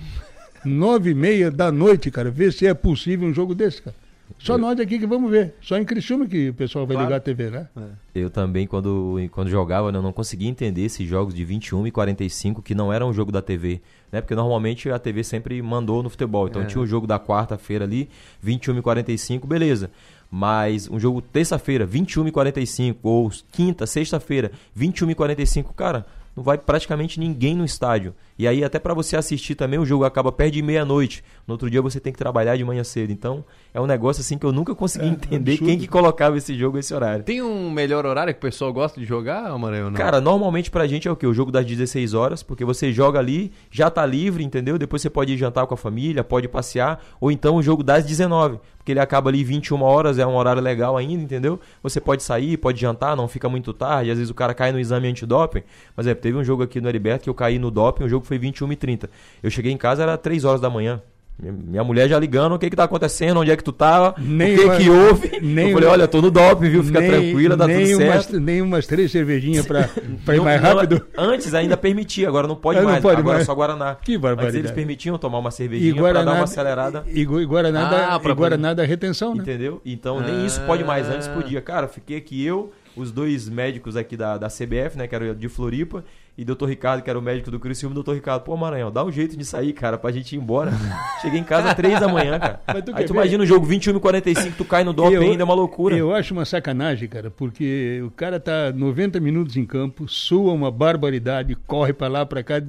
Nove 0.65 1.12
e 1.12 1.13
meia 1.13 1.50
da 1.50 1.72
noite, 1.72 2.12
cara. 2.12 2.30
Vê 2.30 2.52
se 2.52 2.67
é 2.67 2.74
possível 2.74 3.28
um 3.28 3.34
jogo 3.34 3.56
desse, 3.56 3.82
cara. 3.82 3.95
Só 4.38 4.58
nós 4.60 4.80
aqui 4.80 5.00
que 5.00 5.08
vamos 5.08 5.32
ver. 5.32 5.56
Só 5.60 5.76
em 5.78 5.84
Criciúma 5.84 6.28
que 6.28 6.50
o 6.50 6.54
pessoal 6.54 6.86
vai 6.86 6.95
Claro. 6.95 7.08
ligar 7.10 7.17
a 7.17 7.19
TV, 7.19 7.50
né? 7.50 7.67
Eu 8.13 8.30
também, 8.30 8.67
quando, 8.67 9.17
quando 9.32 9.50
jogava, 9.50 9.91
né, 9.91 9.98
eu 9.98 10.04
não 10.04 10.13
conseguia 10.13 10.48
entender 10.48 10.84
esses 10.84 11.08
jogos 11.08 11.34
de 11.34 11.43
21 11.43 11.88
e 11.88 11.91
45 11.91 12.62
que 12.62 12.76
não 12.76 12.93
eram 12.93 13.10
um 13.10 13.13
jogo 13.13 13.32
da 13.32 13.41
TV. 13.41 13.82
Né? 14.12 14.22
Porque 14.22 14.36
normalmente 14.36 14.89
a 14.91 15.00
TV 15.00 15.24
sempre 15.24 15.60
mandou 15.62 16.04
no 16.04 16.10
futebol. 16.12 16.48
Então 16.48 16.62
É. 16.62 16.65
tinha 16.65 16.82
o 16.82 16.86
jogo 16.86 17.08
da 17.08 17.19
quarta-feira 17.19 17.86
ali, 17.86 18.08
21 18.41 18.78
e 18.78 18.82
45, 18.82 19.48
beleza. 19.48 19.89
Mas 20.32 20.88
um 20.89 21.00
jogo 21.00 21.22
terça-feira, 21.24 21.86
21 21.86 22.28
e 22.28 22.32
45, 22.32 23.00
ou 23.10 23.32
quinta, 23.52 23.88
sexta-feira, 23.88 24.52
21 24.76 25.10
e 25.10 25.15
45, 25.15 25.74
cara, 25.74 26.06
não 26.36 26.43
vai 26.43 26.58
praticamente 26.58 27.19
ninguém 27.19 27.56
no 27.56 27.65
estádio. 27.65 28.13
E 28.39 28.47
aí, 28.47 28.63
até 28.63 28.80
pra 28.80 28.93
você 28.93 29.17
assistir 29.17 29.54
também, 29.54 29.78
o 29.78 29.86
jogo 29.86 30.06
acaba 30.06 30.32
perto 30.32 30.54
de 30.54 30.62
meia-noite. 30.62 31.21
No 31.45 31.56
outro 31.56 31.69
dia 31.69 31.82
você 31.82 31.99
tem 31.99 32.13
que 32.13 32.17
trabalhar 32.17 32.56
de 32.56 32.63
manhã 32.63 32.86
cedo. 32.86 33.12
Então, 33.12 33.43
é 33.73 33.82
um 33.82 33.86
negócio 33.86 34.21
assim 34.21 34.38
que 34.38 34.45
eu 34.45 34.54
nunca 34.54 34.73
consegui 34.73 35.08
É, 35.08 35.10
entender 35.10 35.52
absurdo. 35.52 35.69
quem 35.69 35.78
que 35.78 35.88
colocava 35.89 36.38
esse 36.38 36.58
jogo 36.58 36.78
esse 36.78 36.93
horário. 36.93 37.25
Tem 37.25 37.41
um 37.41 37.69
melhor 37.69 38.06
horário 38.06 38.34
que 38.34 38.38
o 38.38 38.41
pessoal 38.41 38.71
gosta 38.71 38.97
de 38.97 39.06
jogar? 39.06 39.49
Não? 39.49 39.91
Cara, 39.91 40.21
normalmente 40.21 40.71
pra 40.71 40.88
gente 40.88 41.06
é 41.06 41.12
o 41.12 41.17
quê? 41.17 41.28
O 41.28 41.34
jogo 41.34 41.52
das 41.52 41.65
16 41.65 42.13
horas, 42.13 42.41
porque 42.41 42.63
você 42.63 42.93
joga 42.93 43.19
ali, 43.19 43.52
já 43.69 43.89
tá 43.89 44.06
livre, 44.06 44.41
entendeu? 44.41 44.78
Depois 44.78 45.02
você 45.02 45.10
pode 45.10 45.34
ir 45.34 45.38
jantar 45.38 45.67
com 45.67 45.73
a 45.73 45.78
família, 45.78 46.23
pode 46.23 46.47
passear, 46.47 47.04
ou 47.19 47.30
então 47.30 47.58
o 47.58 47.62
jogo 47.62 47.84
das 47.84 48.06
19, 48.06 48.58
porque 48.78 48.93
ele 48.93 49.02
acaba 49.02 49.30
ali 49.30 49.43
21 49.43 49.82
horas, 49.82 50.17
é 50.17 50.25
um 50.25 50.36
horário 50.38 50.62
legal 50.62 50.95
ainda, 50.95 51.21
entendeu? 51.21 51.60
Você 51.84 51.99
pode 51.99 52.23
sair, 52.23 52.56
pode 52.56 52.80
jantar, 52.80 53.17
não 53.17 53.28
fica 53.28 53.49
muito 53.49 53.73
tarde, 53.73 54.12
às 54.12 54.17
vezes 54.17 54.32
o 54.32 54.34
cara 54.34 54.54
cai 54.54 54.71
no 54.71 54.80
exame 54.80 55.10
antidoping, 55.10 55.63
mas 55.97 56.08
é, 56.08 56.13
teve 56.15 56.38
um 56.38 56.43
jogo 56.43 56.63
aqui 56.63 56.80
no 56.80 56.88
Heriberto 56.88 57.25
que 57.25 57.30
eu 57.30 57.34
caí 57.34 57.60
no 57.60 57.69
doping, 57.69 58.06
o 58.06 58.10
jogo 58.10 58.25
foi 58.30 58.38
21 58.39 58.72
e 58.72 58.76
30. 58.78 59.10
Eu 59.44 59.50
cheguei 59.52 59.72
em 59.74 59.78
casa, 59.78 60.04
era 60.04 60.18
3 60.18 60.46
horas 60.46 60.62
da 60.62 60.70
manhã. 60.70 61.02
Minha- 61.42 61.86
mulher 61.86 62.10
já 62.10 62.20
ligando, 62.20 62.56
o 62.56 62.60
que 62.60 62.70
que 62.70 62.76
tá 62.76 62.84
acontecendo, 62.84 63.39
onde 63.39 63.50
é 63.50 63.56
que 63.56 63.63
tu 63.63 63.72
tava, 63.72 64.13
Nem 64.18 64.56
o 64.56 64.58
que 64.58 64.65
uma- 64.65 64.76
que 64.76 64.89
houve. 64.89 65.32
nem 65.42 65.68
eu 65.70 65.74
falei, 65.74 65.88
olha, 65.88 66.06
tô 66.06 66.22
no 66.22 66.30
doping, 66.30 66.70
viu? 66.70 66.84
Fica 66.84 67.00
Nem- 67.00 67.10
tranquila, 67.10 67.56
dá 67.56 67.65
nem 67.65 67.86
tudo 67.94 68.04
umas, 68.04 68.26
certo. 68.26 68.39
Nem 68.42 68.62
umas 68.62 68.86
três 68.86 69.10
cervejinhas 69.10 69.65
pra, 69.65 69.88
pra 70.26 70.34
ir 70.36 70.38
Não- 70.39 70.44
mais 70.44 70.62
não- 70.62 70.76
rápido. 70.76 71.02
antes 71.18 71.54
ainda 71.54 71.78
permitia, 71.78 72.28
agora 72.28 72.46
não 72.46 72.58
pode 72.58 72.80
Ah, 72.80 72.82
não 72.82 72.89
mais. 72.89 73.02
pode 73.02 73.22
agora 73.22 73.36
mais. 73.38 73.44
é 73.44 73.46
só 73.46 73.56
Guaraná. 73.56 73.96
Que 73.96 74.18
barbaridade. 74.18 74.48
Antes 74.58 74.60
eles 74.65 74.72
permitiam 74.72 75.18
tomar 75.18 75.38
uma 75.39 75.48
E 75.48 75.54
cervejinha 75.54 75.94
pra 75.94 76.02
dar 76.04 76.12
Guaraná, 76.13 76.34
uma 76.34 76.44
acelerada. 76.44 77.06
e, 77.08 77.24
Gu- 77.24 77.39
e 77.39 77.46
Guaraná, 77.46 78.08
Ah, 78.15 78.20
pra 78.20 78.32
e 78.34 78.36
Guaraná 78.36 78.74
dá 78.74 78.84
retenção, 78.84 79.34
né? 79.34 79.42
Entendeu? 79.42 79.82
Então 79.86 80.20
nem 80.20 80.46
isso 80.46 80.60
pode 80.63 80.84
mais. 80.84 81.08
Antes 81.10 81.30
Ah. 81.30 81.34
podia. 81.34 81.62
Cara, 81.62 81.88
fiquei 81.88 82.18
aqui 82.18 82.46
eu, 82.46 82.74
os 82.98 83.13
dois 83.13 83.48
médicos 83.48 83.96
aqui 83.96 84.18
da, 84.18 84.38
da 84.38 84.50
CBF, 84.50 84.98
né? 84.98 85.08
Que 85.08 85.15
era 85.15 85.34
de 85.34 85.48
Floripa, 85.48 86.04
e 86.41 86.45
Dr. 86.45 86.65
Ricardo, 86.67 87.02
que 87.04 87.10
era 87.10 87.19
o 87.19 87.21
médico 87.21 87.52
do 87.52 87.60
Criciúma, 87.60 87.93
Dr. 88.02 88.13
Ricardo, 88.13 88.43
pô, 88.43 88.56
Maranhão, 88.56 88.91
dá 88.91 89.04
um 89.04 89.12
jeito 89.12 89.36
de 89.36 89.43
sair, 89.43 89.73
cara, 89.73 89.97
pra 89.97 90.12
gente 90.12 90.34
ir 90.36 90.38
embora. 90.39 90.71
Cheguei 91.21 91.39
em 91.39 91.43
casa 91.43 91.69
às 91.69 91.75
três 91.75 91.99
da 91.99 92.08
manhã, 92.08 92.39
cara. 92.39 92.62
Mas 92.67 92.84
tu 92.84 92.91
Aí 92.95 93.04
tu 93.06 93.13
ver? 93.13 93.19
imagina 93.19 93.43
o 93.43 93.45
jogo 93.45 93.65
21 93.65 93.97
e 93.97 93.99
45, 93.99 94.56
tu 94.58 94.63
cai 94.65 94.84
no 94.84 94.93
doping 94.93 95.15
Eu- 95.15 95.21
ainda, 95.23 95.43
é 95.43 95.45
uma 95.45 95.54
loucura. 95.54 95.97
Eu 95.97 96.15
acho 96.15 96.34
uma 96.34 96.45
sacanagem, 96.45 97.10
cara, 97.10 97.30
porque 97.30 98.02
o 98.06 98.10
cara 98.12 98.39
tá 98.39 98.71
90 98.73 99.19
minutos 99.19 99.58
em 99.58 99.65
campo, 99.65 100.08
sua 100.08 100.54
uma 100.54 100.71
barbaridade, 100.71 101.56
corre 101.67 101.91
pra 101.91 102.08
lá, 102.08 102.25
pra 102.25 102.41
cá, 102.41 102.62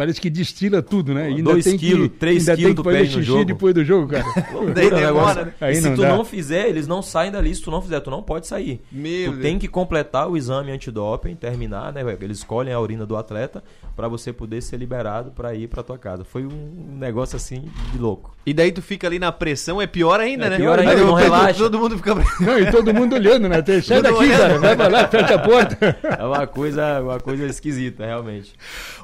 parece 0.00 0.18
que 0.18 0.30
destila 0.30 0.80
tudo, 0.80 1.12
né? 1.12 1.24
Ainda 1.26 1.42
Dois 1.52 1.62
tem 1.62 1.76
quilos, 1.76 2.08
três 2.18 2.46
quilos 2.48 2.74
fazer 2.74 2.82
perde 2.98 3.16
no 3.18 3.22
jogo. 3.22 3.44
depois 3.44 3.74
do 3.74 3.84
jogo, 3.84 4.08
cara. 4.08 4.24
Daí 4.74 4.88
demora, 4.90 5.44
né? 5.44 5.52
Aí 5.60 5.72
e 5.74 5.76
se 5.82 5.90
tu 5.94 6.00
dá. 6.00 6.08
não 6.08 6.24
fizer, 6.24 6.68
eles 6.70 6.86
não 6.86 7.02
saem 7.02 7.30
dali. 7.30 7.54
Se 7.54 7.60
tu 7.60 7.70
não 7.70 7.82
fizer, 7.82 8.00
tu 8.00 8.10
não 8.10 8.22
pode 8.22 8.46
sair. 8.46 8.80
Meu 8.90 9.26
tu 9.26 9.30
Deus. 9.32 9.42
tem 9.42 9.58
que 9.58 9.68
completar 9.68 10.26
o 10.26 10.38
exame 10.38 10.72
antidoping, 10.72 11.34
terminar, 11.34 11.92
né? 11.92 12.00
Eles 12.18 12.38
escolhem 12.38 12.72
a 12.72 12.80
urina 12.80 13.04
do 13.04 13.14
atleta 13.14 13.62
pra 13.94 14.08
você 14.08 14.32
poder 14.32 14.62
ser 14.62 14.78
liberado 14.78 15.32
pra 15.32 15.54
ir 15.54 15.68
pra 15.68 15.82
tua 15.82 15.98
casa. 15.98 16.24
Foi 16.24 16.46
um 16.46 16.96
negócio 16.98 17.36
assim 17.36 17.64
de 17.92 17.98
louco. 17.98 18.34
E 18.46 18.54
daí 18.54 18.72
tu 18.72 18.80
fica 18.80 19.06
ali 19.06 19.18
na 19.18 19.30
pressão, 19.30 19.82
é 19.82 19.86
pior 19.86 20.18
ainda, 20.18 20.46
É 20.46 20.50
né? 20.50 20.56
pior 20.56 20.78
ainda, 20.78 20.96
não 20.96 21.12
relaxa. 21.12 21.58
Todo 21.58 21.78
mundo 21.78 21.96
fica... 21.98 22.14
Não, 22.40 22.58
e 22.58 22.70
todo 22.70 22.94
mundo 22.94 23.14
olhando, 23.14 23.48
né? 23.50 23.60
Tem- 23.60 23.82
Sai 23.82 24.00
Todo 24.00 24.12
daqui, 24.14 24.24
olhando. 24.24 24.38
cara, 24.40 24.58
vai 24.58 24.76
pra 24.76 24.88
lá, 24.88 25.06
fecha 25.08 25.34
a 25.34 25.38
porta. 25.38 25.98
É 26.18 26.24
uma 26.24 26.46
coisa, 26.46 27.00
uma 27.02 27.20
coisa 27.20 27.44
esquisita, 27.44 28.06
realmente. 28.06 28.54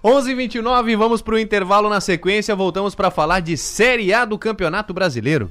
11h29, 0.04 0.96
vamos 0.96 1.22
pro 1.22 1.38
intervalo 1.38 1.88
na 1.88 2.00
sequência, 2.00 2.54
voltamos 2.54 2.94
pra 2.94 3.10
falar 3.10 3.40
de 3.40 3.56
Série 3.56 4.12
A 4.12 4.24
do 4.24 4.38
Campeonato 4.38 4.92
Brasileiro. 4.92 5.50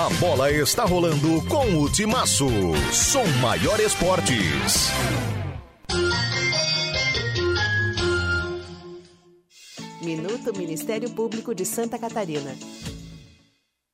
A 0.00 0.08
bola 0.18 0.50
está 0.50 0.84
rolando 0.86 1.46
com 1.46 1.82
o 1.82 1.92
Timaço. 1.92 2.46
Som 2.90 3.26
Maior 3.42 3.78
Esportes. 3.80 4.88
Minuto 10.02 10.56
Ministério 10.56 11.10
Público 11.10 11.54
de 11.54 11.66
Santa 11.66 11.98
Catarina. 11.98 12.56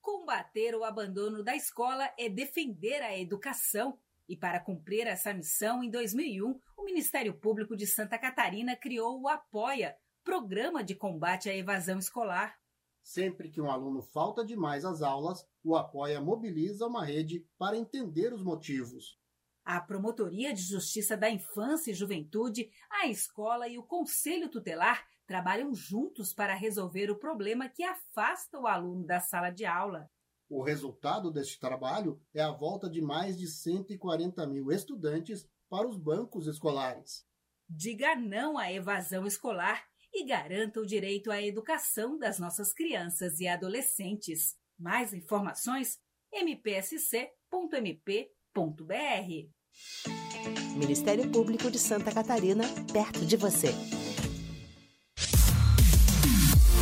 Combater 0.01 0.77
o 0.77 0.85
abandono 0.85 1.42
da 1.42 1.57
escola 1.57 2.09
é 2.16 2.29
defender 2.29 3.03
a 3.03 3.18
educação. 3.18 3.99
E 4.28 4.36
para 4.36 4.58
cumprir 4.58 5.06
essa 5.06 5.32
missão, 5.32 5.84
em 5.84 5.90
2001, 5.90 6.60
o 6.76 6.84
Ministério 6.84 7.38
Público 7.38 7.76
de 7.76 7.86
Santa 7.86 8.18
Catarina 8.18 8.74
criou 8.74 9.20
o 9.20 9.28
Apoia, 9.28 9.96
Programa 10.24 10.82
de 10.82 10.96
Combate 10.96 11.48
à 11.48 11.54
Evasão 11.54 11.98
Escolar. 11.98 12.56
Sempre 13.02 13.48
que 13.48 13.60
um 13.60 13.70
aluno 13.70 14.02
falta 14.02 14.44
demais 14.44 14.84
às 14.84 15.00
aulas, 15.00 15.46
o 15.62 15.76
Apoia 15.76 16.20
mobiliza 16.20 16.86
uma 16.86 17.04
rede 17.04 17.46
para 17.56 17.76
entender 17.76 18.32
os 18.32 18.42
motivos. 18.42 19.16
A 19.64 19.80
Promotoria 19.80 20.52
de 20.52 20.62
Justiça 20.62 21.16
da 21.16 21.30
Infância 21.30 21.92
e 21.92 21.94
Juventude, 21.94 22.68
a 22.90 23.06
escola 23.06 23.68
e 23.68 23.78
o 23.78 23.84
Conselho 23.84 24.48
Tutelar 24.48 25.06
trabalham 25.24 25.72
juntos 25.72 26.32
para 26.32 26.54
resolver 26.54 27.10
o 27.10 27.18
problema 27.18 27.68
que 27.68 27.84
afasta 27.84 28.58
o 28.58 28.66
aluno 28.66 29.04
da 29.04 29.20
sala 29.20 29.50
de 29.50 29.64
aula. 29.64 30.10
O 30.48 30.62
resultado 30.62 31.30
deste 31.30 31.59
trabalho 31.59 32.20
é 32.32 32.40
a 32.40 32.52
volta 32.52 32.88
de 32.88 33.00
mais 33.00 33.37
de 33.37 33.48
140 33.48 34.46
mil 34.46 34.70
estudantes 34.70 35.48
para 35.68 35.88
os 35.88 35.96
bancos 35.96 36.46
escolares. 36.46 37.24
Diga 37.68 38.14
não 38.14 38.56
à 38.56 38.72
evasão 38.72 39.26
escolar 39.26 39.85
e 40.12 40.24
garanta 40.24 40.80
o 40.80 40.87
direito 40.87 41.30
à 41.32 41.42
educação 41.42 42.16
das 42.16 42.38
nossas 42.38 42.72
crianças 42.72 43.40
e 43.40 43.48
adolescentes. 43.48 44.56
Mais 44.78 45.12
informações: 45.12 45.98
mpsc.mp.br. 46.32 47.26
Ministério 50.78 51.30
Público 51.30 51.70
de 51.70 51.78
Santa 51.78 52.12
Catarina, 52.12 52.64
perto 52.92 53.26
de 53.26 53.37
você. 53.37 53.68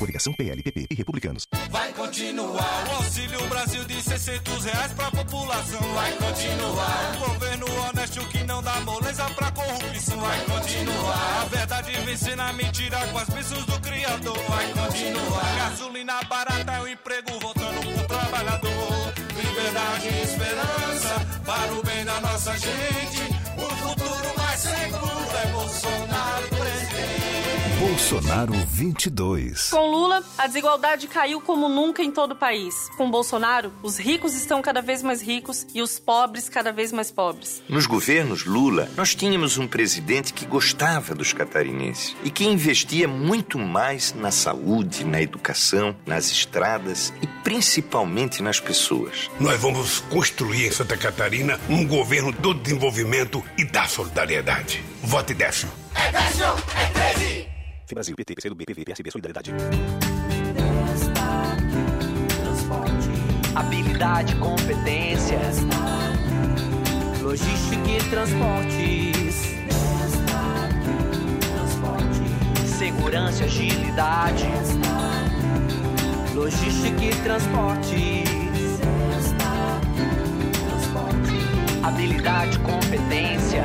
Coligação 0.00 0.32
PLPP 0.32 0.86
e 0.90 0.94
Republicanos. 0.94 1.46
Vai 1.68 1.92
continuar 1.92 2.88
o 2.88 2.96
Auxílio 2.96 3.46
Brasil 3.50 3.84
de 3.84 4.02
600 4.02 4.64
reais 4.64 4.92
pra 4.94 5.10
população. 5.10 5.80
Vai 5.92 6.12
continuar 6.12 7.16
o 7.16 7.28
governo 7.28 7.66
honesto 7.82 8.26
que 8.28 8.42
não 8.44 8.62
dá 8.62 8.80
moleza 8.80 9.24
pra 9.34 9.50
corrupção. 9.52 10.18
Vai 10.18 10.40
continuar 10.46 11.42
a 11.42 11.44
verdade 11.54 11.92
vencer 12.06 12.34
na 12.34 12.50
mentira 12.54 12.96
com 13.08 13.18
as 13.18 13.28
bênçãos 13.28 13.66
do 13.66 13.78
Criador. 13.80 14.38
Vai 14.48 14.72
continuar 14.72 15.56
gasolina 15.56 16.24
barata 16.24 16.72
é 16.72 16.80
o 16.80 16.88
emprego 16.88 17.38
voltando 17.38 17.80
pro 17.82 18.08
trabalhador. 18.08 19.12
Liberdade 19.36 20.08
e 20.08 20.22
esperança 20.22 21.26
para 21.44 21.72
o 21.74 21.82
bem 21.82 22.06
da 22.06 22.18
nossa 22.22 22.56
gente. 22.56 23.20
O 23.54 23.68
futuro 23.76 24.38
mais 24.38 24.60
seguro 24.60 25.36
é 25.44 25.46
Bolsonaro. 25.52 25.89
Bolsonaro 27.90 28.52
22. 28.68 29.70
Com 29.70 29.90
Lula, 29.90 30.22
a 30.38 30.46
desigualdade 30.46 31.08
caiu 31.08 31.40
como 31.40 31.68
nunca 31.68 32.04
em 32.04 32.12
todo 32.12 32.32
o 32.32 32.36
país. 32.36 32.88
Com 32.96 33.10
Bolsonaro, 33.10 33.72
os 33.82 33.98
ricos 33.98 34.32
estão 34.36 34.62
cada 34.62 34.80
vez 34.80 35.02
mais 35.02 35.20
ricos 35.20 35.66
e 35.74 35.82
os 35.82 35.98
pobres 35.98 36.48
cada 36.48 36.70
vez 36.70 36.92
mais 36.92 37.10
pobres. 37.10 37.60
Nos 37.68 37.86
governos 37.86 38.44
Lula, 38.44 38.88
nós 38.96 39.16
tínhamos 39.16 39.58
um 39.58 39.66
presidente 39.66 40.32
que 40.32 40.46
gostava 40.46 41.16
dos 41.16 41.32
catarinenses 41.32 42.14
e 42.22 42.30
que 42.30 42.44
investia 42.44 43.08
muito 43.08 43.58
mais 43.58 44.14
na 44.14 44.30
saúde, 44.30 45.04
na 45.04 45.20
educação, 45.20 45.96
nas 46.06 46.30
estradas 46.30 47.12
e 47.20 47.26
principalmente 47.42 48.40
nas 48.40 48.60
pessoas. 48.60 49.28
Nós 49.40 49.60
vamos 49.60 49.98
construir 50.08 50.68
em 50.68 50.70
Santa 50.70 50.96
Catarina 50.96 51.58
um 51.68 51.84
governo 51.84 52.30
do 52.30 52.54
desenvolvimento 52.54 53.42
e 53.58 53.64
da 53.64 53.88
solidariedade. 53.88 54.80
Vote 55.02 55.34
Décio. 55.34 55.68
É 55.92 56.12
Décio, 56.12 56.46
é 56.76 56.86
13! 56.86 57.49
Brasil, 57.94 58.14
PT, 58.14 58.34
PCdoB, 58.34 58.64
PV, 58.64 58.84
PSB, 58.84 59.10
Solidariedade. 59.10 59.52
Habilidade, 63.54 64.36
competência. 64.36 65.40
Logística 67.20 67.90
e 67.90 68.10
transportes. 68.10 69.56
Segurança 72.78 73.44
agilidade. 73.44 74.44
Logística 76.34 77.04
e 77.04 77.22
transportes. 77.22 78.30
Habilidade, 81.82 82.58
competência. 82.60 83.64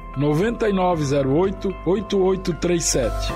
9908 0.17 1.75
8837. 1.85 3.33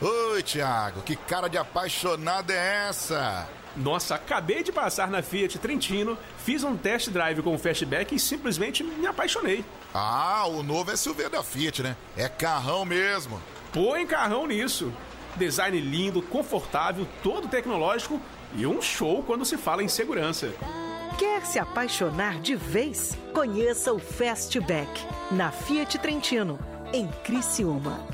Oi, 0.00 0.42
Thiago, 0.42 1.02
que 1.02 1.14
cara 1.14 1.48
de 1.48 1.56
apaixonado 1.56 2.50
é 2.50 2.88
essa? 2.88 3.48
Nossa, 3.76 4.16
acabei 4.16 4.62
de 4.62 4.72
passar 4.72 5.08
na 5.08 5.22
Fiat 5.22 5.58
Trentino, 5.58 6.18
fiz 6.38 6.62
um 6.64 6.76
test 6.76 7.08
drive 7.08 7.40
com 7.40 7.54
o 7.54 7.58
Fastback 7.58 8.14
e 8.14 8.18
simplesmente 8.18 8.82
me 8.84 9.06
apaixonei. 9.06 9.64
Ah, 9.94 10.44
o 10.46 10.62
novo 10.62 10.94
SUV 10.96 11.28
da 11.28 11.42
Fiat, 11.42 11.82
né? 11.82 11.96
É 12.16 12.28
carrão 12.28 12.84
mesmo. 12.84 13.40
Põe 13.72 14.06
carrão 14.06 14.46
nisso. 14.46 14.92
Design 15.36 15.80
lindo, 15.80 16.20
confortável, 16.20 17.06
todo 17.22 17.48
tecnológico 17.48 18.20
e 18.54 18.66
um 18.66 18.82
show 18.82 19.22
quando 19.22 19.44
se 19.44 19.56
fala 19.56 19.82
em 19.82 19.88
segurança. 19.88 20.52
Quer 21.22 21.46
se 21.46 21.56
apaixonar 21.56 22.40
de 22.40 22.56
vez? 22.56 23.16
Conheça 23.32 23.92
o 23.92 23.98
Fastback 24.00 24.90
na 25.30 25.52
Fiat 25.52 25.96
Trentino, 25.98 26.58
em 26.92 27.06
Criciúma. 27.22 28.04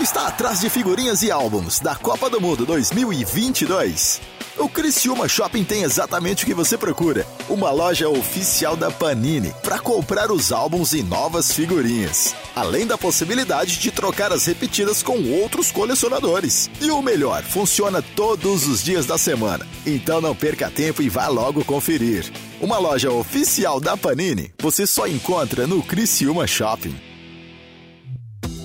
Está 0.00 0.26
atrás 0.26 0.58
de 0.58 0.68
figurinhas 0.68 1.22
e 1.22 1.30
álbuns 1.30 1.78
da 1.78 1.94
Copa 1.94 2.28
do 2.28 2.40
Mundo 2.40 2.66
2022. 2.66 4.20
O 4.58 4.68
Criciúma 4.68 5.28
Shopping 5.28 5.62
tem 5.62 5.84
exatamente 5.84 6.42
o 6.42 6.46
que 6.46 6.52
você 6.52 6.76
procura. 6.76 7.24
Uma 7.48 7.70
loja 7.70 8.08
oficial 8.08 8.76
da 8.76 8.90
Panini 8.90 9.54
para 9.62 9.78
comprar 9.78 10.32
os 10.32 10.50
álbuns 10.50 10.92
e 10.92 11.00
novas 11.00 11.52
figurinhas. 11.52 12.34
Além 12.56 12.84
da 12.84 12.98
possibilidade 12.98 13.78
de 13.78 13.92
trocar 13.92 14.32
as 14.32 14.46
repetidas 14.46 15.00
com 15.00 15.30
outros 15.40 15.70
colecionadores. 15.70 16.68
E 16.80 16.90
o 16.90 17.00
melhor, 17.00 17.44
funciona 17.44 18.02
todos 18.02 18.66
os 18.66 18.82
dias 18.82 19.06
da 19.06 19.16
semana. 19.16 19.64
Então 19.86 20.20
não 20.20 20.34
perca 20.34 20.68
tempo 20.68 21.02
e 21.02 21.08
vá 21.08 21.28
logo 21.28 21.64
conferir. 21.64 22.28
Uma 22.60 22.78
loja 22.78 23.12
oficial 23.12 23.78
da 23.78 23.96
Panini 23.96 24.52
você 24.60 24.88
só 24.88 25.06
encontra 25.06 25.68
no 25.68 25.84
Criciúma 25.84 26.48
Shopping. 26.48 27.07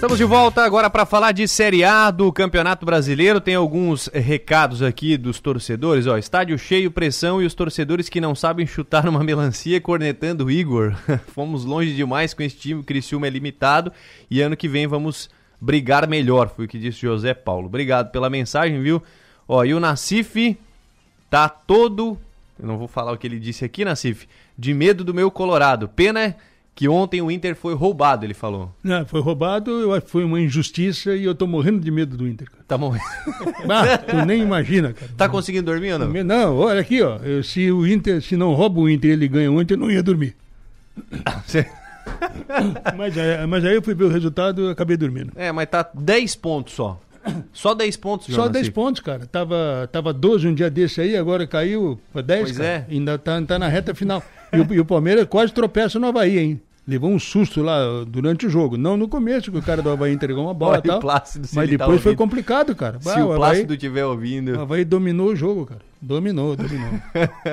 Estamos 0.00 0.16
de 0.16 0.24
volta 0.24 0.64
agora 0.64 0.88
para 0.88 1.04
falar 1.04 1.30
de 1.32 1.46
Série 1.46 1.84
A 1.84 2.10
do 2.10 2.32
Campeonato 2.32 2.86
Brasileiro. 2.86 3.38
Tem 3.38 3.54
alguns 3.54 4.06
recados 4.06 4.82
aqui 4.82 5.18
dos 5.18 5.40
torcedores. 5.40 6.06
Ó, 6.06 6.16
estádio 6.16 6.56
cheio, 6.58 6.90
pressão 6.90 7.42
e 7.42 7.44
os 7.44 7.52
torcedores 7.52 8.08
que 8.08 8.18
não 8.18 8.34
sabem 8.34 8.66
chutar 8.66 9.06
uma 9.06 9.22
melancia 9.22 9.78
cornetando 9.78 10.46
o 10.46 10.50
Igor. 10.50 10.94
Fomos 11.34 11.66
longe 11.66 11.94
demais 11.94 12.32
com 12.32 12.42
esse 12.42 12.56
time. 12.56 12.80
O 12.80 12.82
Criciúma 12.82 13.26
é 13.26 13.30
limitado 13.30 13.92
e 14.30 14.40
ano 14.40 14.56
que 14.56 14.68
vem 14.68 14.86
vamos 14.86 15.28
brigar 15.60 16.08
melhor. 16.08 16.48
Foi 16.48 16.64
o 16.64 16.68
que 16.68 16.78
disse 16.78 17.02
José 17.02 17.34
Paulo. 17.34 17.66
Obrigado 17.66 18.10
pela 18.10 18.30
mensagem, 18.30 18.80
viu? 18.80 19.02
Ó, 19.46 19.62
e 19.66 19.74
o 19.74 19.80
Nacif 19.80 20.56
tá 21.28 21.46
todo. 21.46 22.18
Eu 22.58 22.66
não 22.66 22.78
vou 22.78 22.88
falar 22.88 23.12
o 23.12 23.18
que 23.18 23.26
ele 23.26 23.38
disse 23.38 23.66
aqui, 23.66 23.84
Nacif. 23.84 24.26
De 24.58 24.72
medo 24.72 25.04
do 25.04 25.12
meu 25.12 25.30
Colorado. 25.30 25.90
Pena 25.90 26.34
que 26.80 26.88
ontem 26.88 27.20
o 27.20 27.30
Inter 27.30 27.54
foi 27.54 27.74
roubado, 27.74 28.24
ele 28.24 28.32
falou. 28.32 28.74
Não, 28.82 29.04
foi 29.04 29.20
roubado, 29.20 29.70
eu 29.70 30.00
foi 30.00 30.24
uma 30.24 30.40
injustiça 30.40 31.14
e 31.14 31.24
eu 31.24 31.34
tô 31.34 31.46
morrendo 31.46 31.78
de 31.78 31.90
medo 31.90 32.16
do 32.16 32.26
Inter. 32.26 32.50
Cara. 32.50 32.64
Tá 32.66 32.78
morrendo. 32.78 33.04
Ah, 33.68 33.98
tu 33.98 34.16
nem 34.24 34.40
imagina, 34.40 34.94
cara. 34.94 35.12
Tá 35.14 35.28
conseguindo 35.28 35.70
dormir 35.70 35.92
ou 35.92 35.98
não? 35.98 36.24
Não, 36.24 36.56
olha 36.56 36.80
aqui, 36.80 37.02
ó. 37.02 37.18
Eu, 37.18 37.42
se 37.42 37.70
o 37.70 37.86
Inter, 37.86 38.22
se 38.22 38.34
não 38.34 38.54
rouba 38.54 38.80
o 38.80 38.88
Inter 38.88 39.10
ele 39.10 39.28
ganha 39.28 39.52
ontem, 39.52 39.74
eu 39.74 39.78
não 39.78 39.90
ia 39.90 40.02
dormir. 40.02 40.34
mas, 42.96 43.18
aí, 43.18 43.46
mas 43.46 43.62
aí 43.62 43.74
eu 43.74 43.82
fui 43.82 43.94
ver 43.94 44.04
o 44.04 44.08
resultado 44.08 44.62
e 44.62 44.70
acabei 44.70 44.96
dormindo. 44.96 45.32
É, 45.36 45.52
mas 45.52 45.68
tá 45.68 45.86
10 45.92 46.34
pontos 46.36 46.72
só. 46.72 46.98
Só 47.52 47.74
10 47.74 47.96
pontos, 47.98 48.34
Só 48.34 48.48
10 48.48 48.70
pontos, 48.70 49.02
cara. 49.02 49.26
Tava, 49.26 49.86
tava 49.92 50.14
12 50.14 50.48
um 50.48 50.54
dia 50.54 50.70
desse 50.70 51.02
aí, 51.02 51.14
agora 51.14 51.46
caiu 51.46 52.00
para 52.10 52.22
10. 52.22 52.42
Pois 52.42 52.56
cara. 52.56 52.68
é. 52.68 52.86
Ainda 52.88 53.18
tá, 53.18 53.42
tá 53.42 53.58
na 53.58 53.68
reta 53.68 53.94
final. 53.94 54.22
E 54.50 54.58
o, 54.58 54.74
e 54.74 54.80
o 54.80 54.84
Palmeiras 54.86 55.26
quase 55.26 55.52
tropeça 55.52 55.98
no 55.98 56.06
Havaí, 56.06 56.38
hein? 56.38 56.62
Levou 56.90 57.08
um 57.10 57.20
susto 57.20 57.62
lá 57.62 58.04
durante 58.04 58.46
o 58.46 58.50
jogo. 58.50 58.76
Não 58.76 58.96
no 58.96 59.06
começo, 59.06 59.52
que 59.52 59.58
o 59.58 59.62
cara 59.62 59.80
do 59.80 59.88
Havaí 59.90 60.12
entregou 60.12 60.42
uma 60.44 60.52
bola 60.52 60.72
Olha 60.82 60.82
e 60.84 60.88
tal. 60.88 60.98
Plácido, 60.98 61.46
mas 61.54 61.70
tá 61.70 61.76
depois 61.76 62.00
foi 62.02 62.10
ouvindo. 62.10 62.16
complicado, 62.18 62.74
cara. 62.74 62.98
Se 63.00 63.08
o 63.08 63.12
Havaí- 63.12 63.36
Plácido 63.36 63.74
estiver 63.74 64.04
ouvindo. 64.04 64.56
O 64.56 64.60
Havaí 64.60 64.84
dominou 64.84 65.28
o 65.28 65.36
jogo, 65.36 65.66
cara. 65.66 65.80
Dominou, 66.02 66.56
dominou. 66.56 66.90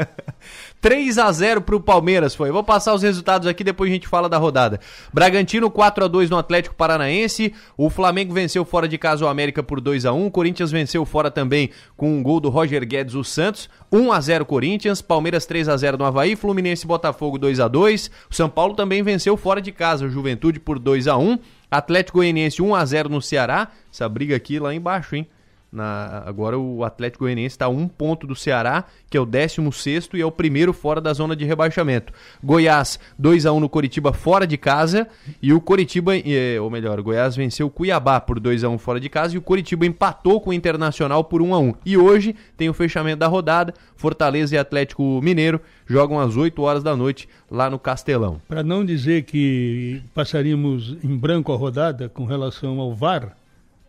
3 0.80 1.18
a 1.18 1.30
0 1.30 1.62
pro 1.62 1.82
Palmeiras 1.82 2.34
foi. 2.34 2.50
Vou 2.50 2.64
passar 2.64 2.94
os 2.94 3.02
resultados 3.02 3.46
aqui, 3.46 3.62
depois 3.62 3.92
a 3.92 3.94
gente 3.94 4.08
fala 4.08 4.30
da 4.30 4.38
rodada. 4.38 4.80
Bragantino 5.14 5.70
4 5.70 6.06
a 6.06 6.08
2 6.08 6.30
no 6.30 6.38
Atlético 6.38 6.74
Paranaense. 6.74 7.54
O 7.76 7.90
Flamengo 7.90 8.34
venceu 8.34 8.64
fora 8.64 8.88
de 8.88 8.98
casa 8.98 9.26
o 9.26 9.28
América 9.28 9.62
por 9.62 9.82
2 9.82 10.06
a 10.06 10.14
1. 10.14 10.28
O 10.28 10.32
Corinthians 10.32 10.72
venceu 10.72 11.06
fora 11.06 11.30
também 11.30 11.72
com 11.98 12.10
um 12.18 12.24
gol 12.24 12.40
do 12.40 12.48
Roger 12.48 12.88
Guedes 12.88 13.16
o 13.16 13.24
Santos. 13.24 13.70
1 13.92 14.14
a 14.14 14.22
0 14.22 14.46
Corinthians, 14.46 15.02
Palmeiras 15.02 15.46
3 15.46 15.68
a 15.68 15.76
0 15.76 15.98
no 15.98 16.06
Havaí, 16.06 16.38
Fluminense 16.38 16.86
e 16.86 16.88
Botafogo 16.88 17.38
2 17.38 17.60
a 17.60 17.68
2. 17.68 18.10
O 18.30 18.34
São 18.34 18.50
Paulo 18.50 18.76
também 18.76 19.04
venceu 19.04 19.36
fora 19.36 19.62
de 19.62 19.74
casa 19.74 20.06
o 20.06 20.10
Juventude 20.10 20.58
por 20.58 20.80
2 20.80 21.08
a 21.08 21.18
1. 21.18 21.38
Atlético 21.70 22.20
Goianiense 22.20 22.62
1 22.62 22.76
a 22.76 22.86
0 22.86 23.10
no 23.10 23.22
Ceará. 23.22 23.68
Essa 23.92 24.08
briga 24.08 24.38
aqui 24.38 24.58
lá 24.58 24.74
embaixo, 24.74 25.18
hein? 25.18 25.28
Na- 25.72 26.24
agora 26.26 26.58
o 26.58 26.84
Atlético 26.86 27.26
Goianiense 27.26 27.54
está 27.56 27.66
a 27.66 27.70
um 27.70 27.88
ponto 27.90 28.26
do 28.26 28.34
Ceará, 28.36 28.86
que 29.10 29.18
é 29.18 29.20
o 29.20 29.26
16 29.26 30.10
e 30.14 30.22
é 30.22 30.26
o 30.26 30.32
primeiro 30.32 30.72
fora 30.72 31.02
da 31.02 31.12
zona 31.14 31.36
de 31.36 31.44
rebaixamento. 31.44 32.14
Goiás 32.42 32.98
2 33.20 33.46
a 33.46 33.52
1 33.52 33.60
no 33.60 33.68
Coritiba 33.70 34.14
fora 34.14 34.48
de 34.48 34.58
casa 34.58 35.08
e 35.42 35.52
o 35.54 35.60
Coritiba, 35.60 36.14
eh, 36.18 36.58
ou 36.62 36.70
melhor, 36.70 37.02
Goiás 37.02 37.36
venceu 37.36 37.68
o 37.68 37.70
Cuiabá 37.70 38.20
por 38.22 38.40
2 38.40 38.64
a 38.64 38.70
1 38.70 38.78
fora 38.78 39.00
de 39.00 39.10
casa 39.10 39.36
e 39.36 39.38
o 39.38 39.42
Coritiba 39.42 39.86
empatou 39.86 40.40
com 40.40 40.52
o 40.52 40.54
Internacional 40.54 41.24
por 41.26 41.42
1 41.42 41.54
a 41.54 41.60
1. 41.60 41.74
E 41.86 41.98
hoje 41.98 42.34
tem 42.56 42.70
o 42.70 42.74
fechamento 42.74 43.20
da 43.20 43.28
rodada. 43.28 43.74
Fortaleza 43.98 44.56
e 44.56 44.58
Atlético 44.58 45.20
Mineiro 45.22 45.60
jogam 45.86 46.20
às 46.20 46.38
8 46.38 46.62
horas 46.62 46.84
da 46.84 46.96
noite 46.96 47.28
lá 47.52 47.70
no 47.70 47.78
Castelão. 47.80 48.40
Para 48.48 48.64
não 48.64 48.86
dizer 48.86 49.24
que 49.24 50.02
passaríamos 50.14 50.96
em 51.04 51.18
branco 51.18 51.52
a 51.52 51.58
rodada 51.58 52.08
com 52.08 52.24
relação 52.24 52.80
ao 52.80 52.94
VAR, 52.94 53.36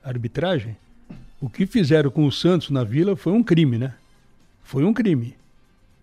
arbitragem, 0.02 0.76
o 1.40 1.48
que 1.48 1.66
fizeram 1.66 2.10
com 2.10 2.26
o 2.26 2.32
Santos 2.32 2.70
na 2.70 2.84
Vila 2.84 3.16
foi 3.16 3.32
um 3.32 3.42
crime, 3.42 3.78
né? 3.78 3.94
Foi 4.62 4.84
um 4.84 4.92
crime. 4.92 5.34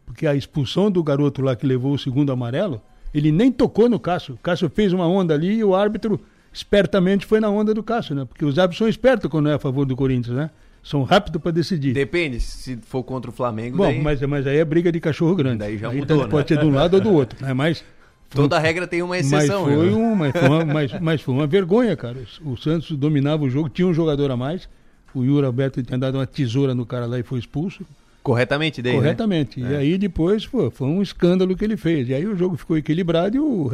Porque 0.05 0.25
a 0.27 0.35
expulsão 0.35 0.89
do 0.89 1.03
garoto 1.03 1.41
lá 1.41 1.55
que 1.55 1.65
levou 1.65 1.93
o 1.93 1.99
segundo 1.99 2.31
amarelo, 2.31 2.81
ele 3.13 3.31
nem 3.31 3.51
tocou 3.51 3.89
no 3.89 3.99
Cássio. 3.99 4.35
O 4.35 4.37
Cássio 4.37 4.69
fez 4.69 4.93
uma 4.93 5.07
onda 5.07 5.33
ali 5.33 5.57
e 5.57 5.63
o 5.63 5.75
árbitro 5.75 6.19
espertamente 6.53 7.25
foi 7.25 7.39
na 7.39 7.49
onda 7.49 7.73
do 7.73 7.83
Cássio, 7.83 8.15
né? 8.15 8.25
Porque 8.25 8.45
os 8.45 8.57
árbitros 8.57 8.77
são 8.77 8.87
espertos 8.87 9.29
quando 9.29 9.49
é 9.49 9.53
a 9.53 9.59
favor 9.59 9.85
do 9.85 9.95
Corinthians, 9.95 10.35
né? 10.35 10.49
São 10.81 11.03
rápidos 11.03 11.41
para 11.41 11.51
decidir. 11.51 11.93
Depende, 11.93 12.39
se 12.39 12.77
for 12.77 13.03
contra 13.03 13.29
o 13.29 13.33
Flamengo, 13.33 13.77
Bom, 13.77 13.85
daí... 13.85 14.01
mas, 14.01 14.21
mas 14.21 14.45
aí 14.45 14.57
é 14.57 14.65
briga 14.65 14.91
de 14.91 14.99
cachorro 14.99 15.35
grande. 15.35 15.57
Daí 15.57 15.77
já 15.77 15.89
Aí 15.89 15.99
mudou, 15.99 16.19
tanto 16.19 16.29
pode 16.29 16.53
né? 16.53 16.55
ser 16.55 16.63
de 16.63 16.71
um 16.71 16.75
lado 16.75 16.93
ou 16.93 17.01
do 17.01 17.11
outro, 17.11 17.43
né? 17.43 17.53
Mas 17.53 17.83
Toda 18.29 18.59
regra 18.59 18.87
tem 18.87 19.01
uma 19.01 19.17
exceção. 19.17 19.65
mas 19.65 19.75
foi, 19.75 19.85
né? 19.85 19.95
um, 19.95 20.15
mas, 20.15 20.31
foi 20.31 20.49
uma, 20.49 20.65
mas, 20.65 20.99
mas 20.99 21.21
foi 21.21 21.33
uma 21.33 21.47
vergonha, 21.47 21.95
cara. 21.95 22.17
O 22.43 22.57
Santos 22.57 22.91
dominava 22.97 23.43
o 23.43 23.49
jogo, 23.49 23.69
tinha 23.69 23.87
um 23.87 23.93
jogador 23.93 24.29
a 24.31 24.37
mais. 24.37 24.67
O 25.15 25.23
Yuri 25.23 25.45
Alberto 25.45 25.81
tinha 25.81 25.97
dado 25.97 26.17
uma 26.17 26.27
tesoura 26.27 26.75
no 26.75 26.85
cara 26.85 27.05
lá 27.05 27.17
e 27.19 27.23
foi 27.23 27.39
expulso. 27.39 27.85
Corretamente 28.21 28.81
daí, 28.81 28.93
né? 28.93 28.99
Corretamente. 28.99 29.59
E 29.59 29.63
É. 29.63 29.77
aí 29.77 29.97
depois 29.97 30.45
pô, 30.47 30.69
foi 30.71 30.87
um 30.87 31.01
escândalo 31.01 31.55
que 31.55 31.63
ele 31.63 31.77
fez. 31.77 32.09
E 32.09 32.13
aí 32.13 32.25
o 32.25 32.35
jogo 32.35 32.55
ficou 32.57 32.75
equilibrado 32.77 33.37
e 33.37 33.39
o, 33.39 33.69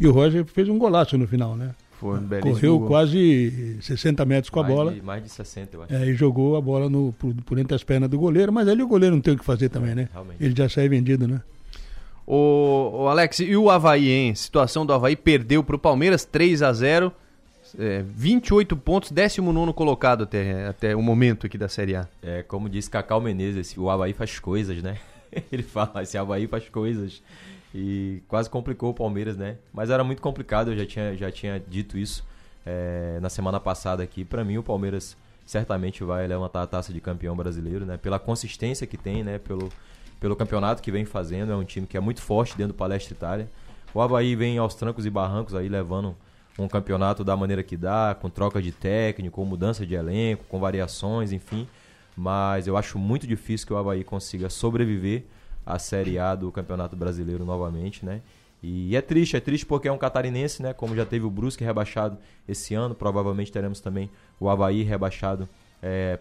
e 0.00 0.06
o 0.06 0.12
Roger 0.12 0.44
fez 0.44 0.68
um 0.68 0.78
golaço 0.78 1.16
no 1.16 1.26
final, 1.26 1.56
né? 1.56 1.70
Foi 2.00 2.18
um 2.18 2.28
Correu 2.40 2.78
gol. 2.80 2.88
quase 2.88 3.78
60 3.80 4.24
metros 4.24 4.50
com 4.50 4.60
a 4.60 4.62
mais 4.64 4.74
bola. 4.74 4.92
De, 4.92 5.00
mais 5.00 5.22
de 5.22 5.28
60, 5.30 5.76
eu 5.76 5.82
acho. 5.84 5.94
É, 5.94 6.06
e 6.06 6.14
jogou 6.14 6.56
a 6.56 6.60
bola 6.60 6.90
no, 6.90 7.14
por, 7.18 7.32
por 7.46 7.58
entre 7.58 7.74
as 7.74 7.84
pernas 7.84 8.10
do 8.10 8.18
goleiro, 8.18 8.52
mas 8.52 8.66
ali 8.68 8.82
o 8.82 8.88
goleiro 8.88 9.14
não 9.14 9.22
tem 9.22 9.32
o 9.34 9.38
que 9.38 9.44
fazer 9.44 9.68
também, 9.68 9.94
né? 9.94 10.08
realmente. 10.12 10.42
Ele 10.42 10.54
já 10.56 10.68
sai 10.68 10.88
vendido, 10.88 11.26
né? 11.28 11.40
O, 12.26 13.06
Alex, 13.08 13.40
e 13.40 13.56
o 13.56 13.70
Havaí, 13.70 14.08
hein? 14.10 14.34
Situação 14.34 14.84
do 14.86 14.92
Havaí 14.92 15.14
perdeu 15.14 15.62
pro 15.62 15.78
Palmeiras 15.78 16.24
3 16.24 16.62
a 16.62 16.72
0 16.72 17.12
é, 17.78 18.02
28 18.06 18.76
pontos, 18.76 19.10
19 19.10 19.72
colocado 19.72 20.24
até, 20.24 20.66
até 20.66 20.96
o 20.96 21.02
momento 21.02 21.46
aqui 21.46 21.58
da 21.58 21.68
Série 21.68 21.96
A. 21.96 22.08
É, 22.22 22.42
como 22.42 22.68
disse 22.68 22.90
Cacau 22.90 23.20
Menezes, 23.20 23.76
o 23.76 23.90
Havaí 23.90 24.12
faz 24.12 24.38
coisas, 24.38 24.82
né? 24.82 24.98
Ele 25.50 25.62
fala, 25.62 26.02
esse 26.02 26.16
Havaí 26.16 26.46
faz 26.46 26.68
coisas. 26.68 27.22
E 27.74 28.22
quase 28.28 28.48
complicou 28.48 28.90
o 28.90 28.94
Palmeiras, 28.94 29.36
né? 29.36 29.56
Mas 29.72 29.90
era 29.90 30.04
muito 30.04 30.22
complicado, 30.22 30.70
eu 30.70 30.76
já 30.76 30.86
tinha, 30.86 31.16
já 31.16 31.30
tinha 31.30 31.60
dito 31.60 31.98
isso 31.98 32.24
é, 32.64 33.18
na 33.20 33.28
semana 33.28 33.58
passada 33.58 34.02
aqui. 34.02 34.24
Pra 34.24 34.44
mim, 34.44 34.58
o 34.58 34.62
Palmeiras 34.62 35.16
certamente 35.44 36.04
vai 36.04 36.26
levantar 36.26 36.62
a 36.62 36.66
taça 36.66 36.92
de 36.92 37.00
campeão 37.00 37.34
brasileiro, 37.34 37.84
né? 37.84 37.96
Pela 37.96 38.18
consistência 38.18 38.86
que 38.86 38.96
tem, 38.96 39.24
né? 39.24 39.38
Pelo, 39.38 39.68
pelo 40.20 40.36
campeonato 40.36 40.80
que 40.80 40.92
vem 40.92 41.04
fazendo. 41.04 41.50
É 41.50 41.56
um 41.56 41.64
time 41.64 41.86
que 41.86 41.96
é 41.96 42.00
muito 42.00 42.22
forte 42.22 42.56
dentro 42.56 42.72
do 42.72 42.76
Palestra 42.76 43.12
Itália. 43.12 43.50
O 43.92 44.00
Havaí 44.00 44.36
vem 44.36 44.56
aos 44.56 44.76
trancos 44.76 45.04
e 45.04 45.10
barrancos 45.10 45.54
aí, 45.54 45.68
levando 45.68 46.16
um 46.58 46.68
campeonato 46.68 47.24
da 47.24 47.36
maneira 47.36 47.62
que 47.62 47.76
dá, 47.76 48.16
com 48.20 48.30
troca 48.30 48.62
de 48.62 48.70
técnico, 48.72 49.36
com 49.36 49.44
mudança 49.44 49.84
de 49.84 49.94
elenco, 49.94 50.44
com 50.48 50.58
variações, 50.60 51.32
enfim. 51.32 51.66
Mas 52.16 52.66
eu 52.66 52.76
acho 52.76 52.98
muito 52.98 53.26
difícil 53.26 53.66
que 53.66 53.72
o 53.72 53.76
Havaí 53.76 54.04
consiga 54.04 54.48
sobreviver 54.48 55.24
à 55.66 55.78
Série 55.78 56.18
A 56.18 56.34
do 56.34 56.52
Campeonato 56.52 56.94
Brasileiro 56.94 57.44
novamente, 57.44 58.04
né? 58.06 58.20
E 58.62 58.96
é 58.96 59.00
triste, 59.02 59.36
é 59.36 59.40
triste 59.40 59.66
porque 59.66 59.88
é 59.88 59.92
um 59.92 59.98
catarinense, 59.98 60.62
né? 60.62 60.72
Como 60.72 60.94
já 60.94 61.04
teve 61.04 61.26
o 61.26 61.30
Brusque 61.30 61.64
rebaixado 61.64 62.16
esse 62.48 62.72
ano, 62.74 62.94
provavelmente 62.94 63.50
teremos 63.52 63.80
também 63.80 64.08
o 64.38 64.48
Havaí 64.48 64.82
rebaixado 64.82 65.48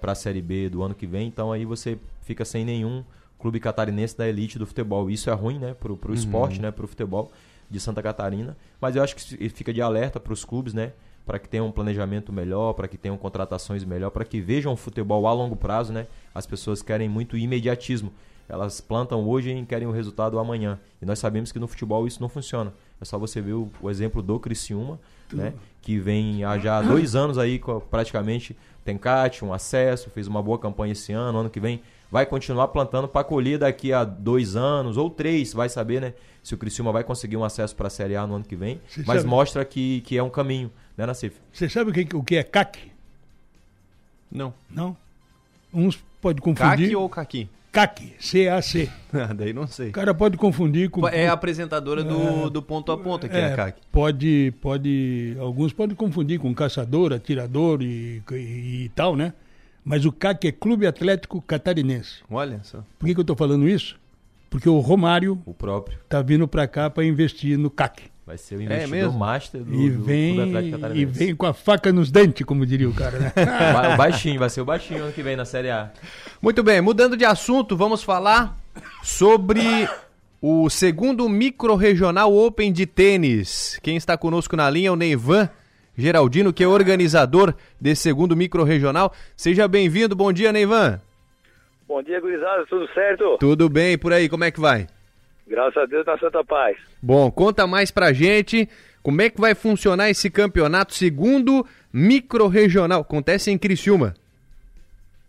para 0.01 0.11
a 0.11 0.15
Série 0.15 0.41
B 0.41 0.67
do 0.67 0.81
ano 0.83 0.93
que 0.95 1.05
vem. 1.07 1.27
Então 1.27 1.51
aí 1.51 1.63
você 1.63 1.97
fica 2.21 2.43
sem 2.43 2.65
nenhum 2.65 3.03
clube 3.39 3.59
catarinense 3.59 4.17
da 4.17 4.27
elite 4.27 4.57
do 4.59 4.65
futebol. 4.65 5.09
Isso 5.09 5.29
é 5.29 5.33
ruim, 5.33 5.59
né? 5.59 5.73
Pro, 5.73 5.95
pro 5.95 6.09
Uhum. 6.09 6.15
esporte, 6.15 6.61
né? 6.61 6.71
Pro 6.71 6.87
futebol 6.87 7.31
de 7.73 7.79
Santa 7.79 8.03
Catarina. 8.03 8.55
Mas 8.79 8.95
eu 8.95 9.01
acho 9.03 9.15
que 9.15 9.49
fica 9.49 9.73
de 9.73 9.81
alerta 9.81 10.19
para 10.19 10.31
os 10.31 10.45
clubes, 10.45 10.75
né? 10.75 10.93
Para 11.25 11.39
que 11.39 11.49
tenham 11.49 11.65
um 11.65 11.71
planejamento 11.71 12.31
melhor, 12.31 12.73
para 12.73 12.87
que 12.87 12.97
tenham 12.97 13.17
contratações 13.17 13.83
melhor, 13.83 14.11
para 14.11 14.23
que 14.23 14.39
vejam 14.39 14.73
o 14.73 14.77
futebol 14.77 15.25
a 15.25 15.33
longo 15.33 15.55
prazo, 15.55 15.91
né? 15.91 16.05
As 16.35 16.45
pessoas 16.45 16.83
querem 16.83 17.09
muito 17.09 17.35
imediatismo. 17.35 18.13
Elas 18.47 18.79
plantam 18.79 19.27
hoje 19.27 19.51
e 19.51 19.65
querem 19.65 19.87
o 19.87 19.91
resultado 19.91 20.37
amanhã. 20.37 20.79
E 21.01 21.05
nós 21.05 21.17
sabemos 21.17 21.51
que 21.51 21.57
no 21.57 21.67
futebol 21.67 22.05
isso 22.05 22.21
não 22.21 22.29
funciona. 22.29 22.71
É 23.01 23.05
só 23.05 23.17
você 23.17 23.41
ver 23.41 23.53
o, 23.53 23.71
o 23.81 23.89
exemplo 23.89 24.21
do 24.21 24.39
Criciúma, 24.39 24.99
né? 25.31 25.53
Que 25.81 25.97
vem 25.97 26.43
há 26.43 26.59
já 26.59 26.79
dois 26.81 27.15
anos 27.15 27.39
aí, 27.39 27.59
praticamente, 27.89 28.55
tem 28.85 28.97
CAT, 28.97 29.43
um 29.43 29.51
acesso, 29.51 30.11
fez 30.11 30.27
uma 30.27 30.43
boa 30.43 30.59
campanha 30.59 30.91
esse 30.91 31.11
ano, 31.11 31.39
ano 31.39 31.49
que 31.49 31.59
vem 31.59 31.81
vai 32.13 32.27
continuar 32.27 32.67
plantando 32.67 33.07
para 33.07 33.23
colher 33.23 33.57
daqui 33.57 33.91
a 33.91 34.03
dois 34.03 34.55
anos 34.55 34.97
ou 34.97 35.09
três, 35.09 35.51
vai 35.51 35.67
saber, 35.67 35.99
né? 35.99 36.13
Se 36.43 36.53
o 36.53 36.57
Criciúma 36.59 36.91
vai 36.91 37.03
conseguir 37.03 37.37
um 37.37 37.43
acesso 37.43 37.75
para 37.75 37.87
a 37.87 37.89
Série 37.89 38.15
A 38.15 38.27
no 38.27 38.35
ano 38.35 38.45
que 38.45 38.55
vem. 38.55 38.79
Você 38.87 39.03
mas 39.07 39.17
sabe- 39.21 39.27
mostra 39.27 39.65
que, 39.65 40.01
que 40.01 40.15
é 40.15 40.21
um 40.21 40.29
caminho, 40.29 40.71
né, 40.95 41.07
Nassif? 41.07 41.37
Você 41.51 41.67
sabe 41.67 41.89
o 41.89 41.93
que, 41.93 42.15
o 42.15 42.21
que 42.21 42.35
é 42.35 42.43
CAC? 42.43 42.91
Não. 44.31 44.53
Não? 44.69 44.95
Uns 45.73 45.97
pode 46.21 46.39
confundir. 46.39 46.85
CAC 46.89 46.95
ou 46.95 47.09
Caqui? 47.09 47.49
CAC, 47.71 48.13
C-A-C. 48.19 48.91
Ah, 49.11 49.33
Daí 49.33 49.51
não 49.51 49.65
sei. 49.65 49.89
O 49.89 49.93
cara 49.93 50.13
pode 50.13 50.37
confundir 50.37 50.91
com. 50.91 51.07
É 51.07 51.27
a 51.27 51.33
apresentadora 51.33 52.03
do, 52.03 52.47
do 52.51 52.61
ponto 52.61 52.91
a 52.91 52.97
ponto 52.97 53.25
aqui, 53.25 53.35
a 53.35 53.55
CAC. 53.55 53.81
Pode, 53.91 54.53
pode. 54.61 55.35
Alguns 55.39 55.73
podem 55.73 55.95
confundir 55.95 56.39
com 56.39 56.53
caçador, 56.53 57.11
atirador 57.11 57.81
e, 57.81 58.21
e, 58.31 58.83
e 58.85 58.91
tal, 58.93 59.15
né? 59.15 59.33
Mas 59.83 60.05
o 60.05 60.11
CAC 60.11 60.47
é 60.47 60.51
Clube 60.51 60.87
Atlético 60.87 61.41
Catarinense. 61.41 62.19
Olha 62.29 62.59
só. 62.63 62.83
Por 62.97 63.05
que, 63.05 63.13
que 63.13 63.19
eu 63.19 63.25
tô 63.25 63.35
falando 63.35 63.67
isso? 63.67 63.97
Porque 64.49 64.69
o 64.69 64.79
Romário 64.79 65.41
O 65.45 65.53
próprio. 65.53 65.97
tá 66.07 66.21
vindo 66.21 66.47
para 66.47 66.67
cá 66.67 66.89
para 66.89 67.03
investir 67.03 67.57
no 67.57 67.69
CAC. 67.69 68.03
Vai 68.25 68.37
ser 68.37 68.55
o 68.55 68.61
É 68.61 68.63
investidor 68.63 68.89
mesmo? 68.89 69.19
master 69.19 69.61
do, 69.63 69.73
E 69.73 69.89
do 69.89 70.03
vem, 70.03 70.35
Clube 70.35 70.49
Atlético 70.49 70.67
e 70.77 70.79
Catarinense. 70.79 71.19
vem 71.19 71.35
com 71.35 71.45
a 71.45 71.53
faca 71.53 71.91
nos 71.91 72.09
dentes, 72.09 72.45
como 72.45 72.65
diria 72.65 72.87
o 72.87 72.93
cara, 72.93 73.19
né? 73.19 73.33
O 73.93 73.97
baixinho, 73.97 74.39
vai 74.39 74.49
ser 74.49 74.61
o 74.61 74.65
baixinho 74.65 75.03
ano 75.03 75.11
que 75.11 75.21
vem 75.21 75.35
na 75.35 75.43
Série 75.43 75.69
A. 75.69 75.91
Muito 76.41 76.63
bem, 76.63 76.79
mudando 76.79 77.17
de 77.17 77.25
assunto, 77.25 77.75
vamos 77.75 78.01
falar 78.01 78.57
sobre 79.03 79.89
o 80.41 80.69
segundo 80.69 81.27
micro-regional 81.27 82.33
Open 82.33 82.71
de 82.71 82.85
tênis. 82.85 83.77
Quem 83.83 83.97
está 83.97 84.17
conosco 84.17 84.55
na 84.55 84.69
linha 84.69 84.87
é 84.87 84.91
o 84.91 84.95
Neivan 84.95 85.49
Geraldino, 85.97 86.53
que 86.53 86.63
é 86.63 86.67
organizador 86.67 87.53
desse 87.79 88.01
segundo 88.01 88.35
micro-regional. 88.35 89.13
Seja 89.35 89.67
bem-vindo, 89.67 90.15
bom 90.15 90.31
dia, 90.31 90.51
Neivan. 90.51 90.99
Bom 91.87 92.01
dia, 92.01 92.19
gurizada, 92.19 92.65
tudo 92.65 92.87
certo? 92.93 93.37
Tudo 93.39 93.69
bem 93.69 93.97
por 93.97 94.13
aí, 94.13 94.27
como 94.27 94.43
é 94.43 94.51
que 94.51 94.59
vai? 94.59 94.87
Graças 95.45 95.77
a 95.77 95.85
Deus, 95.85 96.05
na 96.05 96.17
Santa 96.17 96.43
Paz. 96.43 96.77
Bom, 97.01 97.29
conta 97.29 97.67
mais 97.67 97.91
pra 97.91 98.13
gente 98.13 98.67
como 99.03 99.21
é 99.21 99.29
que 99.29 99.39
vai 99.39 99.53
funcionar 99.53 100.09
esse 100.09 100.31
campeonato 100.31 100.93
segundo 100.93 101.65
micro-regional. 101.91 103.01
Acontece 103.01 103.51
em 103.51 103.57
Criciúma. 103.57 104.13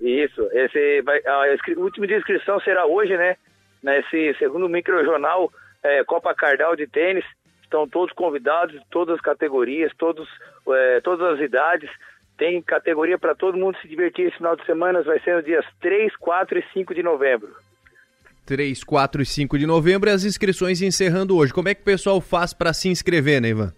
Isso, 0.01 0.49
esse 0.53 1.03
vai, 1.03 1.19
a 1.27 1.57
o 1.77 1.83
último 1.83 2.07
dia 2.07 2.17
de 2.17 2.21
inscrição 2.23 2.61
será 2.61 2.87
hoje, 2.87 3.17
né? 3.17 3.37
Nesse 3.83 4.35
segundo 4.39 4.69
microjornal 4.69 5.53
é, 5.83 6.05
Copa 6.05 6.35
Cardal 6.35 6.77
de 6.77 6.87
Tênis. 6.87 7.25
Estão 7.75 7.89
todos 7.89 8.15
convidados, 8.15 8.73
de 8.73 8.87
todas 8.89 9.17
as 9.17 9.21
categorias, 9.21 9.91
todos, 9.99 10.29
é, 10.69 11.01
todas 11.01 11.35
as 11.35 11.41
idades. 11.41 11.91
Tem 12.39 12.63
categoria 12.63 13.19
para 13.19 13.35
todo 13.35 13.59
mundo 13.59 13.77
se 13.83 13.89
divertir 13.89 14.29
esse 14.29 14.37
final 14.37 14.55
de 14.55 14.65
semana, 14.65 15.03
vai 15.03 15.19
ser 15.19 15.35
nos 15.35 15.45
dias 15.45 15.67
3, 15.81 16.15
4 16.15 16.57
e 16.61 16.65
5 16.73 16.95
de 16.95 17.03
novembro. 17.03 17.49
3, 18.47 18.85
4 18.85 19.23
e 19.23 19.27
5 19.27 19.59
de 19.59 19.67
novembro 19.67 20.09
e 20.09 20.13
as 20.13 20.23
inscrições 20.23 20.83
encerrando 20.83 21.37
hoje. 21.37 21.53
Como 21.53 21.69
é 21.69 21.75
que 21.75 21.81
o 21.81 21.85
pessoal 21.85 22.21
faz 22.21 22.55
para 22.55 22.73
se 22.73 22.89
inscrever, 22.89 23.43
né, 23.43 23.49
Ivan? 23.49 23.73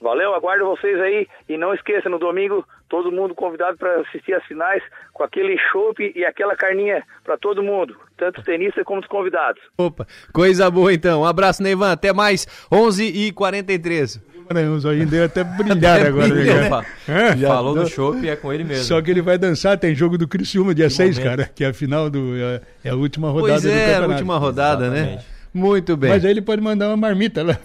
Valeu, 0.00 0.34
aguardo 0.34 0.64
vocês 0.64 0.98
aí 0.98 1.28
e 1.46 1.58
não 1.58 1.74
esqueça, 1.74 2.08
no 2.08 2.18
domingo, 2.18 2.66
todo 2.88 3.12
mundo 3.12 3.34
convidado 3.34 3.76
para 3.76 4.00
assistir 4.00 4.32
as 4.32 4.42
finais 4.46 4.82
com 5.12 5.22
aquele 5.22 5.58
chopp 5.70 6.12
e 6.16 6.24
aquela 6.24 6.56
carninha 6.56 7.04
para 7.22 7.36
todo 7.36 7.62
mundo, 7.62 7.94
tanto 8.16 8.38
os 8.38 8.44
tenistas 8.44 8.82
como 8.84 9.00
os 9.00 9.06
convidados. 9.06 9.62
Opa, 9.76 10.06
coisa 10.32 10.70
boa 10.70 10.92
então. 10.92 11.20
Um 11.20 11.26
abraço, 11.26 11.62
Neivan. 11.62 11.92
Até 11.92 12.14
mais, 12.14 12.46
11h43. 12.72 14.29
Os 14.76 14.84
olhinhos 14.84 15.08
dele 15.08 15.24
até 15.24 15.44
brilhar 15.44 16.04
agora. 16.04 16.26
Né? 16.26 16.70
É? 17.06 17.36
Falou 17.46 17.74
do 17.74 17.88
chopp 17.88 18.28
é 18.28 18.34
com 18.34 18.52
ele 18.52 18.64
mesmo. 18.64 18.84
Só 18.84 19.00
que 19.00 19.08
ele 19.08 19.22
vai 19.22 19.38
dançar, 19.38 19.78
tem 19.78 19.94
jogo 19.94 20.18
do 20.18 20.26
Criciúma 20.26 20.74
dia 20.74 20.90
6, 20.90 21.20
cara, 21.20 21.48
que 21.54 21.62
é 21.62 21.68
a 21.68 21.72
final 21.72 22.10
do. 22.10 22.36
É, 22.36 22.60
é 22.84 22.90
a 22.90 22.96
última 22.96 23.30
rodada 23.30 23.60
pois 23.60 23.64
é, 23.64 23.96
a 23.96 24.06
última 24.06 24.38
rodada, 24.38 24.86
Exatamente. 24.86 25.16
né? 25.16 25.22
Muito 25.52 25.96
bem. 25.96 26.10
Mas 26.10 26.24
aí 26.24 26.30
ele 26.30 26.42
pode 26.42 26.62
mandar 26.62 26.88
uma 26.88 26.96
marmita 26.96 27.42
lá. 27.42 27.58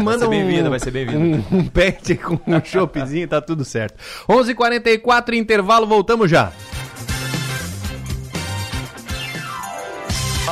Manda 0.00 0.02
vai 0.02 0.18
ser 0.18 0.28
bem-vindo, 0.28 0.70
vai 0.70 0.78
ser 0.80 0.90
bem-vindo. 0.90 1.44
Um, 1.50 1.58
um 1.58 1.66
pet 1.66 2.16
com 2.16 2.34
um 2.34 2.64
choppzinho, 2.64 3.26
tá 3.26 3.40
tudo 3.40 3.64
certo. 3.64 3.94
11:44 4.28 4.48
h 4.48 4.54
44 4.54 5.34
intervalo, 5.34 5.86
voltamos 5.86 6.30
já. 6.30 6.52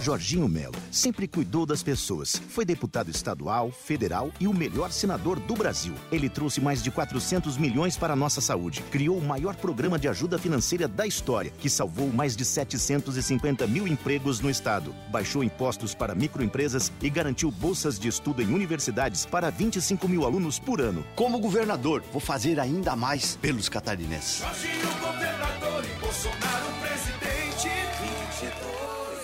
Jorginho 0.00 0.48
Melo 0.48 0.74
sempre 0.90 1.26
cuidou 1.26 1.66
das 1.66 1.82
pessoas. 1.82 2.40
Foi 2.48 2.64
deputado 2.64 3.10
estadual, 3.10 3.70
federal 3.70 4.30
e 4.38 4.46
o 4.46 4.54
melhor 4.54 4.92
senador 4.92 5.38
do 5.40 5.54
Brasil. 5.54 5.94
Ele 6.10 6.28
trouxe 6.28 6.60
mais 6.60 6.82
de 6.82 6.90
400 6.90 7.56
milhões 7.56 7.96
para 7.96 8.12
a 8.12 8.16
nossa 8.16 8.40
saúde. 8.40 8.82
Criou 8.90 9.18
o 9.18 9.24
maior 9.24 9.56
programa 9.56 9.98
de 9.98 10.08
ajuda 10.08 10.38
financeira 10.38 10.86
da 10.86 11.06
história, 11.06 11.52
que 11.58 11.68
salvou 11.68 12.08
mais 12.12 12.36
de 12.36 12.44
750 12.44 13.66
mil 13.66 13.86
empregos 13.86 14.40
no 14.40 14.50
estado. 14.50 14.94
Baixou 15.10 15.42
impostos 15.42 15.94
para 15.94 16.14
microempresas 16.14 16.92
e 17.00 17.10
garantiu 17.10 17.50
bolsas 17.50 17.98
de 17.98 18.08
estudo 18.08 18.42
em 18.42 18.52
universidades 18.52 19.26
para 19.26 19.50
25 19.50 20.08
mil 20.08 20.24
alunos 20.24 20.58
por 20.58 20.80
ano. 20.80 21.04
Como 21.16 21.38
governador, 21.38 22.02
vou 22.12 22.20
fazer 22.20 22.60
ainda 22.60 22.94
mais 22.94 23.36
pelos 23.36 23.68
catarinenses. 23.68 24.40
Jorginho, 24.40 24.88
governador 25.00 25.84
e 25.84 26.00
Bolsonaro. 26.00 26.71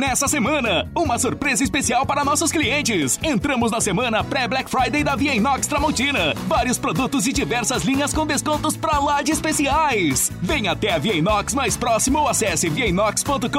Nessa 0.00 0.26
semana, 0.26 0.90
uma 0.96 1.18
surpresa 1.18 1.62
especial 1.62 2.06
para 2.06 2.24
nossos 2.24 2.50
clientes. 2.50 3.20
Entramos 3.22 3.70
na 3.70 3.80
semana 3.80 4.24
pré-Black 4.24 4.70
Friday 4.70 5.04
da 5.04 5.14
Via 5.14 5.34
Inox 5.34 5.66
Tramontina. 5.66 6.34
Vários 6.48 6.78
produtos 6.78 7.26
e 7.26 7.32
diversas 7.32 7.84
linhas 7.84 8.12
com 8.12 8.26
descontos 8.26 8.76
pra 8.76 8.98
lá 8.98 9.20
de 9.20 9.30
especiais. 9.30 10.32
Venha 10.40 10.72
até 10.72 10.94
a 10.94 10.98
Via 10.98 11.14
Inox 11.14 11.54
mais 11.54 11.76
próximo 11.76 12.18
ou 12.20 12.28
acesse 12.28 12.70
viainox.com.br. 12.70 13.50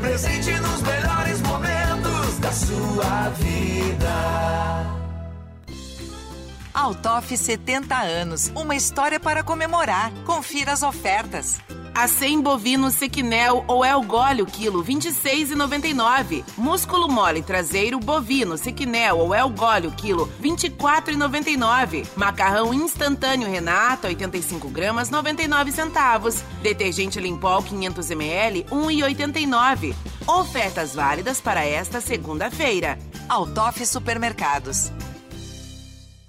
Presente 0.00 0.50
nos 0.60 0.82
melhores 0.82 1.40
momentos 1.42 2.38
da 2.40 2.52
sua 2.52 3.28
vida. 3.30 4.96
Altoff 6.74 7.34
70 7.34 7.96
anos, 7.96 8.52
uma 8.54 8.74
história 8.74 9.18
para 9.18 9.42
comemorar. 9.42 10.12
Confira 10.26 10.72
as 10.72 10.82
ofertas. 10.82 11.58
Acém 11.96 12.42
bovino 12.42 12.90
sequinel 12.90 13.64
ou 13.66 13.82
elgólio 13.82 14.44
quilo 14.44 14.84
26,99. 14.84 16.44
Músculo 16.58 17.08
mole 17.08 17.40
traseiro 17.40 17.98
bovino 17.98 18.58
sequinel 18.58 19.18
ou 19.18 19.34
elgólio 19.34 19.90
quilo 19.92 20.30
24,99. 20.42 22.06
Macarrão 22.14 22.74
instantâneo 22.74 23.50
Renata 23.50 24.08
85 24.08 24.68
gramas 24.68 25.08
99 25.08 25.72
centavos. 25.72 26.42
Detergente 26.60 27.18
Limpol 27.18 27.62
500 27.62 28.10
ml 28.10 28.64
1,89. 28.64 29.94
Ofertas 30.26 30.94
válidas 30.94 31.40
para 31.40 31.64
esta 31.64 32.02
segunda-feira. 32.02 32.98
Altoff 33.26 33.86
Supermercados. 33.86 34.92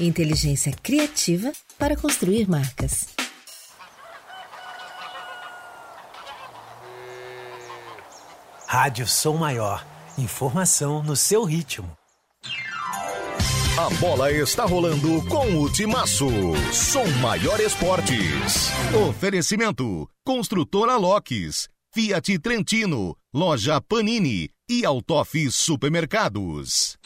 Inteligência 0.00 0.72
criativa 0.82 1.52
para 1.78 1.94
construir 1.94 2.48
marcas. 2.48 3.08
Rádio 8.66 9.06
Som 9.06 9.36
Maior. 9.36 9.86
Informação 10.16 11.02
no 11.02 11.14
seu 11.14 11.44
ritmo. 11.44 11.90
A 13.76 13.90
bola 14.00 14.32
está 14.32 14.64
rolando 14.64 15.22
com 15.28 15.60
o 15.60 15.70
Timaço. 15.70 16.28
Som 16.72 17.06
Maior 17.20 17.60
Esportes. 17.60 18.70
Oferecimento: 19.08 20.08
Construtora 20.24 20.96
Locks, 20.96 21.68
Fiat 21.92 22.38
Trentino, 22.38 23.14
Loja 23.34 23.80
Panini 23.82 24.48
e 24.66 24.82
Altoff 24.84 25.50
Supermercados. 25.50 26.96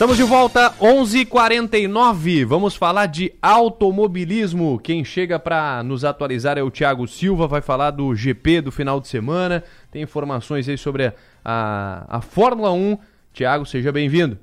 Estamos 0.00 0.16
de 0.16 0.22
volta, 0.22 0.72
11:49. 0.80 2.46
Vamos 2.46 2.74
falar 2.74 3.04
de 3.04 3.34
automobilismo. 3.42 4.80
Quem 4.82 5.04
chega 5.04 5.38
para 5.38 5.82
nos 5.82 6.06
atualizar 6.06 6.56
é 6.56 6.62
o 6.62 6.70
Thiago 6.70 7.06
Silva, 7.06 7.46
vai 7.46 7.60
falar 7.60 7.90
do 7.90 8.14
GP 8.14 8.62
do 8.62 8.72
final 8.72 8.98
de 8.98 9.08
semana. 9.08 9.62
Tem 9.90 10.00
informações 10.00 10.66
aí 10.70 10.78
sobre 10.78 11.08
a, 11.08 11.14
a, 11.44 12.16
a 12.16 12.20
Fórmula 12.22 12.72
1. 12.72 12.96
Thiago, 13.34 13.66
seja 13.66 13.92
bem-vindo. 13.92 14.38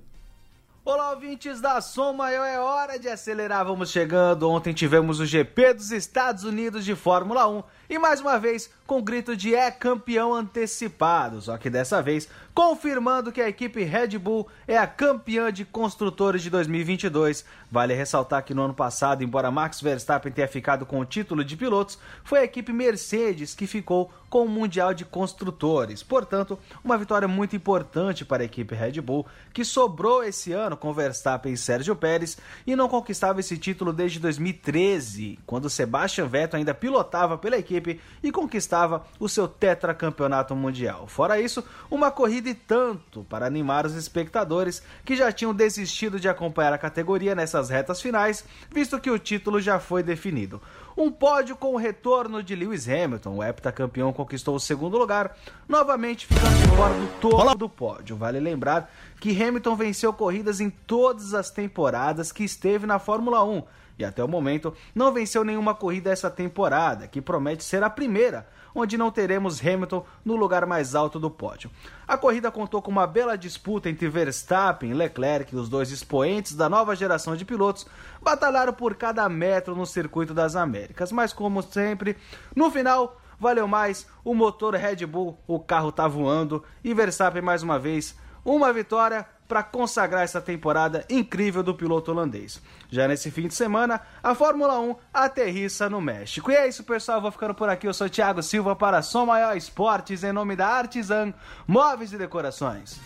Olá, 0.89 1.11
ouvintes 1.11 1.59
da 1.59 1.81
Som 1.81 2.13
Maior, 2.13 2.45
é 2.45 2.57
hora 2.61 2.97
de 2.97 3.09
acelerar. 3.09 3.65
Vamos 3.65 3.91
chegando. 3.91 4.49
Ontem 4.49 4.73
tivemos 4.73 5.19
o 5.19 5.25
GP 5.25 5.73
dos 5.73 5.91
Estados 5.91 6.45
Unidos 6.45 6.85
de 6.85 6.95
Fórmula 6.95 7.45
1 7.45 7.61
e 7.89 7.99
mais 7.99 8.21
uma 8.21 8.39
vez 8.39 8.69
com 8.85 9.01
grito 9.01 9.35
de 9.35 9.53
é 9.53 9.69
campeão 9.69 10.33
antecipado. 10.33 11.41
Só 11.41 11.57
que 11.57 11.69
dessa 11.69 12.01
vez 12.01 12.29
confirmando 12.53 13.33
que 13.33 13.41
a 13.41 13.49
equipe 13.49 13.83
Red 13.83 14.17
Bull 14.17 14.47
é 14.65 14.77
a 14.77 14.87
campeã 14.87 15.51
de 15.51 15.65
construtores 15.65 16.41
de 16.41 16.49
2022. 16.49 17.43
Vale 17.69 17.93
ressaltar 17.93 18.45
que 18.45 18.53
no 18.53 18.63
ano 18.63 18.73
passado, 18.73 19.25
embora 19.25 19.51
Max 19.51 19.81
Verstappen 19.81 20.31
tenha 20.31 20.47
ficado 20.47 20.85
com 20.85 21.01
o 21.01 21.05
título 21.05 21.43
de 21.43 21.57
pilotos, 21.57 21.99
foi 22.23 22.39
a 22.39 22.43
equipe 22.45 22.71
Mercedes 22.71 23.53
que 23.53 23.67
ficou 23.67 24.09
com 24.29 24.43
o 24.43 24.49
Mundial 24.49 24.93
de 24.93 25.05
Construtores. 25.05 26.03
Portanto, 26.03 26.59
uma 26.83 26.97
vitória 26.97 27.27
muito 27.27 27.55
importante 27.55 28.25
para 28.25 28.43
a 28.43 28.45
equipe 28.45 28.75
Red 28.75 29.01
Bull, 29.01 29.25
que 29.53 29.63
sobrou 29.63 30.23
esse 30.23 30.51
ano 30.51 30.75
com 30.75 30.93
Verstappen 30.93 31.53
e 31.53 31.57
Sérgio 31.57 31.95
Pérez 31.95 32.37
e 32.65 32.75
não 32.75 32.89
conquistava 32.89 33.39
esse 33.39 33.57
título 33.57 33.93
desde 33.93 34.19
2013, 34.19 35.39
quando 35.45 35.69
Sebastian 35.69 36.27
Vettel 36.27 36.59
ainda 36.59 36.73
pilotava 36.73 37.37
pela 37.37 37.57
equipe 37.57 37.99
e 38.21 38.31
conquistava 38.31 39.05
o 39.19 39.29
seu 39.29 39.47
tetracampeonato 39.47 40.55
mundial. 40.55 41.07
Fora 41.07 41.39
isso, 41.39 41.63
uma 41.89 42.11
corrida 42.11 42.49
e 42.49 42.53
tanto 42.53 43.23
para 43.25 43.45
animar 43.45 43.85
os 43.85 43.95
espectadores 43.95 44.81
que 45.05 45.15
já 45.15 45.31
tinham 45.31 45.53
desistido 45.53 46.19
de 46.19 46.29
acompanhar 46.29 46.73
a 46.73 46.77
categoria 46.77 47.35
nessas 47.35 47.69
retas 47.69 48.01
finais, 48.01 48.43
visto 48.71 48.99
que 48.99 49.09
o 49.09 49.19
título 49.19 49.59
já 49.59 49.79
foi 49.79 50.03
definido. 50.03 50.61
Um 50.97 51.11
pódio 51.11 51.55
com 51.55 51.75
o 51.75 51.77
retorno 51.77 52.41
de 52.41 52.55
Lewis 52.55 52.89
Hamilton, 52.89 53.35
o 53.35 53.43
heptacampeão 53.43 54.11
conquistou 54.11 54.55
o 54.55 54.59
segundo 54.59 54.97
lugar, 54.97 55.37
novamente 55.69 56.25
ficando 56.25 56.57
de 56.57 56.75
fora 56.75 56.93
do 56.95 57.07
topo 57.19 57.55
do 57.55 57.69
pódio. 57.69 58.15
Vale 58.15 58.39
lembrar 58.39 58.91
que 59.19 59.29
Hamilton 59.29 59.75
venceu 59.75 60.11
corridas 60.11 60.59
em 60.59 60.71
todas 60.71 61.35
as 61.35 61.51
temporadas 61.51 62.31
que 62.31 62.43
esteve 62.43 62.87
na 62.87 62.97
Fórmula 62.97 63.43
1 63.43 63.61
e 63.99 64.03
até 64.03 64.23
o 64.23 64.27
momento 64.27 64.73
não 64.95 65.13
venceu 65.13 65.43
nenhuma 65.43 65.75
corrida 65.75 66.09
essa 66.09 66.31
temporada, 66.31 67.07
que 67.07 67.21
promete 67.21 67.63
ser 67.63 67.83
a 67.83 67.91
primeira 67.91 68.47
onde 68.81 68.97
não 68.97 69.11
teremos 69.11 69.59
Hamilton 69.59 70.05
no 70.23 70.35
lugar 70.35 70.65
mais 70.65 70.95
alto 70.95 71.19
do 71.19 71.29
pódio. 71.29 71.69
A 72.07 72.17
corrida 72.17 72.51
contou 72.51 72.81
com 72.81 72.91
uma 72.91 73.07
bela 73.07 73.37
disputa 73.37 73.89
entre 73.89 74.07
Verstappen 74.07 74.91
e 74.91 74.93
Leclerc, 74.93 75.55
os 75.55 75.69
dois 75.69 75.91
expoentes 75.91 76.55
da 76.55 76.69
nova 76.69 76.95
geração 76.95 77.35
de 77.35 77.45
pilotos, 77.45 77.85
batalharam 78.21 78.73
por 78.73 78.95
cada 78.95 79.27
metro 79.27 79.75
no 79.75 79.85
circuito 79.85 80.33
das 80.33 80.55
Américas, 80.55 81.11
mas 81.11 81.33
como 81.33 81.61
sempre, 81.61 82.15
no 82.55 82.71
final 82.71 83.19
valeu 83.39 83.67
mais 83.67 84.07
o 84.23 84.33
motor 84.33 84.75
Red 84.75 85.05
Bull, 85.05 85.37
o 85.47 85.59
carro 85.59 85.91
tá 85.91 86.07
voando 86.07 86.63
e 86.83 86.93
Verstappen 86.93 87.41
mais 87.41 87.61
uma 87.61 87.77
vez 87.77 88.15
uma 88.47 88.71
vitória 88.71 89.25
para 89.45 89.61
consagrar 89.61 90.23
essa 90.23 90.39
temporada 90.39 91.05
incrível 91.09 91.61
do 91.61 91.75
piloto 91.75 92.11
holandês. 92.11 92.61
Já 92.89 93.07
nesse 93.07 93.29
fim 93.29 93.47
de 93.47 93.53
semana, 93.53 93.99
a 94.23 94.33
Fórmula 94.33 94.79
1 94.79 94.95
aterrissa 95.13 95.89
no 95.89 95.99
México. 95.99 96.49
E 96.49 96.55
é 96.55 96.67
isso, 96.67 96.83
pessoal. 96.83 97.21
Vou 97.21 97.31
ficando 97.31 97.53
por 97.53 97.67
aqui. 97.67 97.87
Eu 97.87 97.93
sou 97.93 98.09
Thiago 98.09 98.41
Silva 98.41 98.75
para 98.75 99.01
Som 99.01 99.25
Maior 99.25 99.55
Esportes, 99.55 100.23
em 100.23 100.31
nome 100.31 100.55
da 100.55 100.67
Artisan 100.67 101.33
Móveis 101.67 102.13
e 102.13 102.17
Decorações. 102.17 102.99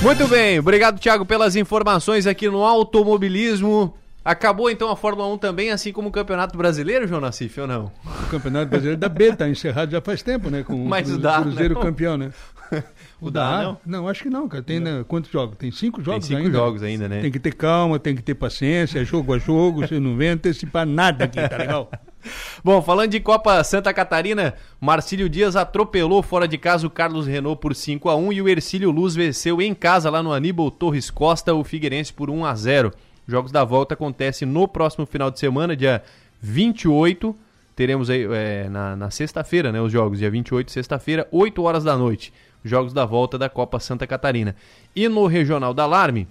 Muito 0.00 0.28
bem, 0.28 0.60
obrigado 0.60 1.00
Thiago 1.00 1.26
pelas 1.26 1.56
informações 1.56 2.24
aqui 2.24 2.48
no 2.48 2.64
automobilismo. 2.64 3.96
Acabou 4.24 4.70
então 4.70 4.90
a 4.90 4.96
Fórmula 4.96 5.28
1 5.34 5.38
também, 5.38 5.70
assim 5.70 5.92
como 5.92 6.08
o 6.08 6.12
Campeonato 6.12 6.56
Brasileiro, 6.56 7.06
João 7.06 7.20
Nassif, 7.20 7.58
ou 7.60 7.66
não? 7.66 7.90
O 8.04 8.30
Campeonato 8.30 8.68
Brasileiro 8.68 9.00
da 9.00 9.08
B 9.08 9.28
está 9.30 9.48
encerrado 9.48 9.90
já 9.90 10.00
faz 10.00 10.22
tempo, 10.22 10.50
né? 10.50 10.62
Com 10.62 10.84
Mas 10.84 11.10
o 11.10 11.14
o 11.14 11.18
da, 11.18 11.40
Cruzeiro 11.40 11.74
não. 11.74 11.82
campeão, 11.82 12.16
né? 12.16 12.30
O 13.20 13.32
da, 13.32 13.62
não? 13.62 13.78
Não, 13.84 14.08
acho 14.08 14.22
que 14.22 14.30
não, 14.30 14.46
cara. 14.46 14.62
Tem 14.62 14.78
né, 14.78 15.04
quantos 15.08 15.28
jogos? 15.30 15.56
Tem 15.58 15.72
cinco 15.72 16.00
jogos 16.00 16.26
cinco 16.26 16.38
ainda. 16.38 16.56
jogos 16.56 16.82
ainda, 16.84 17.08
né? 17.08 17.20
Tem 17.20 17.32
que 17.32 17.40
ter 17.40 17.52
calma, 17.52 17.98
tem 17.98 18.14
que 18.14 18.22
ter 18.22 18.34
paciência, 18.34 19.00
é 19.00 19.04
jogo 19.04 19.34
a 19.34 19.38
jogo, 19.38 19.80
você 19.80 19.98
não 19.98 20.16
vem 20.16 20.28
antecipar 20.28 20.86
nada 20.86 21.24
aqui, 21.24 21.40
tá 21.48 21.56
legal? 21.56 21.90
Bom, 22.62 22.80
falando 22.80 23.10
de 23.10 23.18
Copa 23.18 23.64
Santa 23.64 23.92
Catarina, 23.92 24.54
Marcílio 24.80 25.28
Dias 25.28 25.56
atropelou 25.56 26.22
fora 26.22 26.46
de 26.46 26.58
casa 26.58 26.86
o 26.86 26.90
Carlos 26.90 27.26
Renault 27.26 27.60
por 27.60 27.74
5 27.74 28.08
a 28.08 28.14
1 28.14 28.32
e 28.34 28.42
o 28.42 28.48
Ercílio 28.48 28.90
Luz 28.92 29.16
venceu 29.16 29.60
em 29.60 29.74
casa 29.74 30.10
lá 30.10 30.22
no 30.22 30.32
Aníbal 30.32 30.70
Torres 30.70 31.10
Costa 31.10 31.54
o 31.54 31.64
Figueirense 31.64 32.12
por 32.12 32.30
1 32.30 32.44
a 32.44 32.54
0. 32.54 32.92
Jogos 33.28 33.52
da 33.52 33.62
volta 33.62 33.92
acontecem 33.92 34.48
no 34.48 34.66
próximo 34.66 35.04
final 35.04 35.30
de 35.30 35.38
semana, 35.38 35.76
dia 35.76 36.02
28. 36.40 37.36
Teremos 37.76 38.08
aí 38.08 38.24
é, 38.24 38.70
na, 38.70 38.96
na 38.96 39.10
sexta-feira, 39.10 39.70
né? 39.70 39.78
Os 39.82 39.92
jogos, 39.92 40.18
dia 40.18 40.30
28, 40.30 40.72
sexta-feira, 40.72 41.28
8 41.30 41.62
horas 41.62 41.84
da 41.84 41.94
noite. 41.94 42.32
Jogos 42.64 42.94
da 42.94 43.04
volta 43.04 43.36
da 43.36 43.50
Copa 43.50 43.78
Santa 43.78 44.06
Catarina. 44.06 44.56
E 44.96 45.06
no 45.08 45.26
Regional 45.26 45.74
da 45.74 45.82
Alarme, 45.82 46.26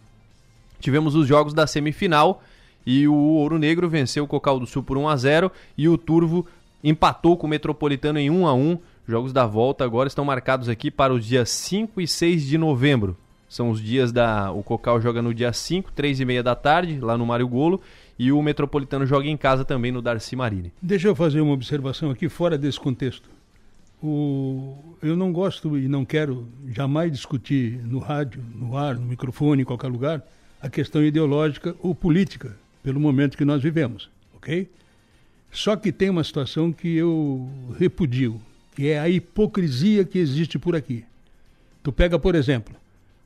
tivemos 0.79 1.13
os 1.13 1.27
jogos 1.27 1.53
da 1.53 1.67
semifinal 1.67 2.41
e 2.83 3.07
o 3.07 3.13
Ouro 3.13 3.59
Negro 3.59 3.87
venceu 3.87 4.23
o 4.23 4.27
Cocal 4.27 4.59
do 4.59 4.65
Sul 4.65 4.81
por 4.81 4.97
1 4.97 5.07
a 5.07 5.15
0 5.15 5.51
e 5.77 5.87
o 5.87 5.99
Turvo 5.99 6.47
empatou 6.83 7.37
com 7.37 7.45
o 7.45 7.49
Metropolitano 7.49 8.17
em 8.17 8.31
1 8.31 8.47
a 8.47 8.53
1. 8.55 8.79
Jogos 9.07 9.31
da 9.31 9.45
volta 9.45 9.85
agora 9.85 10.07
estão 10.07 10.25
marcados 10.25 10.67
aqui 10.67 10.89
para 10.89 11.13
os 11.13 11.23
dias 11.23 11.51
5 11.51 12.01
e 12.01 12.07
6 12.07 12.43
de 12.43 12.57
novembro. 12.57 13.15
São 13.47 13.69
os 13.69 13.81
dias 13.81 14.11
da. 14.11 14.51
O 14.51 14.61
Cocal 14.61 14.99
joga 14.99 15.21
no 15.21 15.33
dia 15.33 15.53
5, 15.53 15.91
3 15.93 16.19
e 16.19 16.25
meia 16.25 16.43
da 16.43 16.55
tarde, 16.55 16.99
lá 16.99 17.17
no 17.17 17.25
Mário 17.25 17.47
Golo. 17.47 17.81
E 18.19 18.31
o 18.31 18.41
Metropolitano 18.41 19.05
joga 19.05 19.27
em 19.27 19.37
casa 19.37 19.63
também 19.63 19.91
no 19.91 20.01
Darcy 20.01 20.35
Marini. 20.35 20.73
Deixa 20.81 21.07
eu 21.07 21.15
fazer 21.15 21.39
uma 21.39 21.53
observação 21.53 22.09
aqui 22.09 22.27
fora 22.27 22.57
desse 22.57 22.79
contexto. 22.79 23.29
O... 24.01 24.95
Eu 25.01 25.15
não 25.15 25.31
gosto 25.31 25.77
e 25.77 25.87
não 25.87 26.03
quero 26.03 26.47
jamais 26.67 27.11
discutir 27.11 27.79
no 27.83 27.99
rádio, 27.99 28.43
no 28.55 28.75
ar, 28.75 28.95
no 28.95 29.05
microfone, 29.05 29.61
em 29.61 29.65
qualquer 29.65 29.87
lugar, 29.87 30.23
a 30.61 30.69
questão 30.69 31.03
ideológica 31.03 31.75
ou 31.79 31.95
política, 31.95 32.55
pelo 32.83 32.99
momento 32.99 33.37
que 33.37 33.45
nós 33.45 33.61
vivemos, 33.61 34.09
ok? 34.35 34.69
Só 35.51 35.75
que 35.75 35.91
tem 35.91 36.09
uma 36.09 36.23
situação 36.23 36.71
que 36.71 36.95
eu 36.95 37.49
repudio, 37.79 38.39
que 38.75 38.89
é 38.89 38.99
a 38.99 39.09
hipocrisia 39.09 40.03
que 40.03 40.19
existe 40.19 40.59
por 40.59 40.75
aqui. 40.75 41.03
Tu 41.81 41.91
pega, 41.91 42.19
por 42.19 42.35
exemplo, 42.35 42.75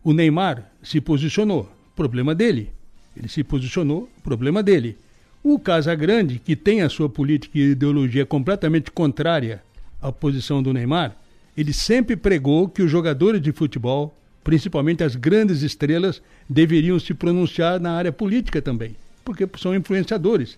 o 0.04 0.14
Neymar 0.14 0.72
se 0.82 0.99
posicionou, 0.99 1.70
problema 1.95 2.34
dele. 2.34 2.72
Ele 3.16 3.28
se 3.28 3.43
posicionou, 3.43 4.10
problema 4.24 4.64
dele. 4.64 4.97
O 5.43 5.60
Casagrande, 5.60 6.39
que 6.39 6.56
tem 6.56 6.82
a 6.82 6.89
sua 6.89 7.10
política 7.10 7.58
e 7.58 7.72
ideologia 7.72 8.26
completamente 8.26 8.91
contrária 8.91 9.62
à 10.02 10.12
posição 10.12 10.62
do 10.62 10.74
Neymar, 10.74 11.16
ele 11.56 11.74
sempre 11.74 12.16
pregou 12.16 12.68
que 12.70 12.82
os 12.82 12.89
jogadores 12.89 13.41
de 13.41 13.52
futebol, 13.52 14.16
principalmente 14.43 15.04
as 15.04 15.16
grandes 15.16 15.62
estrelas, 15.62 16.22
deveriam 16.49 16.99
se 16.99 17.14
pronunciar 17.14 17.80
na 17.80 17.91
área 17.91 18.12
política 18.12 18.62
também, 18.62 18.95
porque 19.26 19.47
são 19.58 19.76
influenciadores. 19.76 20.58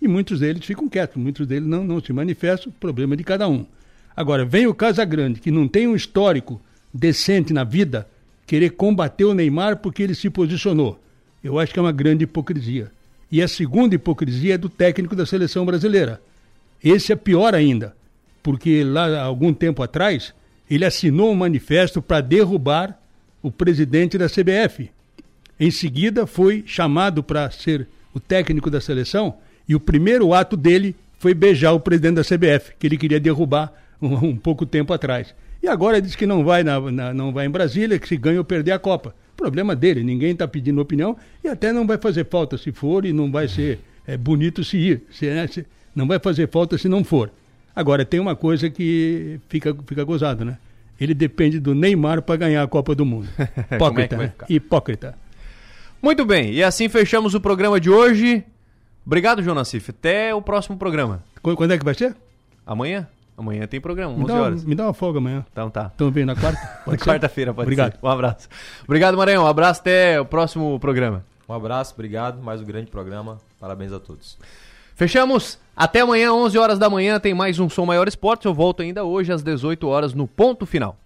E 0.00 0.08
muitos 0.08 0.40
deles 0.40 0.64
ficam 0.64 0.88
quietos, 0.88 1.16
muitos 1.16 1.46
deles 1.46 1.68
não, 1.68 1.84
não 1.84 2.00
se 2.00 2.12
manifestam, 2.12 2.72
problema 2.80 3.16
de 3.16 3.22
cada 3.22 3.46
um. 3.48 3.66
Agora, 4.16 4.44
vem 4.44 4.66
o 4.66 4.74
Casagrande, 4.74 5.40
que 5.40 5.50
não 5.50 5.68
tem 5.68 5.86
um 5.86 5.94
histórico 5.94 6.60
decente 6.92 7.52
na 7.52 7.64
vida, 7.64 8.08
querer 8.50 8.70
combater 8.70 9.24
o 9.24 9.32
Neymar 9.32 9.76
porque 9.76 10.02
ele 10.02 10.12
se 10.12 10.28
posicionou. 10.28 11.00
Eu 11.42 11.56
acho 11.60 11.72
que 11.72 11.78
é 11.78 11.82
uma 11.82 11.92
grande 11.92 12.24
hipocrisia. 12.24 12.90
E 13.30 13.40
a 13.40 13.46
segunda 13.46 13.94
hipocrisia 13.94 14.54
é 14.54 14.58
do 14.58 14.68
técnico 14.68 15.14
da 15.14 15.24
seleção 15.24 15.64
brasileira. 15.64 16.20
Esse 16.82 17.12
é 17.12 17.16
pior 17.16 17.54
ainda, 17.54 17.94
porque 18.42 18.82
lá 18.82 19.22
algum 19.22 19.54
tempo 19.54 19.84
atrás 19.84 20.34
ele 20.68 20.84
assinou 20.84 21.30
um 21.30 21.36
manifesto 21.36 22.02
para 22.02 22.20
derrubar 22.20 23.00
o 23.40 23.52
presidente 23.52 24.18
da 24.18 24.26
CBF. 24.26 24.90
Em 25.58 25.70
seguida 25.70 26.26
foi 26.26 26.64
chamado 26.66 27.22
para 27.22 27.48
ser 27.52 27.86
o 28.12 28.18
técnico 28.18 28.68
da 28.68 28.80
seleção 28.80 29.36
e 29.68 29.76
o 29.76 29.80
primeiro 29.80 30.34
ato 30.34 30.56
dele 30.56 30.96
foi 31.20 31.34
beijar 31.34 31.70
o 31.70 31.78
presidente 31.78 32.16
da 32.16 32.24
CBF, 32.24 32.72
que 32.80 32.88
ele 32.88 32.98
queria 32.98 33.20
derrubar 33.20 33.72
um, 34.02 34.12
um 34.30 34.36
pouco 34.36 34.66
tempo 34.66 34.92
atrás. 34.92 35.32
E 35.62 35.68
agora 35.68 36.00
diz 36.00 36.16
que 36.16 36.26
não 36.26 36.42
vai, 36.42 36.64
na, 36.64 36.80
na, 36.80 37.14
não 37.14 37.32
vai 37.32 37.46
em 37.46 37.50
Brasília, 37.50 37.98
que 37.98 38.08
se 38.08 38.16
ganha 38.16 38.38
ou 38.38 38.44
perder 38.44 38.72
a 38.72 38.78
Copa. 38.78 39.14
Problema 39.36 39.74
dele, 39.76 40.02
ninguém 40.02 40.32
está 40.32 40.46
pedindo 40.46 40.80
opinião 40.80 41.16
e 41.42 41.48
até 41.48 41.72
não 41.72 41.86
vai 41.86 41.98
fazer 41.98 42.26
falta 42.26 42.58
se 42.58 42.72
for 42.72 43.04
e 43.04 43.12
não 43.12 43.30
vai 43.30 43.48
ser 43.48 43.80
é, 44.06 44.16
bonito 44.16 44.64
se 44.64 44.76
ir. 44.76 45.02
Se, 45.10 45.26
né, 45.26 45.46
se, 45.46 45.66
não 45.94 46.06
vai 46.06 46.18
fazer 46.18 46.48
falta 46.48 46.76
se 46.78 46.88
não 46.88 47.04
for. 47.04 47.30
Agora, 47.74 48.04
tem 48.04 48.20
uma 48.20 48.34
coisa 48.34 48.68
que 48.68 49.38
fica, 49.48 49.76
fica 49.86 50.04
gozado, 50.04 50.44
né? 50.44 50.58
Ele 51.00 51.14
depende 51.14 51.58
do 51.58 51.74
Neymar 51.74 52.20
para 52.20 52.36
ganhar 52.36 52.62
a 52.62 52.68
Copa 52.68 52.94
do 52.94 53.06
Mundo. 53.06 53.28
Hipócrita, 53.72 54.16
é 54.16 54.18
né? 54.18 54.28
ficar? 54.28 54.46
Hipócrita. 54.50 55.18
Muito 56.02 56.24
bem, 56.24 56.52
e 56.52 56.62
assim 56.62 56.88
fechamos 56.88 57.34
o 57.34 57.40
programa 57.40 57.78
de 57.80 57.90
hoje. 57.90 58.44
Obrigado, 59.06 59.42
João 59.42 59.54
Nassif. 59.54 59.90
Até 59.90 60.34
o 60.34 60.42
próximo 60.42 60.76
programa. 60.76 61.22
Quando 61.42 61.72
é 61.72 61.78
que 61.78 61.84
vai 61.84 61.94
ser? 61.94 62.14
Amanhã? 62.66 63.08
Amanhã 63.40 63.66
tem 63.66 63.80
programa, 63.80 64.12
Me 64.14 64.24
11 64.24 64.26
dá, 64.26 64.34
um- 64.34 64.42
horas. 64.42 64.64
me 64.64 64.74
dá 64.74 64.84
uma 64.84 64.92
folga 64.92 65.18
amanhã. 65.18 65.46
Então 65.50 65.70
tá. 65.70 65.86
Estão 65.86 66.10
vendo 66.10 66.26
na 66.26 66.36
quarta? 66.36 66.60
Pode 66.84 67.02
ser? 67.02 67.08
Quarta-feira, 67.10 67.54
pode 67.54 67.64
Obrigado. 67.66 67.92
ser. 67.92 67.98
Um 68.04 68.08
abraço. 68.08 68.48
Obrigado, 68.84 69.16
Maranhão. 69.16 69.44
Um 69.44 69.46
abraço 69.46 69.80
até 69.80 70.20
o 70.20 70.26
próximo 70.26 70.78
programa. 70.78 71.24
Um 71.48 71.54
abraço, 71.54 71.94
obrigado. 71.94 72.42
Mais 72.42 72.60
um 72.60 72.64
grande 72.66 72.90
programa. 72.90 73.38
Parabéns 73.58 73.92
a 73.92 73.98
todos. 73.98 74.36
Fechamos. 74.94 75.58
Até 75.74 76.00
amanhã, 76.00 76.32
11 76.34 76.58
horas 76.58 76.78
da 76.78 76.90
manhã, 76.90 77.18
tem 77.18 77.32
mais 77.32 77.58
um 77.58 77.68
Som 77.70 77.86
Maior 77.86 78.06
Esporte. 78.06 78.44
Eu 78.44 78.52
volto 78.52 78.82
ainda 78.82 79.04
hoje 79.04 79.32
às 79.32 79.42
18 79.42 79.88
horas 79.88 80.12
no 80.12 80.28
ponto 80.28 80.66
final. 80.66 80.96